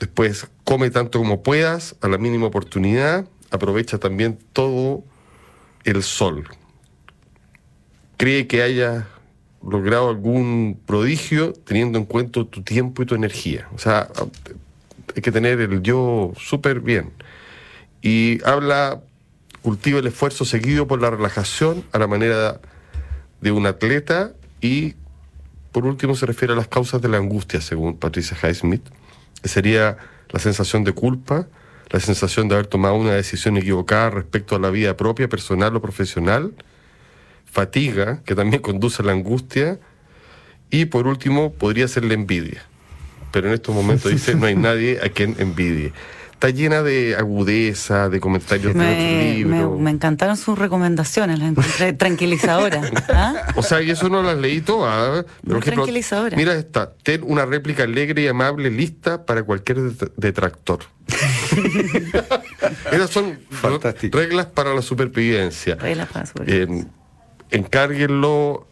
Después, 0.00 0.48
come 0.64 0.90
tanto 0.90 1.18
como 1.18 1.42
puedas, 1.42 1.94
a 2.00 2.08
la 2.08 2.16
mínima 2.16 2.46
oportunidad, 2.46 3.26
aprovecha 3.50 3.98
también 3.98 4.38
todo 4.54 5.04
el 5.84 6.02
sol. 6.02 6.48
Cree 8.22 8.46
que 8.46 8.62
haya 8.62 9.08
logrado 9.68 10.08
algún 10.08 10.80
prodigio 10.86 11.52
teniendo 11.52 11.98
en 11.98 12.04
cuenta 12.04 12.44
tu 12.44 12.62
tiempo 12.62 13.02
y 13.02 13.06
tu 13.06 13.16
energía. 13.16 13.66
O 13.74 13.78
sea, 13.78 14.06
hay 15.16 15.22
que 15.22 15.32
tener 15.32 15.60
el 15.60 15.82
yo 15.82 16.32
súper 16.38 16.78
bien. 16.78 17.10
Y 18.00 18.38
habla, 18.44 19.00
cultiva 19.60 19.98
el 19.98 20.06
esfuerzo 20.06 20.44
seguido 20.44 20.86
por 20.86 21.02
la 21.02 21.10
relajación 21.10 21.82
a 21.90 21.98
la 21.98 22.06
manera 22.06 22.60
de 23.40 23.50
un 23.50 23.66
atleta 23.66 24.34
y 24.60 24.94
por 25.72 25.84
último 25.84 26.14
se 26.14 26.24
refiere 26.24 26.54
a 26.54 26.56
las 26.56 26.68
causas 26.68 27.02
de 27.02 27.08
la 27.08 27.16
angustia, 27.16 27.60
según 27.60 27.96
Patricia 27.96 28.36
Highsmith, 28.40 28.84
que 29.42 29.48
sería 29.48 29.96
la 30.30 30.38
sensación 30.38 30.84
de 30.84 30.92
culpa, 30.92 31.48
la 31.90 31.98
sensación 31.98 32.46
de 32.46 32.54
haber 32.54 32.68
tomado 32.68 32.94
una 32.94 33.14
decisión 33.14 33.56
equivocada 33.56 34.10
respecto 34.10 34.54
a 34.54 34.60
la 34.60 34.70
vida 34.70 34.96
propia, 34.96 35.28
personal 35.28 35.74
o 35.74 35.82
profesional, 35.82 36.52
fatiga, 37.52 38.22
que 38.24 38.34
también 38.34 38.60
conduce 38.60 39.02
a 39.02 39.04
la 39.04 39.12
angustia, 39.12 39.78
y 40.70 40.86
por 40.86 41.06
último 41.06 41.52
podría 41.52 41.86
ser 41.86 42.04
la 42.04 42.14
envidia. 42.14 42.62
Pero 43.30 43.46
en 43.48 43.54
estos 43.54 43.74
momentos 43.74 44.10
dice, 44.10 44.34
no 44.34 44.46
hay 44.46 44.56
nadie 44.56 44.98
a 45.04 45.08
quien 45.10 45.36
envidie 45.38 45.92
está 46.42 46.50
llena 46.50 46.82
de 46.82 47.14
agudeza, 47.14 48.08
de 48.08 48.18
comentarios 48.18 48.74
me, 48.74 48.84
de 48.84 48.90
otro 48.90 49.32
libro. 49.32 49.70
Me, 49.76 49.82
me, 49.84 49.90
encantaron 49.92 50.36
sus 50.36 50.58
recomendaciones, 50.58 51.38
las 51.38 51.50
encontré 51.50 51.92
tranquilizadoras. 51.92 52.90
¿ah? 53.10 53.46
O 53.54 53.62
sea, 53.62 53.80
y 53.80 53.92
eso 53.92 54.08
no 54.08 54.24
las 54.24 54.36
leí 54.36 54.60
todas. 54.60 55.24
Pero 55.44 55.58
ejemplo, 55.58 55.84
tranquilizadora. 55.84 56.36
Mira 56.36 56.54
esta, 56.54 56.94
ten 57.04 57.22
una 57.24 57.46
réplica 57.46 57.84
alegre 57.84 58.22
y 58.22 58.26
amable 58.26 58.72
lista 58.72 59.24
para 59.24 59.44
cualquier 59.44 59.92
detractor. 60.16 60.80
Esas 62.90 63.10
son 63.10 63.38
Fantástico. 63.50 64.18
reglas 64.18 64.46
para 64.46 64.74
la 64.74 64.82
supervivencia. 64.82 65.76
Reglas 65.76 66.08
para 66.08 66.20
la 66.20 66.26
supervivencia. 66.26 66.88
Eh, 66.88 67.01
encárguenlo 67.52 68.66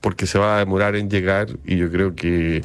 porque 0.00 0.26
se 0.26 0.38
va 0.38 0.56
a 0.56 0.58
demorar 0.60 0.96
en 0.96 1.10
llegar 1.10 1.48
y 1.64 1.76
yo 1.76 1.90
creo 1.90 2.14
que 2.14 2.56
eh, 2.56 2.62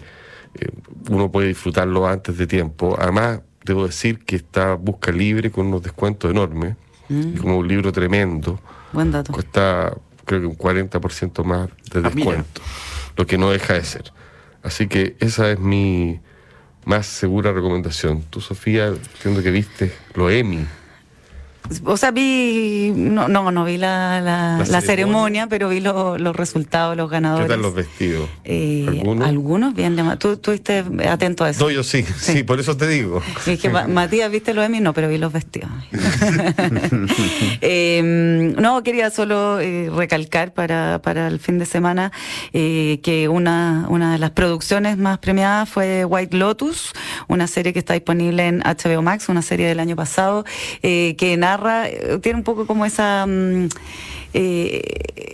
uno 1.10 1.32
puede 1.32 1.50
disfrutarlo 1.50 2.08
antes 2.08 2.38
de 2.38 2.48
tiempo. 2.48 2.96
Además, 2.98 3.42
debo 3.66 3.86
decir 3.86 4.20
que 4.20 4.38
está 4.38 4.76
Busca 4.76 5.12
Libre 5.12 5.52
con 5.52 5.68
unos 5.68 5.82
descuentos 5.84 6.32
enormes, 6.32 6.76
mm. 7.10 7.38
como 7.38 7.58
un 7.58 7.68
libro 7.68 7.92
tremendo. 7.92 8.60
Buen 8.94 9.12
dato. 9.12 9.34
Cuesta 9.34 9.94
creo 10.24 10.42
que 10.42 10.48
un 10.48 10.58
40% 10.58 11.44
más 11.44 11.70
de 11.92 12.00
ah, 12.00 12.10
descuento, 12.10 12.62
lo 13.18 13.28
que 13.28 13.38
no 13.38 13.52
deja 13.52 13.74
de 13.74 13.84
ser. 13.84 14.14
Así 14.64 14.88
que 14.88 15.16
esa 15.20 15.52
es 15.52 15.60
mi 15.60 16.20
más 16.86 17.06
segura 17.06 17.52
recomendación. 17.52 18.24
Tú, 18.30 18.42
Sofía, 18.42 18.88
entiendo 18.88 19.44
que 19.44 19.52
viste 19.52 19.92
lo 20.14 20.30
EMI. 20.30 20.66
O 21.84 21.97
sea, 21.97 22.11
vi, 22.11 22.91
no, 22.95 23.28
no, 23.28 23.51
no 23.51 23.66
vi 23.66 23.78
la, 23.78 24.22
la, 24.22 24.63
la, 24.68 24.82
ceremonia? 24.82 25.47
pero 25.47 25.70
vi 25.70 25.80
lo, 25.80 26.18
los 26.18 26.36
resultados, 26.36 26.95
los 26.95 27.09
ganadores. 27.09 27.47
¿Qué 27.47 27.53
tal 27.53 27.61
los 27.61 27.74
vestidos? 27.74 28.30
Eh, 28.43 28.86
¿Algunos? 28.88 29.28
Algunos 29.28 29.74
bien 29.74 29.95
llamados. 29.95 30.20
¿Tú 30.20 30.32
estuviste 30.34 30.84
atento 31.07 31.43
a 31.43 31.49
eso? 31.49 31.63
No, 31.63 31.72
yo 31.72 31.84
sí, 31.84 32.03
sí, 32.18 32.43
por 32.43 32.59
eso 32.59 32.78
te 32.78 32.88
digo. 32.88 33.22
Es 33.45 33.59
que 33.59 33.70
Matías, 33.70 34.32
¿viste 34.32 34.53
lo 34.53 34.61
de 34.61 34.70
mí? 34.70 34.80
No, 34.80 34.93
pero 34.93 35.07
vi 35.09 35.18
los 35.18 35.34
vestidos. 35.34 35.70
eh, 37.61 38.53
no, 38.57 38.84
quería 38.84 39.09
solo 39.09 39.59
eh, 39.59 39.89
recalcar 39.93 40.53
para, 40.53 41.01
para 41.01 41.28
el 41.28 41.39
fin 41.39 41.57
de 41.57 41.66
semana 41.66 42.11
eh, 42.53 42.99
que 43.03 43.30
una, 43.30 43.86
una 43.89 44.13
de 44.13 44.20
las 44.20 44.32
producciones 44.32 44.97
más 44.97 45.20
premiadas 45.20 45.70
fue 45.70 46.05
White 46.05 46.38
Lotus, 46.38 46.93
una 47.28 47.47
serie 47.47 47.74
que 47.74 47.80
está 47.80 47.93
disponible 47.93 48.47
en 48.47 48.59
HBO 48.59 49.01
Max, 49.01 49.30
una 49.30 49.41
serie 49.41 49.68
del 49.68 49.80
año 49.80 49.95
pasado, 49.95 50.45
que 50.82 51.36
nada 51.38 51.55
eh, 51.88 52.20
tiene 52.22 52.38
un 52.38 52.43
poco 52.43 52.66
como 52.66 52.86
esa... 52.86 53.26
Mm, 53.26 53.70
eh, 54.38 54.82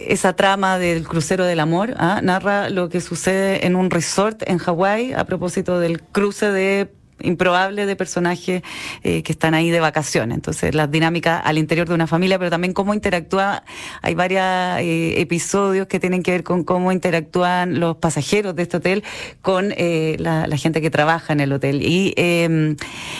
esa 0.07 0.36
trama 0.36 0.78
del 0.78 1.07
crucero 1.07 1.45
del 1.45 1.59
amor, 1.59 1.95
¿ah? 1.97 2.19
narra 2.22 2.69
lo 2.69 2.89
que 2.89 3.01
sucede 3.01 3.65
en 3.65 3.76
un 3.76 3.89
resort 3.89 4.43
en 4.45 4.59
Hawái 4.59 5.13
a 5.13 5.26
propósito 5.26 5.80
del 5.80 6.03
cruce 6.03 6.51
de 6.51 6.93
improbable 7.24 7.86
de 7.86 7.95
personajes 7.95 8.61
eh, 9.03 9.24
que 9.24 9.32
están 9.32 9.53
ahí 9.53 9.69
de 9.69 9.80
vacaciones. 9.80 10.36
Entonces, 10.36 10.76
las 10.76 10.89
dinámicas 10.89 11.41
al 11.43 11.57
interior 11.57 11.88
de 11.88 11.95
una 11.95 12.07
familia, 12.07 12.38
pero 12.38 12.49
también 12.49 12.74
cómo 12.74 12.93
interactúa. 12.93 13.63
Hay 14.01 14.15
varios 14.15 14.43
eh, 14.43 15.19
episodios 15.22 15.88
que 15.88 15.99
tienen 15.99 16.24
que 16.24 16.32
ver 16.32 16.43
con 16.43 16.63
cómo 16.63 16.91
interactúan 16.91 17.80
los 17.80 17.97
pasajeros 17.97 18.55
de 18.55 18.63
este 18.63 18.78
hotel 18.78 19.03
con 19.41 19.74
eh, 19.78 20.15
la, 20.19 20.45
gente 20.57 20.82
que 20.82 20.91
trabaja 20.91 21.34
en 21.34 21.39
el 21.39 21.53
hotel. 21.53 21.82
Y 21.82 22.13
em, 22.17 22.76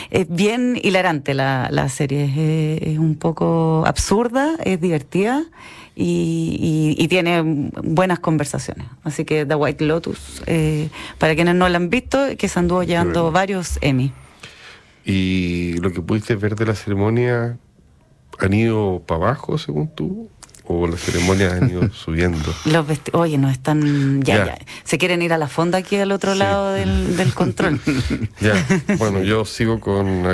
es 0.10 0.28
bien 0.30 0.80
hilarante 0.82 1.34
la, 1.34 1.70
la 1.72 1.90
serie. 1.90 2.80
es 2.82 3.00
un 3.00 3.16
poco 3.16 3.84
absurda, 3.88 4.56
es 4.64 4.80
divertida 4.80 5.46
y, 6.04 7.08
tiene 7.08 7.42
buenas 7.84 8.20
conversaciones. 8.20 8.88
Así 9.04 9.26
que 9.26 9.46
The 9.46 9.56
White 9.56 9.86
Lotus, 9.86 10.42
eh, 10.46 10.90
para 11.18 11.36
quienes 11.36 11.56
no 11.56 11.68
la 11.68 11.78
han 11.78 11.90
visto, 11.90 12.20
que 12.38 12.48
se 12.48 12.60
anduvo 12.60 12.84
llevando 12.84 13.32
varios 13.32 13.78
Emmy. 13.82 14.14
¿Y 15.04 15.78
lo 15.80 15.92
que 15.92 16.02
pudiste 16.02 16.36
ver 16.36 16.56
de 16.56 16.66
la 16.66 16.76
ceremonia 16.76 17.58
han 18.40 18.54
ido 18.54 19.04
para 19.06 19.26
abajo, 19.26 19.58
según 19.58 19.94
tú? 19.94 20.30
¿O 20.64 20.88
las 20.88 21.02
ceremonias 21.02 21.54
han 21.54 21.70
ido 21.70 21.90
subiendo? 21.94 22.54
Los 22.66 22.86
Oye, 23.14 23.38
no 23.38 23.50
están. 23.50 24.22
Ya, 24.22 24.46
ya, 24.46 24.60
Se 24.84 24.98
quieren 24.98 25.22
ir 25.22 25.34
a 25.34 25.38
la 25.38 25.48
fonda 25.48 25.80
aquí 25.80 25.98
al 25.98 26.12
otro 26.12 26.34
lado 26.36 26.72
del, 26.72 27.18
del 27.18 27.34
control. 27.34 27.80
ya. 28.40 28.54
Bueno, 28.98 29.22
yo 29.22 29.44
sigo 29.44 29.80
con 29.80 30.26